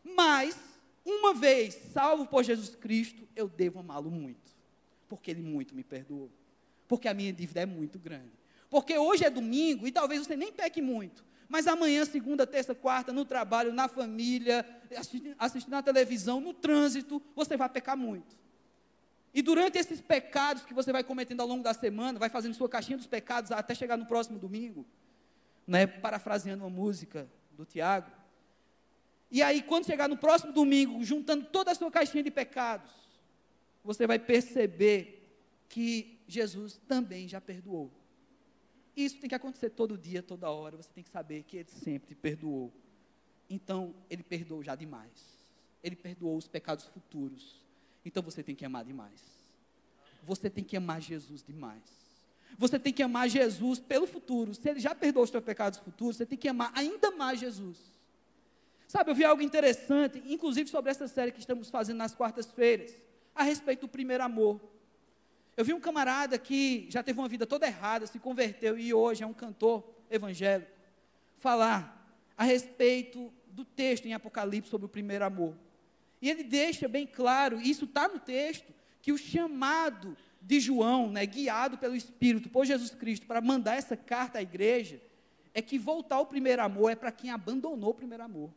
Mas, 0.04 0.58
uma 1.06 1.34
vez 1.34 1.76
salvo 1.94 2.26
por 2.26 2.44
Jesus 2.44 2.76
Cristo, 2.76 3.28
eu 3.36 3.48
devo 3.48 3.80
amá-lo 3.80 4.12
muito 4.12 4.52
porque 5.12 5.30
Ele 5.30 5.42
muito 5.42 5.76
me 5.76 5.84
perdoou. 5.84 6.32
Porque 6.88 7.10
a 7.10 7.14
minha 7.14 7.34
dívida 7.34 7.60
é 7.60 7.66
muito 7.66 8.00
grande. 8.00 8.32
Porque 8.70 8.98
hoje 8.98 9.26
é 9.26 9.30
domingo 9.30 9.86
e 9.86 9.92
talvez 9.92 10.26
você 10.26 10.38
nem 10.38 10.54
peque 10.54 10.82
muito. 10.82 11.22
Mas 11.52 11.68
amanhã, 11.68 12.06
segunda, 12.06 12.48
terça, 12.48 12.74
quarta, 12.74 13.12
no 13.12 13.26
trabalho, 13.26 13.74
na 13.74 13.90
família, 13.90 14.66
assistindo, 15.38 15.70
na 15.70 15.84
televisão, 15.84 16.40
no 16.40 16.54
trânsito, 16.54 17.22
você 17.36 17.58
vai 17.58 17.68
pecar 17.68 17.98
muito. 17.98 18.38
E 19.34 19.42
durante 19.42 19.78
esses 19.78 20.00
pecados 20.00 20.64
que 20.64 20.74
você 20.74 20.94
vai 20.94 21.04
cometendo 21.04 21.42
ao 21.42 21.48
longo 21.48 21.62
da 21.62 21.74
semana, 21.74 22.18
vai 22.18 22.30
fazendo 22.30 22.54
sua 22.54 22.70
caixinha 22.70 22.98
dos 22.98 23.06
pecados 23.06 23.52
até 23.52 23.76
chegar 23.76 23.98
no 23.98 24.06
próximo 24.06 24.40
domingo, 24.40 24.86
né, 25.68 25.86
parafraseando 25.86 26.64
uma 26.64 26.70
música 26.70 27.30
do 27.52 27.66
Tiago. 27.66 28.10
E 29.30 29.44
aí, 29.44 29.62
quando 29.62 29.88
chegar 29.88 30.08
no 30.08 30.16
próximo 30.16 30.54
domingo, 30.54 31.04
juntando 31.04 31.48
toda 31.48 31.72
a 31.72 31.76
sua 31.76 31.92
caixinha 31.92 32.24
de 32.24 32.32
pecados, 32.32 32.94
você 33.84 34.08
vai 34.08 34.20
perceber 34.20 35.36
que 35.68 36.18
Jesus 36.30 36.80
também 36.88 37.28
já 37.28 37.42
perdoou. 37.42 37.92
Isso 38.96 39.18
tem 39.20 39.30
que 39.30 39.36
acontecer 39.36 39.70
todo 39.70 39.98
dia, 39.98 40.22
toda 40.22 40.50
hora. 40.50 40.78
Você 40.78 40.90
tem 40.94 41.04
que 41.04 41.10
saber 41.10 41.44
que 41.44 41.58
Ele 41.58 41.70
sempre 41.70 42.16
perdoou. 42.16 42.72
Então, 43.50 43.96
Ele 44.10 44.24
perdoou 44.24 44.64
já 44.64 44.76
demais. 44.76 45.12
Ele 45.84 45.96
perdoou 45.96 46.38
os 46.38 46.48
pecados 46.48 46.86
futuros. 46.86 47.62
Então, 48.06 48.22
você 48.22 48.44
tem 48.44 48.56
que 48.56 48.66
amar 48.66 48.84
demais. 48.84 49.22
Você 50.24 50.50
tem 50.50 50.64
que 50.64 50.76
amar 50.78 51.02
Jesus 51.02 51.44
demais. 51.44 51.84
Você 52.58 52.78
tem 52.78 52.94
que 52.94 53.02
amar 53.02 53.30
Jesus 53.30 53.80
pelo 53.80 54.06
futuro. 54.06 54.54
Se 54.54 54.70
Ele 54.70 54.80
já 54.80 54.94
perdoou 54.94 55.24
os 55.24 55.30
seus 55.30 55.44
pecados 55.44 55.80
futuros, 55.80 56.18
você 56.18 56.26
tem 56.26 56.38
que 56.38 56.48
amar 56.48 56.72
ainda 56.76 57.12
mais 57.12 57.40
Jesus. 57.40 57.78
Sabe, 58.88 59.10
eu 59.10 59.16
vi 59.16 59.24
algo 59.24 59.42
interessante, 59.42 60.22
inclusive 60.26 60.70
sobre 60.70 60.92
essa 60.92 61.08
série 61.08 61.32
que 61.32 61.40
estamos 61.40 61.70
fazendo 61.70 61.98
nas 61.98 62.14
quartas-feiras 62.14 62.94
a 63.34 63.42
respeito 63.42 63.82
do 63.82 63.88
primeiro 63.88 64.22
amor. 64.22 64.60
Eu 65.56 65.66
vi 65.66 65.74
um 65.74 65.80
camarada 65.80 66.38
que 66.38 66.88
já 66.90 67.04
teve 67.04 67.20
uma 67.20 67.28
vida 67.28 67.46
toda 67.46 67.68
errada, 67.68 68.08
se 68.08 68.20
converteu 68.20 68.78
e 68.78 68.94
hoje 68.94 69.24
é 69.24 69.28
um 69.28 69.34
cantor 69.34 69.84
evangélico, 70.10 70.72
falar 71.38 72.16
a 72.38 72.44
respeito 72.44 73.32
do 73.48 73.66
texto 73.66 74.06
em 74.06 74.14
Apocalipse 74.14 74.70
sobre 74.70 74.86
o 74.86 74.90
primeiro 74.90 75.26
amor. 75.26 75.56
E 76.22 76.30
ele 76.30 76.44
deixa 76.44 76.88
bem 76.88 77.06
claro, 77.06 77.60
isso 77.60 77.86
está 77.86 78.08
no 78.08 78.20
texto, 78.20 78.72
que 79.02 79.12
o 79.12 79.18
chamado 79.18 80.16
de 80.42 80.60
João, 80.60 81.12
né, 81.12 81.26
guiado 81.26 81.78
pelo 81.78 81.96
Espírito 81.96 82.50
por 82.50 82.66
Jesus 82.66 82.92
Cristo, 82.92 83.28
para 83.28 83.42
mandar 83.42 83.76
essa 83.76 83.98
carta 83.98 84.40
à 84.40 84.42
igreja, 84.42 85.02
é 85.54 85.62
que 85.62 85.78
voltar 85.78 86.16
ao 86.16 86.26
primeiro 86.26 86.62
amor 86.62 86.92
é 86.92 86.96
para 86.96 87.12
quem 87.12 87.30
abandonou 87.30 87.92
o 87.92 87.96
primeiro 87.96 88.24
amor 88.24 88.52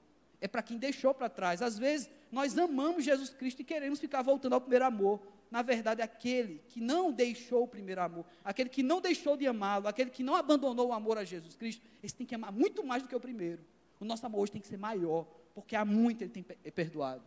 é 0.44 0.46
para 0.46 0.62
quem 0.62 0.76
deixou 0.76 1.14
para 1.14 1.30
trás. 1.30 1.62
Às 1.62 1.78
vezes, 1.78 2.10
nós 2.30 2.58
amamos 2.58 3.02
Jesus 3.02 3.30
Cristo 3.30 3.62
e 3.62 3.64
queremos 3.64 3.98
ficar 3.98 4.20
voltando 4.20 4.52
ao 4.52 4.60
primeiro 4.60 4.84
amor. 4.84 5.18
Na 5.50 5.62
verdade, 5.62 6.02
aquele 6.02 6.60
que 6.68 6.80
não 6.80 7.12
deixou 7.12 7.64
o 7.64 7.68
primeiro 7.68 8.02
amor, 8.02 8.24
aquele 8.44 8.68
que 8.68 8.82
não 8.82 9.00
deixou 9.00 9.36
de 9.36 9.46
amá-lo, 9.46 9.86
aquele 9.86 10.10
que 10.10 10.22
não 10.22 10.34
abandonou 10.34 10.88
o 10.88 10.92
amor 10.92 11.18
a 11.18 11.24
Jesus 11.24 11.54
Cristo, 11.54 11.82
esse 12.02 12.14
tem 12.14 12.26
que 12.26 12.34
amar 12.34 12.52
muito 12.52 12.84
mais 12.84 13.02
do 13.02 13.08
que 13.08 13.14
o 13.14 13.20
primeiro. 13.20 13.62
O 14.00 14.04
nosso 14.04 14.26
amor 14.26 14.40
hoje 14.40 14.52
tem 14.52 14.60
que 14.60 14.66
ser 14.66 14.76
maior, 14.76 15.26
porque 15.54 15.76
há 15.76 15.84
muito 15.84 16.22
ele 16.22 16.30
tem 16.30 16.44
é 16.64 16.70
perdoado. 16.70 17.22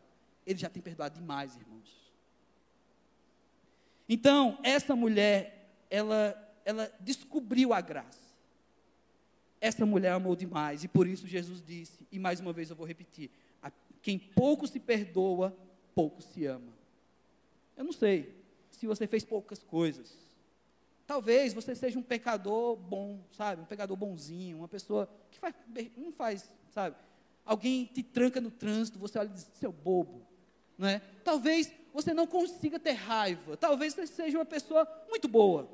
Ele 0.46 0.60
já 0.60 0.70
tem 0.70 0.82
perdoado 0.82 1.20
demais, 1.20 1.56
irmãos. 1.56 2.08
Então, 4.08 4.58
essa 4.64 4.96
mulher, 4.96 5.86
ela, 5.90 6.60
ela 6.64 6.92
descobriu 7.00 7.74
a 7.74 7.82
graça. 7.82 8.28
Essa 9.60 9.86
mulher 9.86 10.12
amou 10.12 10.36
demais 10.36 10.84
e 10.84 10.88
por 10.88 11.08
isso 11.08 11.28
Jesus 11.28 11.64
disse, 11.66 12.08
e 12.12 12.20
mais 12.20 12.40
uma 12.40 12.54
vez 12.54 12.70
eu 12.70 12.76
vou 12.76 12.86
repetir: 12.86 13.32
quem 14.02 14.20
pouco 14.20 14.68
se 14.68 14.80
perdoa, 14.80 15.58
pouco 15.96 16.22
se 16.22 16.46
ama. 16.46 16.77
Eu 17.78 17.84
não 17.84 17.94
sei 17.94 18.36
se 18.72 18.86
você 18.86 19.08
fez 19.08 19.24
poucas 19.24 19.64
coisas. 19.64 20.18
Talvez 21.06 21.54
você 21.54 21.74
seja 21.74 21.98
um 21.98 22.04
pecador 22.04 22.76
bom, 22.76 23.22
sabe? 23.32 23.62
Um 23.62 23.66
pecador 23.66 23.96
bonzinho, 23.96 24.58
uma 24.58 24.68
pessoa 24.68 25.10
que 25.32 25.40
faz, 25.40 25.56
não 25.96 26.12
faz, 26.12 26.50
sabe? 26.72 26.98
Alguém 27.46 27.86
te 27.86 28.04
tranca 28.04 28.42
no 28.42 28.52
trânsito, 28.52 29.00
você 29.00 29.18
olha 29.18 29.30
e 29.30 29.34
diz, 29.34 29.50
seu 29.54 29.72
bobo. 29.72 30.28
Não 30.78 30.88
é? 30.88 31.00
Talvez 31.24 31.72
você 31.94 32.14
não 32.14 32.28
consiga 32.28 32.78
ter 32.78 32.92
raiva. 32.92 33.56
Talvez 33.56 33.94
você 33.94 34.06
seja 34.06 34.38
uma 34.38 34.46
pessoa 34.46 34.86
muito 35.08 35.30
boa. 35.30 35.70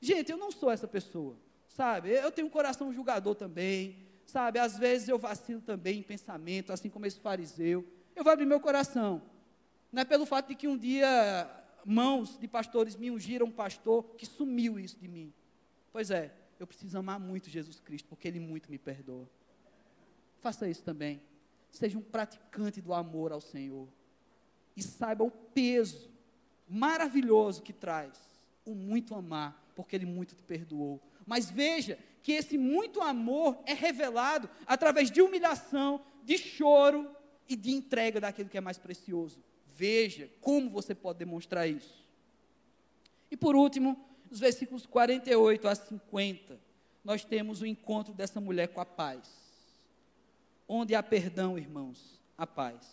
Gente, 0.00 0.32
eu 0.32 0.36
não 0.36 0.50
sou 0.50 0.70
essa 0.70 0.88
pessoa 0.88 1.36
sabe? 1.78 2.10
Eu 2.10 2.32
tenho 2.32 2.48
um 2.48 2.50
coração 2.50 2.92
julgador 2.92 3.36
também, 3.36 3.96
sabe? 4.26 4.58
Às 4.58 4.76
vezes 4.76 5.08
eu 5.08 5.16
vacilo 5.16 5.60
também 5.60 6.00
em 6.00 6.02
pensamento, 6.02 6.72
assim 6.72 6.90
como 6.90 7.06
esse 7.06 7.20
fariseu. 7.20 7.86
Eu 8.16 8.24
vou 8.24 8.32
abrir 8.32 8.46
meu 8.46 8.58
coração. 8.58 9.22
Não 9.92 10.02
é 10.02 10.04
pelo 10.04 10.26
fato 10.26 10.48
de 10.48 10.54
que 10.54 10.68
um 10.68 10.76
dia 10.76 11.48
mãos 11.84 12.38
de 12.38 12.46
pastores 12.46 12.96
me 12.96 13.10
ungiram 13.10 13.46
um 13.46 13.50
pastor 13.50 14.04
que 14.16 14.26
sumiu 14.26 14.78
isso 14.78 14.98
de 14.98 15.08
mim. 15.08 15.32
Pois 15.90 16.10
é, 16.10 16.34
eu 16.60 16.66
preciso 16.66 16.98
amar 16.98 17.18
muito 17.18 17.48
Jesus 17.48 17.80
Cristo, 17.80 18.06
porque 18.08 18.28
Ele 18.28 18.40
muito 18.40 18.70
me 18.70 18.78
perdoa. 18.78 19.28
Faça 20.40 20.68
isso 20.68 20.82
também. 20.82 21.20
Seja 21.70 21.98
um 21.98 22.02
praticante 22.02 22.80
do 22.80 22.92
amor 22.92 23.32
ao 23.32 23.40
Senhor. 23.40 23.88
E 24.76 24.82
saiba 24.82 25.24
o 25.24 25.30
peso 25.30 26.10
maravilhoso 26.68 27.62
que 27.62 27.72
traz 27.72 28.18
o 28.64 28.74
muito 28.74 29.14
amar, 29.14 29.72
porque 29.74 29.96
Ele 29.96 30.06
muito 30.06 30.34
te 30.34 30.42
perdoou. 30.42 31.00
Mas 31.26 31.50
veja 31.50 31.98
que 32.22 32.32
esse 32.32 32.58
muito 32.58 33.00
amor 33.00 33.58
é 33.64 33.72
revelado 33.72 34.48
através 34.66 35.10
de 35.10 35.22
humilhação, 35.22 36.04
de 36.22 36.36
choro 36.36 37.10
e 37.48 37.56
de 37.56 37.70
entrega 37.70 38.20
daquilo 38.20 38.48
que 38.50 38.58
é 38.58 38.60
mais 38.60 38.76
precioso. 38.76 39.42
Veja 39.78 40.28
como 40.40 40.68
você 40.68 40.92
pode 40.92 41.20
demonstrar 41.20 41.68
isso. 41.68 42.04
E 43.30 43.36
por 43.36 43.54
último, 43.54 43.96
os 44.28 44.40
versículos 44.40 44.84
48 44.84 45.68
a 45.68 45.74
50, 45.76 46.58
nós 47.04 47.24
temos 47.24 47.62
o 47.62 47.66
encontro 47.66 48.12
dessa 48.12 48.40
mulher 48.40 48.66
com 48.66 48.80
a 48.80 48.84
paz. 48.84 49.30
Onde 50.66 50.96
há 50.96 51.02
perdão, 51.02 51.56
irmãos, 51.56 52.20
a 52.36 52.44
paz. 52.44 52.92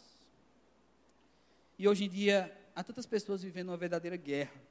E 1.79 1.87
hoje 1.87 2.03
em 2.03 2.09
dia, 2.09 2.55
há 2.75 2.83
tantas 2.83 3.07
pessoas 3.07 3.41
vivendo 3.41 3.69
uma 3.69 3.77
verdadeira 3.77 4.15
guerra. 4.15 4.61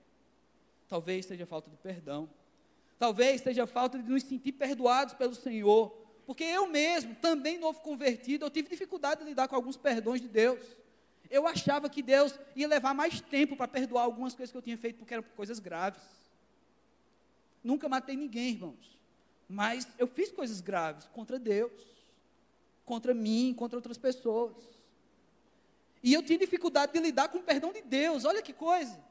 Talvez 0.89 1.27
seja 1.27 1.45
falta 1.45 1.69
de 1.69 1.77
perdão. 1.79 2.31
Talvez 2.97 3.41
seja 3.41 3.67
falta 3.67 3.99
de 3.99 4.09
nos 4.09 4.23
sentir 4.23 4.53
perdoados 4.53 5.15
pelo 5.15 5.35
Senhor. 5.35 5.89
Porque 6.25 6.45
eu 6.45 6.69
mesmo, 6.69 7.17
também 7.17 7.59
novo 7.59 7.81
convertido, 7.81 8.45
eu 8.45 8.51
tive 8.51 8.69
dificuldade 8.69 9.23
de 9.23 9.27
lidar 9.31 9.49
com 9.49 9.57
alguns 9.57 9.77
perdões 9.77 10.21
de 10.21 10.29
Deus. 10.29 10.84
Eu 11.31 11.47
achava 11.47 11.89
que 11.89 12.03
Deus 12.03 12.39
ia 12.55 12.69
levar 12.69 12.95
mais 12.95 13.21
tempo 13.21 13.57
para 13.57 13.69
perdoar 13.69 14.03
algumas 14.03 14.35
coisas 14.35 14.51
que 14.51 14.57
eu 14.57 14.63
tinha 14.63 14.77
feito, 14.77 14.99
porque 14.99 15.15
eram 15.15 15.25
coisas 15.37 15.59
graves. 15.59 16.03
Nunca 17.63 17.89
matei 17.89 18.17
ninguém, 18.17 18.51
irmãos. 18.51 18.99
Mas 19.49 19.89
eu 19.99 20.07
fiz 20.07 20.31
coisas 20.31 20.61
graves 20.61 21.07
contra 21.13 21.39
Deus, 21.39 21.73
contra 22.85 23.15
mim, 23.15 23.55
contra 23.57 23.79
outras 23.79 23.99
pessoas. 23.99 24.55
E 26.03 26.13
eu 26.13 26.23
tinha 26.23 26.39
dificuldade 26.39 26.93
de 26.93 27.01
lidar 27.01 27.29
com 27.29 27.39
o 27.39 27.43
perdão 27.43 27.73
de 27.73 27.81
Deus. 27.81 28.25
Olha 28.25 28.43
que 28.43 28.53
coisa. 28.53 29.03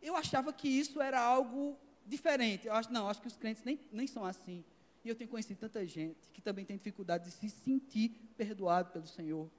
Eu 0.00 0.16
achava 0.16 0.52
que 0.52 0.68
isso 0.68 1.00
era 1.00 1.20
algo 1.20 1.76
diferente. 2.06 2.66
Eu 2.68 2.74
acho, 2.74 2.92
não, 2.92 3.08
acho 3.08 3.20
que 3.20 3.26
os 3.26 3.36
crentes 3.36 3.64
nem, 3.64 3.78
nem 3.92 4.06
são 4.06 4.24
assim. 4.24 4.64
E 5.04 5.08
eu 5.08 5.14
tenho 5.14 5.28
conhecido 5.28 5.58
tanta 5.58 5.84
gente 5.86 6.30
que 6.32 6.40
também 6.40 6.64
tem 6.64 6.76
dificuldade 6.76 7.24
de 7.24 7.30
se 7.30 7.48
sentir 7.48 8.10
perdoado 8.36 8.90
pelo 8.90 9.06
Senhor. 9.06 9.50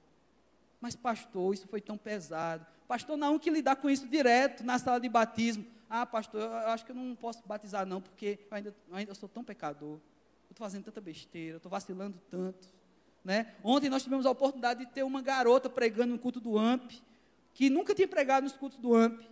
Mas, 0.82 0.96
pastor, 0.96 1.54
isso 1.54 1.68
foi 1.68 1.80
tão 1.80 1.96
pesado. 1.96 2.66
Pastor, 2.88 3.16
não, 3.16 3.38
que 3.38 3.48
lidar 3.48 3.76
com 3.76 3.88
isso 3.88 4.08
direto 4.08 4.64
na 4.64 4.80
sala 4.80 4.98
de 4.98 5.08
batismo. 5.08 5.64
Ah, 5.88 6.04
pastor, 6.04 6.40
eu 6.40 6.68
acho 6.70 6.84
que 6.84 6.90
eu 6.90 6.96
não 6.96 7.14
posso 7.14 7.40
batizar, 7.46 7.86
não, 7.86 8.00
porque 8.00 8.40
eu 8.50 8.56
ainda, 8.56 8.74
eu 8.88 8.96
ainda 8.96 9.14
sou 9.14 9.28
tão 9.28 9.44
pecador. 9.44 9.92
Eu 9.92 10.50
estou 10.50 10.66
fazendo 10.66 10.82
tanta 10.82 11.00
besteira, 11.00 11.52
eu 11.52 11.56
estou 11.58 11.70
vacilando 11.70 12.20
tanto. 12.28 12.66
Né? 13.24 13.54
Ontem 13.62 13.88
nós 13.88 14.02
tivemos 14.02 14.26
a 14.26 14.32
oportunidade 14.32 14.84
de 14.84 14.90
ter 14.90 15.04
uma 15.04 15.22
garota 15.22 15.70
pregando 15.70 16.14
no 16.14 16.18
culto 16.18 16.40
do 16.40 16.58
AMP, 16.58 17.00
que 17.54 17.70
nunca 17.70 17.94
tinha 17.94 18.08
pregado 18.08 18.42
nos 18.42 18.56
cultos 18.56 18.76
do 18.78 18.92
AMP. 18.92 19.22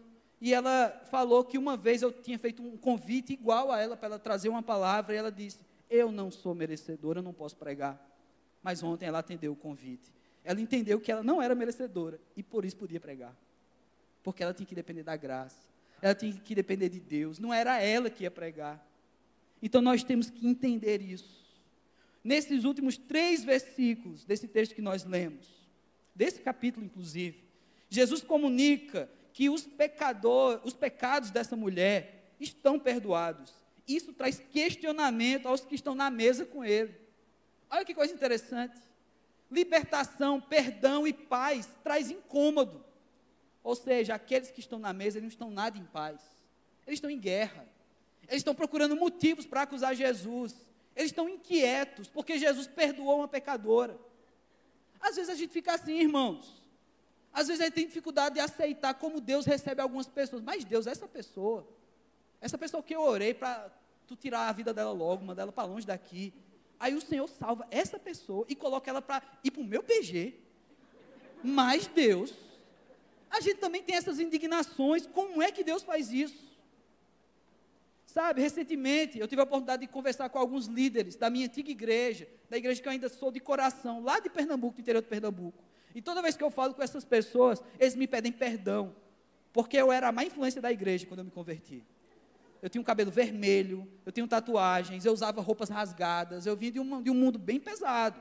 E 0.41 0.55
ela 0.55 1.03
falou 1.11 1.45
que 1.45 1.59
uma 1.59 1.77
vez 1.77 2.01
eu 2.01 2.13
tinha 2.13 2.39
feito 2.39 2.63
um 2.63 2.77
convite 2.77 3.33
igual 3.33 3.73
a 3.73 3.81
ela, 3.81 3.97
para 3.97 4.07
ela 4.07 4.19
trazer 4.21 4.49
uma 4.49 4.63
palavra, 4.63 5.15
e 5.15 5.19
ela 5.19 5.33
disse: 5.33 5.59
Eu 5.91 6.13
não 6.13 6.31
sou 6.31 6.55
merecedora, 6.55 7.19
eu 7.19 7.25
não 7.25 7.33
posso 7.33 7.57
pregar. 7.57 8.01
Mas 8.63 8.85
ontem 8.85 9.07
ela 9.07 9.19
atendeu 9.19 9.53
o 9.53 9.57
convite. 9.57 10.20
Ela 10.45 10.61
entendeu 10.61 11.01
que 11.01 11.13
ela 11.13 11.23
não 11.23 11.41
era 11.41 11.55
merecedora 11.55 12.21
e 12.37 12.43
por 12.43 12.65
isso 12.65 12.77
podia 12.77 13.01
pregar. 13.01 13.37
Porque 14.23 14.43
ela 14.43 14.55
tinha 14.55 14.67
que 14.67 14.75
depender 14.75 15.03
da 15.03 15.17
graça. 15.17 15.69
Ela 16.01 16.15
tinha 16.15 16.33
que 16.33 16.55
depender 16.55 16.89
de 16.89 17.01
Deus. 17.01 17.39
Não 17.39 17.53
era 17.53 17.81
ela 17.81 18.09
que 18.09 18.25
ia 18.25 18.31
pregar. 18.31 18.85
Então 19.63 19.83
nós 19.83 20.03
temos 20.03 20.31
que 20.31 20.47
entender 20.47 21.03
isso. 21.03 21.41
Nesses 22.23 22.65
últimos 22.65 22.97
três 22.99 23.45
versículos 23.45 24.25
desse 24.25 24.47
texto 24.47 24.75
que 24.75 24.83
nós 24.83 25.05
lemos, 25.05 25.47
desse 26.15 26.41
capítulo 26.41 26.85
inclusive, 26.85 27.43
Jesus 27.89 28.23
comunica 28.23 29.11
que 29.33 29.49
os 29.49 29.67
pecadores, 29.67 30.61
os 30.65 30.75
pecados 30.75 31.31
dessa 31.31 31.57
mulher 31.57 32.35
estão 32.39 32.79
perdoados. 32.79 33.55
Isso 33.87 34.13
traz 34.13 34.39
questionamento 34.39 35.47
aos 35.47 35.65
que 35.65 35.75
estão 35.75 35.95
na 35.95 36.11
mesa 36.11 36.45
com 36.45 36.65
ele. 36.65 36.95
Olha 37.71 37.85
que 37.85 37.95
coisa 37.95 38.15
interessante. 38.15 38.79
Libertação, 39.51 40.41
perdão 40.41 41.07
e 41.07 41.13
paz 41.13 41.69
traz 41.83 42.11
incômodo. 42.11 42.85
Ou 43.63 43.75
seja, 43.75 44.15
aqueles 44.15 44.51
que 44.51 44.61
estão 44.61 44.79
na 44.79 44.93
mesa 44.93 45.19
eles 45.19 45.25
não 45.25 45.29
estão 45.29 45.51
nada 45.51 45.77
em 45.77 45.85
paz. 45.85 46.21
Eles 46.87 46.99
estão 46.99 47.11
em 47.11 47.19
guerra. 47.19 47.67
Eles 48.23 48.41
estão 48.41 48.55
procurando 48.55 48.95
motivos 48.95 49.45
para 49.45 49.63
acusar 49.63 49.95
Jesus. 49.95 50.55
Eles 50.95 51.11
estão 51.11 51.29
inquietos 51.29 52.09
porque 52.09 52.39
Jesus 52.39 52.67
perdoou 52.67 53.19
uma 53.19 53.29
pecadora. 53.29 53.99
Às 55.01 55.17
vezes 55.17 55.31
a 55.31 55.35
gente 55.35 55.53
fica 55.53 55.75
assim, 55.75 55.99
irmãos. 55.99 56.63
Às 57.33 57.49
vezes 57.49 57.61
a 57.61 57.65
gente 57.65 57.75
tem 57.75 57.87
dificuldade 57.87 58.37
de 58.37 58.41
aceitar 58.41 58.95
como 58.95 59.21
Deus 59.21 59.47
recebe 59.47 59.81
algumas 59.81 60.07
pessoas. 60.07 60.43
Mas 60.43 60.65
Deus 60.65 60.87
é 60.87 60.91
essa 60.91 61.09
pessoa. 61.09 61.67
Essa 62.41 62.57
pessoa 62.57 62.83
que 62.83 62.95
eu 62.95 63.03
orei 63.03 63.35
para 63.35 63.71
tu 64.07 64.17
tirar 64.17 64.49
a 64.49 64.53
vida 64.53 64.73
dela 64.73 64.93
logo, 64.93 65.25
mandar 65.25 65.43
ela 65.43 65.53
para 65.53 65.69
longe 65.69 65.87
daqui. 65.87 66.33
Aí 66.81 66.95
o 66.95 67.01
Senhor 67.01 67.29
salva 67.29 67.67
essa 67.71 67.99
pessoa 67.99 68.47
e 68.49 68.57
coloca 68.57 68.91
ela 68.91 69.03
para 69.03 69.23
ir 69.45 69.51
para 69.51 69.61
o 69.61 69.65
meu 69.65 69.83
PG. 69.83 70.35
Mas 71.45 71.87
Deus, 71.87 72.33
a 73.31 73.39
gente 73.41 73.59
também 73.59 73.83
tem 73.83 73.97
essas 73.97 74.19
indignações. 74.19 75.07
Como 75.07 75.43
é 75.43 75.53
que 75.53 75.63
Deus 75.63 75.83
faz 75.83 76.11
isso? 76.11 76.51
Sabe, 78.07 78.41
recentemente 78.41 79.21
eu 79.21 79.29
tive 79.29 79.41
a 79.41 79.45
oportunidade 79.45 79.83
de 79.83 79.93
conversar 79.93 80.29
com 80.31 80.39
alguns 80.39 80.67
líderes 80.67 81.15
da 81.15 81.29
minha 81.31 81.47
antiga 81.47 81.71
igreja, 81.71 82.27
da 82.49 82.57
igreja 82.57 82.81
que 82.81 82.89
eu 82.89 82.93
ainda 82.93 83.09
sou 83.09 83.31
de 83.31 83.39
coração, 83.39 84.03
lá 84.03 84.19
de 84.19 84.31
Pernambuco, 84.31 84.77
do 84.77 84.81
interior 84.81 85.03
de 85.03 85.09
Pernambuco. 85.09 85.63
E 85.95 86.01
toda 86.01 86.23
vez 86.23 86.37
que 86.37 86.43
eu 86.43 86.51
falo 86.51 86.75
com 86.75 86.83
essas 86.83 87.05
pessoas, 87.05 87.63
eles 87.79 87.95
me 87.95 88.09
pedem 88.09 88.33
perdão, 88.33 88.97
porque 89.53 89.77
eu 89.77 89.93
era 89.93 90.09
a 90.09 90.13
má 90.13 90.25
influência 90.25 90.61
da 90.61 90.73
igreja 90.73 91.07
quando 91.07 91.21
eu 91.21 91.25
me 91.27 91.31
converti. 91.31 91.85
Eu 92.63 92.69
tinha 92.69 92.81
um 92.81 92.85
cabelo 92.85 93.11
vermelho, 93.11 93.89
eu 94.05 94.13
tinha 94.13 94.27
tatuagens, 94.27 95.05
eu 95.05 95.13
usava 95.13 95.41
roupas 95.41 95.69
rasgadas, 95.69 96.45
eu 96.45 96.57
vinha 96.57 96.73
de 96.73 96.81
um, 96.81 97.03
de 97.03 97.11
um 97.11 97.15
mundo 97.15 97.39
bem 97.39 97.59
pesado. 97.59 98.21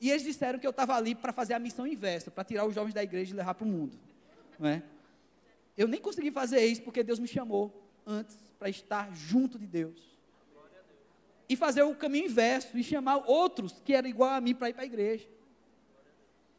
E 0.00 0.10
eles 0.10 0.22
disseram 0.22 0.58
que 0.58 0.66
eu 0.66 0.70
estava 0.70 0.94
ali 0.94 1.14
para 1.14 1.32
fazer 1.32 1.52
a 1.52 1.58
missão 1.58 1.86
inversa, 1.86 2.30
para 2.30 2.42
tirar 2.42 2.64
os 2.64 2.74
jovens 2.74 2.94
da 2.94 3.02
igreja 3.02 3.34
e 3.34 3.36
levar 3.36 3.54
para 3.54 3.66
o 3.66 3.68
mundo. 3.68 3.98
Não 4.58 4.68
é? 4.68 4.82
Eu 5.76 5.86
nem 5.86 6.00
consegui 6.00 6.30
fazer 6.30 6.64
isso 6.64 6.82
porque 6.82 7.02
Deus 7.02 7.18
me 7.18 7.28
chamou 7.28 7.86
antes 8.06 8.36
para 8.58 8.70
estar 8.70 9.14
junto 9.14 9.58
de 9.58 9.66
Deus. 9.66 10.18
E 11.48 11.56
fazer 11.56 11.82
o 11.82 11.94
caminho 11.94 12.26
inverso 12.26 12.78
e 12.78 12.82
chamar 12.82 13.18
outros 13.28 13.80
que 13.84 13.92
eram 13.92 14.08
igual 14.08 14.30
a 14.30 14.40
mim 14.40 14.54
para 14.54 14.70
ir 14.70 14.72
para 14.72 14.82
a 14.82 14.86
igreja. 14.86 15.28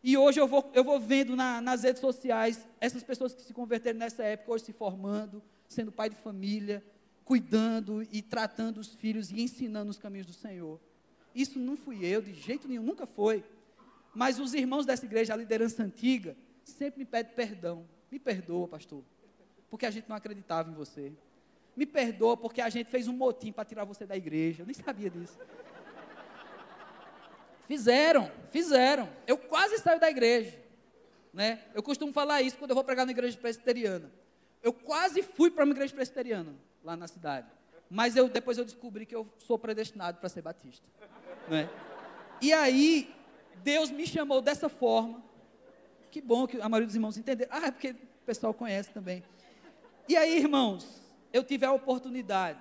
E 0.03 0.17
hoje 0.17 0.39
eu 0.39 0.47
vou, 0.47 0.69
eu 0.73 0.83
vou 0.83 0.99
vendo 0.99 1.35
na, 1.35 1.61
nas 1.61 1.83
redes 1.83 2.01
sociais 2.01 2.67
essas 2.79 3.03
pessoas 3.03 3.33
que 3.33 3.41
se 3.41 3.53
converteram 3.53 3.99
nessa 3.99 4.23
época, 4.23 4.51
hoje 4.51 4.65
se 4.65 4.73
formando, 4.73 5.41
sendo 5.67 5.91
pai 5.91 6.09
de 6.09 6.15
família, 6.15 6.83
cuidando 7.23 8.03
e 8.11 8.21
tratando 8.21 8.79
os 8.79 8.93
filhos 8.95 9.31
e 9.31 9.41
ensinando 9.41 9.91
os 9.91 9.97
caminhos 9.97 10.27
do 10.27 10.33
Senhor. 10.33 10.79
Isso 11.33 11.59
não 11.59 11.77
fui 11.77 12.05
eu, 12.05 12.21
de 12.21 12.33
jeito 12.33 12.67
nenhum, 12.67 12.83
nunca 12.83 13.05
foi. 13.05 13.43
Mas 14.13 14.39
os 14.39 14.53
irmãos 14.53 14.85
dessa 14.85 15.05
igreja, 15.05 15.33
a 15.33 15.37
liderança 15.37 15.83
antiga, 15.83 16.35
sempre 16.63 16.99
me 16.99 17.05
pede 17.05 17.33
perdão. 17.33 17.85
Me 18.11 18.19
perdoa, 18.19 18.67
pastor, 18.67 19.03
porque 19.69 19.85
a 19.85 19.91
gente 19.91 20.09
não 20.09 20.15
acreditava 20.15 20.69
em 20.69 20.73
você. 20.73 21.13
Me 21.75 21.85
perdoa 21.85 22.35
porque 22.35 22.59
a 22.59 22.67
gente 22.67 22.89
fez 22.89 23.07
um 23.07 23.13
motim 23.13 23.53
para 23.53 23.63
tirar 23.63 23.85
você 23.85 24.05
da 24.05 24.17
igreja. 24.17 24.63
Eu 24.63 24.65
nem 24.65 24.75
sabia 24.75 25.09
disso. 25.09 25.39
Fizeram, 27.65 28.29
fizeram. 28.49 29.09
Eu 29.25 29.37
quase 29.37 29.77
saio 29.77 29.97
da 29.97 30.09
igreja. 30.09 30.61
Né? 31.33 31.63
Eu 31.73 31.81
costumo 31.81 32.11
falar 32.11 32.41
isso 32.41 32.57
quando 32.57 32.71
eu 32.71 32.75
vou 32.75 32.83
pregar 32.83 33.05
na 33.05 33.13
igreja 33.13 33.37
presbiteriana. 33.37 34.11
Eu 34.61 34.73
quase 34.73 35.23
fui 35.23 35.49
para 35.49 35.63
uma 35.63 35.71
igreja 35.71 35.93
presbiteriana 35.93 36.53
lá 36.83 36.95
na 36.95 37.07
cidade. 37.07 37.47
Mas 37.89 38.15
eu, 38.15 38.29
depois 38.29 38.57
eu 38.57 38.65
descobri 38.65 39.05
que 39.05 39.15
eu 39.15 39.27
sou 39.37 39.59
predestinado 39.59 40.19
para 40.19 40.29
ser 40.29 40.41
batista. 40.41 40.85
Né? 41.49 41.69
E 42.41 42.53
aí, 42.53 43.13
Deus 43.63 43.91
me 43.91 44.07
chamou 44.07 44.41
dessa 44.41 44.69
forma. 44.69 45.23
Que 46.09 46.21
bom 46.21 46.47
que 46.47 46.59
a 46.59 46.69
maioria 46.69 46.87
dos 46.87 46.95
irmãos 46.95 47.17
entenderam. 47.17 47.51
Ah, 47.53 47.67
é 47.67 47.71
porque 47.71 47.91
o 47.91 48.25
pessoal 48.25 48.53
conhece 48.53 48.91
também. 48.91 49.23
E 50.07 50.15
aí, 50.15 50.37
irmãos, 50.37 51.01
eu 51.31 51.43
tive 51.43 51.65
a 51.65 51.71
oportunidade 51.71 52.59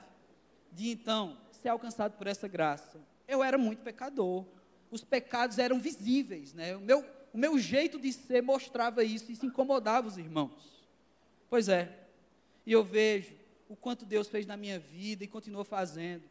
de 0.72 0.90
então 0.90 1.36
ser 1.50 1.68
alcançado 1.68 2.16
por 2.16 2.26
essa 2.26 2.46
graça. 2.46 3.00
Eu 3.26 3.42
era 3.42 3.56
muito 3.56 3.82
pecador 3.82 4.44
os 4.90 5.04
pecados 5.04 5.58
eram 5.58 5.78
visíveis, 5.78 6.52
né? 6.52 6.76
O 6.76 6.80
meu, 6.80 7.04
o 7.32 7.38
meu 7.38 7.58
jeito 7.58 7.98
de 7.98 8.12
ser 8.12 8.42
mostrava 8.42 9.04
isso 9.04 9.30
e 9.30 9.36
se 9.36 9.46
incomodava 9.46 10.08
os 10.08 10.18
irmãos. 10.18 10.88
Pois 11.48 11.68
é, 11.68 12.06
e 12.66 12.72
eu 12.72 12.82
vejo 12.82 13.34
o 13.70 13.76
quanto 13.76 14.04
Deus 14.04 14.26
fez 14.26 14.46
na 14.46 14.56
minha 14.56 14.80
vida 14.80 15.22
e 15.22 15.28
continua 15.28 15.64
fazendo, 15.64 16.24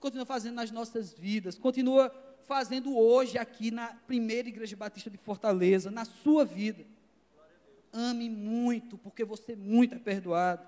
continua 0.00 0.24
fazendo 0.24 0.54
nas 0.54 0.70
nossas 0.70 1.12
vidas, 1.12 1.58
continua 1.58 2.10
fazendo 2.46 2.96
hoje 2.96 3.36
aqui 3.36 3.70
na 3.70 3.88
primeira 3.88 4.48
Igreja 4.48 4.74
Batista 4.74 5.10
de 5.10 5.18
Fortaleza, 5.18 5.90
na 5.90 6.06
sua 6.06 6.42
vida. 6.42 6.86
Ame 7.92 8.30
muito, 8.30 8.96
porque 8.96 9.26
você 9.26 9.54
muito 9.54 9.94
é 9.94 9.98
perdoado. 9.98 10.66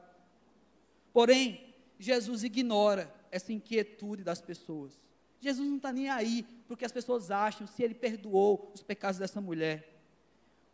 Porém, 1.14 1.74
Jesus 1.98 2.44
ignora 2.44 3.10
essa 3.30 3.50
inquietude 3.50 4.22
das 4.22 4.42
pessoas. 4.42 5.00
Jesus 5.40 5.66
não 5.66 5.78
está 5.78 5.94
nem 5.94 6.10
aí 6.10 6.46
porque 6.66 6.84
as 6.84 6.92
pessoas 6.92 7.30
acham 7.30 7.66
se 7.66 7.82
ele 7.82 7.94
perdoou 7.94 8.70
os 8.74 8.82
pecados 8.82 9.18
dessa 9.18 9.40
mulher. 9.40 9.98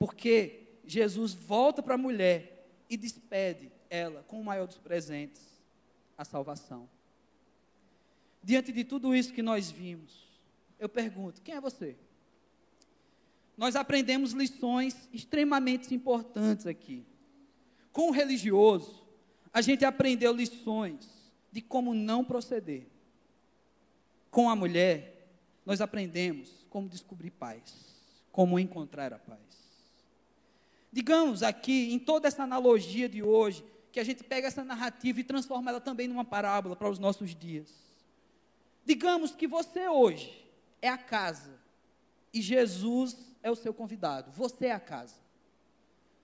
Porque 0.01 0.81
Jesus 0.85 1.33
volta 1.33 1.81
para 1.81 1.95
a 1.95 1.99
mulher 1.99 2.67
e 2.91 2.97
despede 2.97 3.71
ela 3.95 4.25
com 4.27 4.41
o 4.41 4.45
maior 4.45 4.67
dos 4.67 4.79
presentes, 4.79 5.43
a 6.17 6.25
salvação. 6.25 6.89
Diante 8.43 8.73
de 8.73 8.85
tudo 8.85 9.15
isso 9.15 9.33
que 9.33 9.43
nós 9.43 9.71
vimos, 9.71 10.29
eu 10.79 10.89
pergunto: 10.89 11.41
quem 11.41 11.55
é 11.55 11.61
você? 11.61 11.97
Nós 13.57 13.77
aprendemos 13.77 14.33
lições 14.33 15.09
extremamente 15.13 15.95
importantes 15.95 16.67
aqui. 16.67 17.07
Com 17.93 18.09
o 18.09 18.13
religioso, 18.13 19.05
a 19.53 19.61
gente 19.61 19.85
aprendeu 19.85 20.33
lições 20.33 21.09
de 21.53 21.61
como 21.61 21.95
não 21.95 22.25
proceder 22.25 22.89
com 24.35 24.51
a 24.51 24.57
mulher, 24.57 25.29
nós 25.65 25.81
aprendemos 25.81 26.67
como 26.69 26.89
descobrir 26.89 27.31
paz, 27.31 27.63
como 28.33 28.59
encontrar 28.59 29.13
a 29.13 29.19
paz. 29.19 29.39
Digamos 30.93 31.45
aqui, 31.45 31.95
em 31.95 32.01
toda 32.01 32.27
essa 32.27 32.43
analogia 32.43 33.09
de 33.09 33.23
hoje, 33.23 33.65
que 33.95 34.01
a 34.01 34.05
gente 34.05 34.25
pega 34.25 34.49
essa 34.49 34.65
narrativa 34.65 35.21
e 35.21 35.25
transforma 35.25 35.71
ela 35.71 35.81
também 35.81 36.09
numa 36.09 36.25
parábola 36.25 36.75
para 36.75 36.91
os 36.91 36.99
nossos 36.99 37.33
dias. 37.33 37.73
Digamos 38.85 39.37
que 39.37 39.47
você 39.47 39.87
hoje 39.87 40.45
é 40.83 40.89
a 40.89 40.99
casa 40.99 41.57
e 42.33 42.43
Jesus 42.43 43.17
é 43.41 43.49
o 43.53 43.55
seu 43.55 43.73
convidado. 43.73 44.33
Você 44.33 44.67
é 44.67 44.73
a 44.73 44.81
casa 44.81 45.15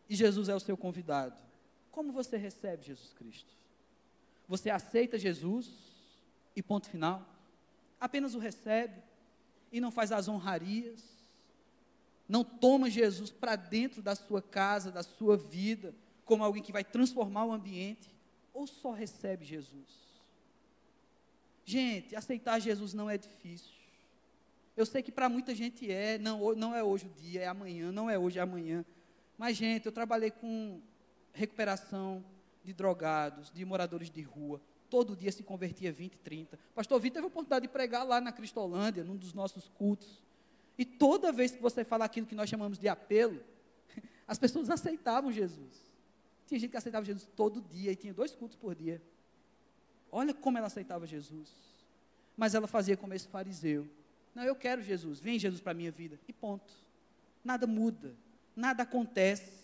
e 0.08 0.16
Jesus 0.16 0.48
é 0.48 0.54
o 0.54 0.58
seu 0.58 0.76
convidado. 0.76 1.36
Como 1.92 2.10
você 2.10 2.36
recebe 2.36 2.86
Jesus 2.86 3.12
Cristo? 3.12 3.54
Você 4.48 4.68
aceita 4.68 5.16
Jesus 5.16 5.70
e 6.56 6.64
ponto 6.64 6.90
final? 6.90 7.24
Apenas 8.00 8.34
o 8.34 8.40
recebe 8.40 9.00
e 9.70 9.80
não 9.80 9.92
faz 9.92 10.10
as 10.10 10.26
honrarias? 10.26 11.04
Não 12.28 12.42
toma 12.42 12.90
Jesus 12.90 13.30
para 13.30 13.54
dentro 13.54 14.02
da 14.02 14.16
sua 14.16 14.42
casa, 14.42 14.90
da 14.90 15.04
sua 15.04 15.36
vida, 15.36 15.94
como 16.30 16.44
alguém 16.44 16.62
que 16.62 16.70
vai 16.70 16.84
transformar 16.84 17.44
o 17.44 17.50
ambiente? 17.50 18.08
Ou 18.54 18.64
só 18.64 18.92
recebe 18.92 19.44
Jesus? 19.44 19.88
Gente, 21.64 22.14
aceitar 22.14 22.60
Jesus 22.60 22.94
não 22.94 23.10
é 23.10 23.18
difícil. 23.18 23.74
Eu 24.76 24.86
sei 24.86 25.02
que 25.02 25.10
para 25.10 25.28
muita 25.28 25.52
gente 25.56 25.90
é, 25.90 26.18
não, 26.18 26.54
não 26.54 26.72
é 26.72 26.84
hoje 26.84 27.06
o 27.08 27.20
dia, 27.20 27.40
é 27.40 27.48
amanhã, 27.48 27.90
não 27.90 28.08
é 28.08 28.16
hoje, 28.16 28.38
é 28.38 28.42
amanhã. 28.42 28.84
Mas, 29.36 29.56
gente, 29.56 29.86
eu 29.86 29.90
trabalhei 29.90 30.30
com 30.30 30.80
recuperação 31.32 32.24
de 32.62 32.72
drogados, 32.72 33.50
de 33.50 33.64
moradores 33.64 34.08
de 34.08 34.22
rua. 34.22 34.60
Todo 34.88 35.16
dia 35.16 35.32
se 35.32 35.42
convertia 35.42 35.90
20, 35.90 36.16
30. 36.18 36.56
Pastor 36.76 37.00
Vitor 37.00 37.14
teve 37.14 37.24
a 37.24 37.26
oportunidade 37.26 37.66
de 37.66 37.72
pregar 37.72 38.06
lá 38.06 38.20
na 38.20 38.30
Cristolândia, 38.30 39.02
num 39.02 39.16
dos 39.16 39.34
nossos 39.34 39.68
cultos. 39.68 40.22
E 40.78 40.84
toda 40.84 41.32
vez 41.32 41.50
que 41.50 41.60
você 41.60 41.82
fala 41.82 42.04
aquilo 42.04 42.28
que 42.28 42.36
nós 42.36 42.48
chamamos 42.48 42.78
de 42.78 42.86
apelo, 42.86 43.42
as 44.28 44.38
pessoas 44.38 44.70
aceitavam 44.70 45.32
Jesus. 45.32 45.89
Tinha 46.50 46.58
gente 46.58 46.72
que 46.72 46.76
aceitava 46.76 47.06
Jesus 47.06 47.28
todo 47.36 47.62
dia 47.62 47.92
e 47.92 47.94
tinha 47.94 48.12
dois 48.12 48.34
cultos 48.34 48.56
por 48.56 48.74
dia. 48.74 49.00
Olha 50.10 50.34
como 50.34 50.58
ela 50.58 50.66
aceitava 50.66 51.06
Jesus. 51.06 51.48
Mas 52.36 52.56
ela 52.56 52.66
fazia 52.66 52.96
como 52.96 53.14
esse 53.14 53.28
fariseu. 53.28 53.88
Não, 54.34 54.42
eu 54.42 54.56
quero 54.56 54.82
Jesus, 54.82 55.20
vem 55.20 55.38
Jesus 55.38 55.60
para 55.60 55.70
a 55.70 55.74
minha 55.76 55.92
vida. 55.92 56.18
E 56.26 56.32
ponto. 56.32 56.72
Nada 57.44 57.68
muda, 57.68 58.16
nada 58.56 58.82
acontece. 58.82 59.60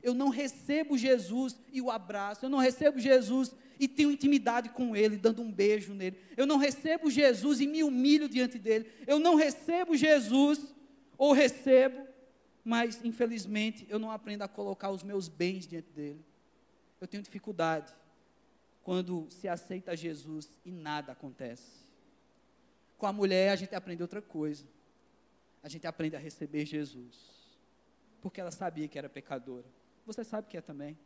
Eu 0.00 0.14
não 0.14 0.28
recebo 0.28 0.96
Jesus 0.96 1.58
e 1.72 1.82
o 1.82 1.90
abraço. 1.90 2.44
Eu 2.44 2.48
não 2.48 2.58
recebo 2.58 3.00
Jesus 3.00 3.52
e 3.76 3.88
tenho 3.88 4.12
intimidade 4.12 4.68
com 4.68 4.94
Ele, 4.94 5.16
dando 5.16 5.42
um 5.42 5.50
beijo 5.50 5.92
nele. 5.92 6.16
Eu 6.36 6.46
não 6.46 6.58
recebo 6.58 7.10
Jesus 7.10 7.60
e 7.60 7.66
me 7.66 7.82
humilho 7.82 8.28
diante 8.28 8.56
dele. 8.56 8.88
Eu 9.04 9.18
não 9.18 9.34
recebo 9.34 9.96
Jesus, 9.96 10.72
ou 11.18 11.32
recebo, 11.32 12.06
mas 12.64 13.04
infelizmente 13.04 13.86
eu 13.88 13.98
não 13.98 14.10
aprendo 14.10 14.42
a 14.42 14.48
colocar 14.48 14.90
os 14.90 15.02
meus 15.02 15.28
bens 15.28 15.66
diante 15.66 15.90
dele. 15.90 16.24
Eu 17.00 17.06
tenho 17.06 17.22
dificuldade 17.22 17.92
quando 18.82 19.26
se 19.30 19.48
aceita 19.48 19.96
Jesus 19.96 20.50
e 20.64 20.70
nada 20.70 21.12
acontece. 21.12 21.86
Com 22.98 23.06
a 23.06 23.12
mulher 23.12 23.50
a 23.50 23.56
gente 23.56 23.74
aprende 23.74 24.02
outra 24.02 24.20
coisa. 24.20 24.64
A 25.62 25.68
gente 25.68 25.86
aprende 25.86 26.16
a 26.16 26.18
receber 26.18 26.66
Jesus. 26.66 27.16
Porque 28.20 28.40
ela 28.40 28.50
sabia 28.50 28.88
que 28.88 28.98
era 28.98 29.08
pecadora. 29.08 29.66
Você 30.04 30.24
sabe 30.24 30.48
que 30.48 30.56
é 30.56 30.60
também. 30.60 30.98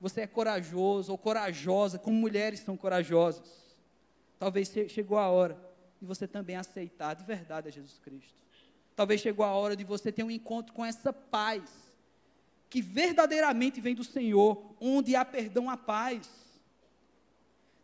Você 0.00 0.20
é 0.20 0.26
corajoso 0.26 1.10
ou 1.10 1.18
corajosa, 1.18 1.98
como 1.98 2.16
mulheres 2.16 2.60
são 2.60 2.76
corajosas. 2.76 3.74
Talvez 4.38 4.68
chegou 4.88 5.18
a 5.18 5.28
hora 5.28 5.58
de 5.98 6.06
você 6.06 6.28
também 6.28 6.56
aceitar 6.56 7.14
de 7.14 7.24
verdade 7.24 7.68
a 7.68 7.70
Jesus 7.70 7.98
Cristo. 7.98 8.45
Talvez 8.96 9.20
chegou 9.20 9.44
a 9.44 9.52
hora 9.52 9.76
de 9.76 9.84
você 9.84 10.10
ter 10.10 10.24
um 10.24 10.30
encontro 10.30 10.72
com 10.72 10.84
essa 10.84 11.12
paz 11.12 11.62
que 12.70 12.80
verdadeiramente 12.80 13.80
vem 13.80 13.94
do 13.94 14.02
Senhor, 14.02 14.74
onde 14.80 15.14
há 15.14 15.24
perdão, 15.24 15.70
há 15.70 15.76
paz. 15.76 16.28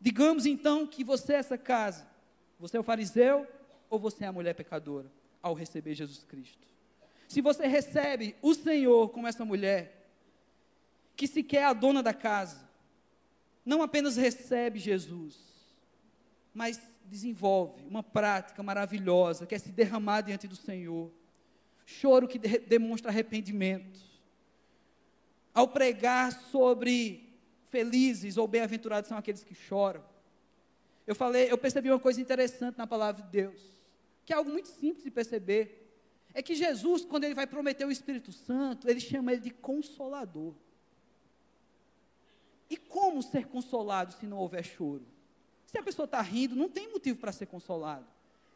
Digamos 0.01 0.47
então 0.47 0.87
que 0.87 1.05
você 1.05 1.35
é 1.35 1.37
essa 1.37 1.59
casa. 1.59 2.11
Você 2.59 2.77
é 2.77 2.81
o 2.81 2.83
fariseu 2.83 3.47
ou 3.91 3.99
você 3.99 4.25
é 4.25 4.27
a 4.27 4.33
mulher 4.33 4.55
pecadora 4.55 5.13
ao 5.43 5.55
receber 5.55 5.95
Jesus 5.95 6.25
Cristo? 6.25 6.67
Se 7.29 7.41
você 7.41 7.67
recebe 7.67 8.35
o 8.43 8.55
Senhor 8.55 9.11
como 9.11 9.27
essa 9.27 9.45
mulher, 9.45 10.11
que 11.15 11.27
sequer 11.27 11.63
é 11.63 11.65
a 11.65 11.73
dona 11.73 12.03
da 12.03 12.13
casa, 12.13 12.69
não 13.65 13.83
apenas 13.83 14.17
recebe 14.17 14.79
Jesus, 14.79 15.39
mas 16.53 16.81
desenvolve 17.07 17.82
uma 17.86 18.03
prática 18.03 18.62
maravilhosa, 18.62 19.46
que 19.46 19.55
é 19.55 19.59
se 19.59 19.70
derramar 19.70 20.22
diante 20.22 20.48
do 20.48 20.57
Senhor. 20.57 21.11
Choro 21.84 22.28
que 22.28 22.38
de 22.38 22.59
demonstra 22.59 23.11
arrependimento. 23.11 24.00
Ao 25.55 25.68
pregar 25.68 26.32
sobre 26.32 27.28
felizes 27.70 28.36
ou 28.36 28.46
bem-aventurados 28.46 29.09
são 29.09 29.18
aqueles 29.18 29.44
que 29.44 29.55
choram. 29.55 30.03
Eu 31.07 31.14
falei, 31.14 31.50
eu 31.50 31.59
percebi 31.59 31.90
uma 31.90 31.98
coisa 31.98 32.20
interessante 32.20 32.78
na 32.78 32.86
palavra 32.86 33.22
de 33.22 33.28
Deus, 33.30 33.61
que 34.24 34.32
é 34.32 34.36
algo 34.36 34.50
muito 34.50 34.68
simples 34.68 35.05
de 35.05 35.11
perceber 35.11 35.82
é 36.34 36.42
que 36.42 36.55
Jesus, 36.55 37.05
quando 37.05 37.24
ele 37.24 37.34
vai 37.34 37.46
prometer 37.46 37.84
o 37.84 37.90
Espírito 37.90 38.32
Santo, 38.32 38.88
ele 38.88 39.00
chama 39.00 39.32
ele 39.32 39.42
de 39.42 39.50
consolador. 39.50 40.55
E 42.70 42.76
como 42.76 43.22
ser 43.22 43.46
consolado 43.46 44.14
se 44.14 44.26
não 44.26 44.38
houver 44.38 44.64
choro? 44.64 45.05
Se 45.73 45.79
a 45.79 45.83
pessoa 45.83 46.05
está 46.05 46.20
rindo, 46.20 46.55
não 46.55 46.68
tem 46.68 46.93
motivo 46.93 47.18
para 47.18 47.33
ser 47.33 47.47
consolado. 47.47 48.07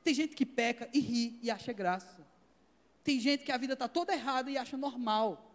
Tem 0.04 0.12
gente 0.12 0.36
que 0.36 0.44
peca 0.44 0.88
e 0.92 1.00
ri 1.00 1.38
e 1.42 1.50
acha 1.50 1.72
graça. 1.72 2.24
Tem 3.02 3.18
gente 3.18 3.42
que 3.42 3.50
a 3.50 3.56
vida 3.56 3.72
está 3.72 3.88
toda 3.88 4.12
errada 4.12 4.50
e 4.50 4.58
acha 4.58 4.76
normal. 4.76 5.50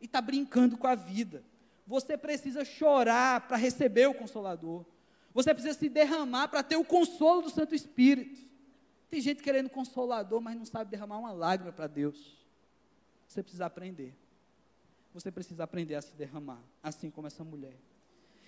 E 0.00 0.04
está 0.04 0.20
brincando 0.20 0.78
com 0.78 0.86
a 0.86 0.94
vida. 0.94 1.44
Você 1.86 2.16
precisa 2.16 2.64
chorar 2.64 3.48
para 3.48 3.56
receber 3.56 4.06
o 4.06 4.14
consolador. 4.14 4.84
Você 5.34 5.52
precisa 5.52 5.76
se 5.76 5.88
derramar 5.88 6.48
para 6.48 6.62
ter 6.62 6.76
o 6.76 6.84
consolo 6.84 7.42
do 7.42 7.50
Santo 7.50 7.74
Espírito. 7.74 8.40
Tem 9.10 9.20
gente 9.20 9.42
querendo 9.42 9.68
consolador, 9.68 10.40
mas 10.40 10.56
não 10.56 10.64
sabe 10.64 10.90
derramar 10.90 11.18
uma 11.18 11.32
lágrima 11.32 11.72
para 11.72 11.88
Deus. 11.88 12.38
Você 13.26 13.42
precisa 13.42 13.66
aprender. 13.66 14.14
Você 15.12 15.32
precisa 15.32 15.64
aprender 15.64 15.96
a 15.96 16.02
se 16.02 16.14
derramar, 16.14 16.62
assim 16.82 17.10
como 17.10 17.26
essa 17.26 17.42
mulher. 17.42 17.76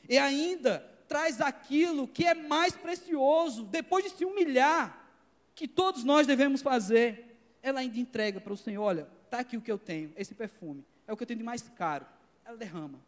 E 0.08 0.18
ainda 0.18 0.80
traz 1.08 1.40
aquilo 1.40 2.08
que 2.08 2.24
é 2.24 2.34
mais 2.34 2.74
precioso, 2.76 3.64
depois 3.64 4.04
de 4.04 4.10
se 4.10 4.24
humilhar, 4.24 5.10
que 5.54 5.68
todos 5.68 6.04
nós 6.04 6.26
devemos 6.26 6.62
fazer. 6.62 7.38
Ela 7.62 7.80
ainda 7.80 7.98
entrega 7.98 8.40
para 8.40 8.52
o 8.52 8.56
Senhor: 8.56 8.82
olha, 8.82 9.08
está 9.24 9.40
aqui 9.40 9.56
o 9.56 9.60
que 9.60 9.72
eu 9.72 9.78
tenho, 9.78 10.12
esse 10.16 10.34
perfume, 10.34 10.84
é 11.06 11.12
o 11.12 11.16
que 11.16 11.22
eu 11.22 11.26
tenho 11.26 11.38
de 11.38 11.44
mais 11.44 11.62
caro. 11.76 12.06
Ela 12.44 12.56
derrama 12.56 13.00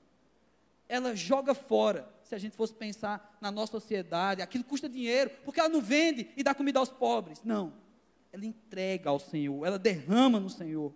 ela 0.89 1.15
joga 1.15 1.55
fora. 1.55 2.09
Se 2.23 2.35
a 2.35 2.39
gente 2.39 2.57
fosse 2.57 2.75
pensar 2.75 3.37
na 3.41 3.51
nossa 3.51 3.73
sociedade, 3.73 4.43
aquilo 4.43 4.65
custa 4.65 4.89
dinheiro, 4.89 5.31
porque 5.45 5.61
ela 5.61 5.69
não 5.69 5.81
vende 5.81 6.29
e 6.37 6.43
dá 6.43 6.55
comida 6.55 6.79
aos 6.79 6.89
pobres. 6.89 7.43
Não. 7.45 7.73
Ela 8.33 8.45
entrega 8.45 9.11
ao 9.11 9.19
Senhor, 9.19 9.65
ela 9.65 9.79
derrama 9.79 10.41
no 10.41 10.51
Senhor, 10.51 10.93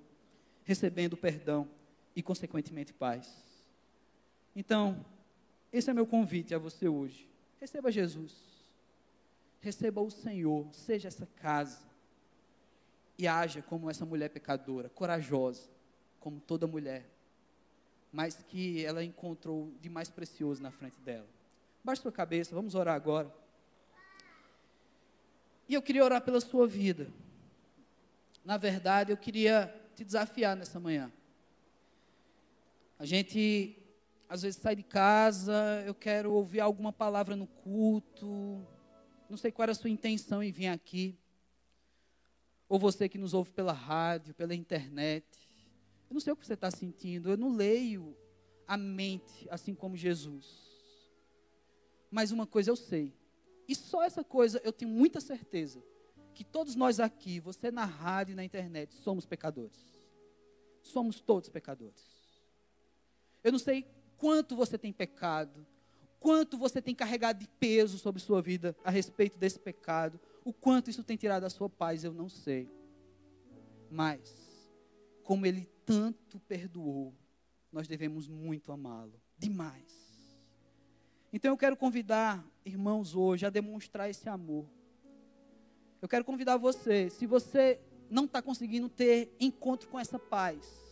recebendo 0.64 1.16
perdão 1.16 1.68
e, 2.14 2.22
consequentemente, 2.22 2.92
paz. 2.92 3.32
Então, 4.54 5.04
esse 5.72 5.90
é 5.90 5.94
meu 5.94 6.06
convite 6.06 6.54
a 6.54 6.58
você 6.58 6.88
hoje. 6.88 7.28
Receba 7.60 7.90
Jesus. 7.90 8.34
Receba 9.60 10.00
o 10.00 10.10
Senhor, 10.10 10.66
seja 10.72 11.08
essa 11.08 11.26
casa. 11.36 11.80
E 13.18 13.28
haja 13.28 13.62
como 13.62 13.90
essa 13.90 14.06
mulher 14.06 14.30
pecadora, 14.30 14.88
corajosa, 14.88 15.68
como 16.18 16.40
toda 16.40 16.66
mulher 16.66 17.06
mas 18.12 18.42
que 18.48 18.84
ela 18.84 19.04
encontrou 19.04 19.72
de 19.80 19.88
mais 19.88 20.08
precioso 20.08 20.62
na 20.62 20.70
frente 20.70 20.98
dela. 21.00 21.26
Baixe 21.82 22.02
sua 22.02 22.12
cabeça, 22.12 22.54
vamos 22.54 22.74
orar 22.74 22.94
agora. 22.94 23.32
E 25.68 25.74
eu 25.74 25.82
queria 25.82 26.04
orar 26.04 26.20
pela 26.20 26.40
sua 26.40 26.66
vida. 26.66 27.08
Na 28.44 28.56
verdade, 28.56 29.12
eu 29.12 29.16
queria 29.16 29.72
te 29.94 30.04
desafiar 30.04 30.56
nessa 30.56 30.80
manhã. 30.80 31.10
A 32.98 33.06
gente 33.06 33.76
às 34.30 34.42
vezes 34.42 34.62
sai 34.62 34.76
de 34.76 34.84
casa, 34.84 35.82
eu 35.84 35.92
quero 35.92 36.32
ouvir 36.32 36.60
alguma 36.60 36.92
palavra 36.92 37.34
no 37.34 37.48
culto. 37.48 38.64
Não 39.28 39.36
sei 39.36 39.50
qual 39.50 39.64
era 39.64 39.72
a 39.72 39.74
sua 39.74 39.90
intenção 39.90 40.40
em 40.40 40.52
vir 40.52 40.68
aqui. 40.68 41.18
Ou 42.68 42.78
você 42.78 43.08
que 43.08 43.18
nos 43.18 43.34
ouve 43.34 43.50
pela 43.50 43.72
rádio, 43.72 44.32
pela 44.32 44.54
internet. 44.54 45.26
Eu 46.08 46.14
não 46.14 46.20
sei 46.20 46.32
o 46.32 46.36
que 46.36 46.46
você 46.46 46.54
está 46.54 46.70
sentindo, 46.70 47.28
eu 47.28 47.36
não 47.36 47.52
leio 47.52 48.16
a 48.68 48.76
mente 48.76 49.48
assim 49.50 49.74
como 49.74 49.96
Jesus. 49.96 50.46
Mas 52.08 52.30
uma 52.30 52.46
coisa 52.46 52.70
eu 52.70 52.76
sei, 52.76 53.12
e 53.66 53.74
só 53.74 54.04
essa 54.04 54.22
coisa 54.22 54.60
eu 54.64 54.72
tenho 54.72 54.90
muita 54.92 55.20
certeza, 55.20 55.82
que 56.34 56.44
todos 56.44 56.76
nós 56.76 57.00
aqui, 57.00 57.40
você 57.40 57.72
na 57.72 57.84
rádio 57.84 58.32
e 58.32 58.36
na 58.36 58.44
internet, 58.44 58.94
somos 58.94 59.26
pecadores. 59.26 60.00
Somos 60.82 61.20
todos 61.20 61.48
pecadores. 61.48 62.08
Eu 63.42 63.52
não 63.52 63.58
sei 63.58 63.86
quanto 64.20 64.54
você 64.54 64.76
tem 64.76 64.92
pecado, 64.92 65.66
quanto 66.20 66.58
você 66.58 66.82
tem 66.82 66.94
carregado 66.94 67.38
de 67.38 67.48
peso 67.48 67.98
sobre 67.98 68.20
sua 68.20 68.42
vida 68.42 68.76
a 68.84 68.90
respeito 68.90 69.38
desse 69.38 69.58
pecado, 69.58 70.20
o 70.44 70.52
quanto 70.52 70.90
isso 70.90 71.02
tem 71.02 71.16
tirado 71.16 71.44
a 71.44 71.50
sua 71.50 71.70
paz, 71.70 72.04
eu 72.04 72.12
não 72.12 72.28
sei. 72.28 72.70
Mas, 73.90 74.68
como 75.24 75.46
Ele 75.46 75.66
tanto 75.86 76.38
perdoou, 76.40 77.14
nós 77.72 77.88
devemos 77.88 78.28
muito 78.28 78.70
amá-lo. 78.70 79.18
Demais. 79.38 80.28
Então 81.32 81.50
eu 81.50 81.56
quero 81.56 81.76
convidar 81.76 82.44
irmãos 82.62 83.14
hoje 83.14 83.46
a 83.46 83.50
demonstrar 83.50 84.10
esse 84.10 84.28
amor. 84.28 84.66
Eu 86.02 86.08
quero 86.08 86.26
convidar 86.26 86.58
você, 86.58 87.08
se 87.08 87.26
você 87.26 87.80
não 88.10 88.26
está 88.26 88.42
conseguindo 88.42 88.88
ter 88.88 89.34
encontro 89.40 89.88
com 89.88 89.98
essa 89.98 90.18
paz, 90.18 90.89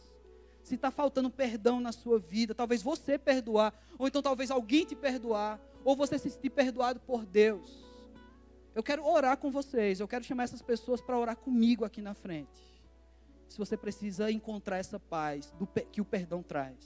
se 0.69 0.75
está 0.75 0.91
faltando 0.91 1.31
perdão 1.31 1.81
na 1.81 1.93
sua 1.93 2.19
vida, 2.19 2.55
talvez 2.55 2.83
você 2.83 3.19
perdoar, 3.19 3.75
ou 3.99 4.07
então 4.07 4.23
talvez 4.23 4.51
alguém 4.51 4.85
te 4.85 4.95
perdoar, 4.95 5.59
ou 5.85 5.97
você 5.97 6.19
se 6.19 6.31
sentir 6.31 6.51
perdoado 6.51 7.01
por 7.01 7.25
Deus. 7.25 7.85
Eu 8.75 8.83
quero 8.83 9.05
orar 9.05 9.37
com 9.39 9.51
vocês, 9.51 9.99
eu 9.99 10.07
quero 10.07 10.25
chamar 10.25 10.45
essas 10.45 10.63
pessoas 10.63 11.01
para 11.01 11.19
orar 11.19 11.37
comigo 11.37 11.85
aqui 11.85 12.01
na 12.01 12.15
frente. 12.15 12.61
Se 13.49 13.57
você 13.57 13.77
precisa 13.77 14.31
encontrar 14.31 14.77
essa 14.77 15.01
paz 15.01 15.51
do, 15.59 15.67
que 15.67 16.01
o 16.01 16.05
perdão 16.05 16.43
traz. 16.43 16.77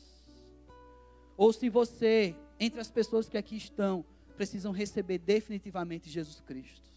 Ou 1.37 1.53
se 1.53 1.69
você, 1.69 2.37
entre 2.59 2.81
as 2.81 2.91
pessoas 2.91 3.29
que 3.29 3.37
aqui 3.37 3.57
estão, 3.57 4.05
precisam 4.37 4.73
receber 4.73 5.19
definitivamente 5.19 6.09
Jesus 6.09 6.41
Cristo. 6.41 6.91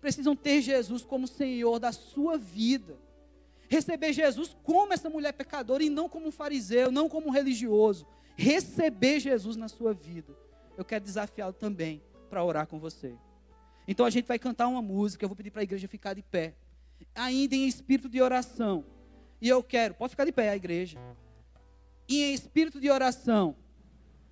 Precisam 0.00 0.34
ter 0.34 0.60
Jesus 0.60 1.04
como 1.04 1.26
Senhor 1.26 1.78
da 1.78 1.92
sua 1.92 2.36
vida. 2.36 2.98
Receber 3.70 4.12
Jesus 4.12 4.56
como 4.64 4.92
essa 4.92 5.08
mulher 5.08 5.32
pecadora 5.32 5.84
e 5.84 5.88
não 5.88 6.08
como 6.08 6.26
um 6.26 6.32
fariseu, 6.32 6.90
não 6.90 7.08
como 7.08 7.28
um 7.28 7.30
religioso. 7.30 8.04
Receber 8.36 9.20
Jesus 9.20 9.56
na 9.56 9.68
sua 9.68 9.94
vida. 9.94 10.36
Eu 10.76 10.84
quero 10.84 11.04
desafiá-lo 11.04 11.52
também 11.52 12.02
para 12.28 12.42
orar 12.42 12.66
com 12.66 12.80
você. 12.80 13.14
Então 13.86 14.04
a 14.04 14.10
gente 14.10 14.26
vai 14.26 14.40
cantar 14.40 14.66
uma 14.66 14.82
música, 14.82 15.24
eu 15.24 15.28
vou 15.28 15.36
pedir 15.36 15.52
para 15.52 15.60
a 15.60 15.62
igreja 15.62 15.86
ficar 15.86 16.14
de 16.14 16.22
pé. 16.22 16.56
Ainda 17.14 17.54
em 17.54 17.68
espírito 17.68 18.08
de 18.08 18.20
oração. 18.20 18.84
E 19.40 19.48
eu 19.48 19.62
quero, 19.62 19.94
pode 19.94 20.10
ficar 20.10 20.24
de 20.24 20.32
pé 20.32 20.48
a 20.48 20.56
igreja. 20.56 20.98
E 22.08 22.24
em 22.24 22.34
espírito 22.34 22.80
de 22.80 22.90
oração, 22.90 23.54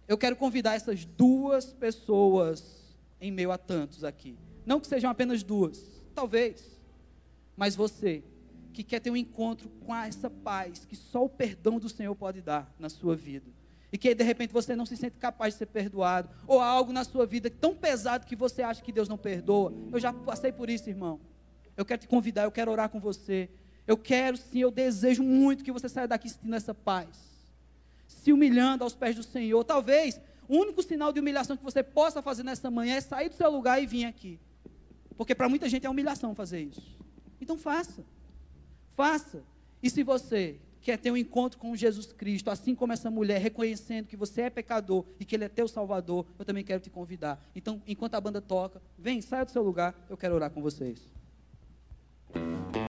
eu 0.08 0.18
quero 0.18 0.34
convidar 0.34 0.74
essas 0.74 1.04
duas 1.04 1.72
pessoas 1.72 2.98
em 3.20 3.30
meio 3.30 3.52
a 3.52 3.58
tantos 3.58 4.02
aqui. 4.02 4.36
Não 4.66 4.80
que 4.80 4.88
sejam 4.88 5.08
apenas 5.08 5.44
duas, 5.44 6.02
talvez. 6.12 6.76
Mas 7.56 7.76
você 7.76 8.24
que 8.72 8.82
quer 8.82 9.00
ter 9.00 9.10
um 9.10 9.16
encontro 9.16 9.68
com 9.68 9.94
essa 9.94 10.28
paz 10.30 10.84
que 10.84 10.96
só 10.96 11.24
o 11.24 11.28
perdão 11.28 11.78
do 11.78 11.88
Senhor 11.88 12.14
pode 12.14 12.40
dar 12.40 12.72
na 12.78 12.88
sua 12.88 13.16
vida 13.16 13.50
e 13.92 13.98
que 13.98 14.14
de 14.14 14.22
repente 14.22 14.52
você 14.52 14.76
não 14.76 14.84
se 14.84 14.96
sente 14.96 15.16
capaz 15.16 15.54
de 15.54 15.58
ser 15.58 15.66
perdoado, 15.66 16.28
ou 16.46 16.60
algo 16.60 16.92
na 16.92 17.04
sua 17.04 17.26
vida 17.26 17.50
tão 17.50 17.74
pesado 17.74 18.26
que 18.26 18.36
você 18.36 18.62
acha 18.62 18.82
que 18.82 18.92
Deus 18.92 19.08
não 19.08 19.16
perdoa. 19.16 19.72
Eu 19.90 19.98
já 19.98 20.12
passei 20.12 20.52
por 20.52 20.68
isso, 20.68 20.90
irmão. 20.90 21.18
Eu 21.76 21.84
quero 21.84 22.00
te 22.00 22.08
convidar, 22.08 22.44
eu 22.44 22.50
quero 22.50 22.70
orar 22.70 22.90
com 22.90 23.00
você. 23.00 23.48
Eu 23.86 23.96
quero 23.96 24.36
sim, 24.36 24.58
eu 24.58 24.70
desejo 24.70 25.22
muito 25.22 25.64
que 25.64 25.72
você 25.72 25.88
saia 25.88 26.06
daqui 26.06 26.28
sentindo 26.28 26.54
essa 26.54 26.74
paz, 26.74 27.08
se 28.06 28.32
humilhando 28.32 28.84
aos 28.84 28.94
pés 28.94 29.16
do 29.16 29.22
Senhor. 29.22 29.64
Talvez 29.64 30.20
o 30.46 30.56
único 30.56 30.82
sinal 30.82 31.10
de 31.10 31.20
humilhação 31.20 31.56
que 31.56 31.64
você 31.64 31.82
possa 31.82 32.20
fazer 32.20 32.42
nessa 32.42 32.70
manhã 32.70 32.96
é 32.96 33.00
sair 33.00 33.30
do 33.30 33.34
seu 33.34 33.50
lugar 33.50 33.82
e 33.82 33.86
vir 33.86 34.04
aqui, 34.04 34.38
porque 35.16 35.34
para 35.34 35.48
muita 35.48 35.68
gente 35.68 35.86
é 35.86 35.90
humilhação 35.90 36.34
fazer 36.34 36.60
isso. 36.60 36.98
Então 37.40 37.56
faça, 37.56 38.04
Faça. 38.98 39.44
E 39.80 39.88
se 39.88 40.02
você 40.02 40.58
quer 40.82 40.98
ter 40.98 41.12
um 41.12 41.16
encontro 41.16 41.56
com 41.56 41.76
Jesus 41.76 42.12
Cristo, 42.12 42.50
assim 42.50 42.74
como 42.74 42.92
essa 42.92 43.08
mulher, 43.08 43.40
reconhecendo 43.40 44.08
que 44.08 44.16
você 44.16 44.42
é 44.42 44.50
pecador 44.50 45.04
e 45.20 45.24
que 45.24 45.36
Ele 45.36 45.44
é 45.44 45.48
teu 45.48 45.68
Salvador, 45.68 46.26
eu 46.36 46.44
também 46.44 46.64
quero 46.64 46.80
te 46.80 46.90
convidar. 46.90 47.40
Então, 47.54 47.80
enquanto 47.86 48.14
a 48.14 48.20
banda 48.20 48.40
toca, 48.40 48.82
vem, 48.98 49.20
saia 49.20 49.44
do 49.44 49.52
seu 49.52 49.62
lugar, 49.62 49.94
eu 50.10 50.16
quero 50.16 50.34
orar 50.34 50.50
com 50.50 50.60
vocês. 50.60 50.98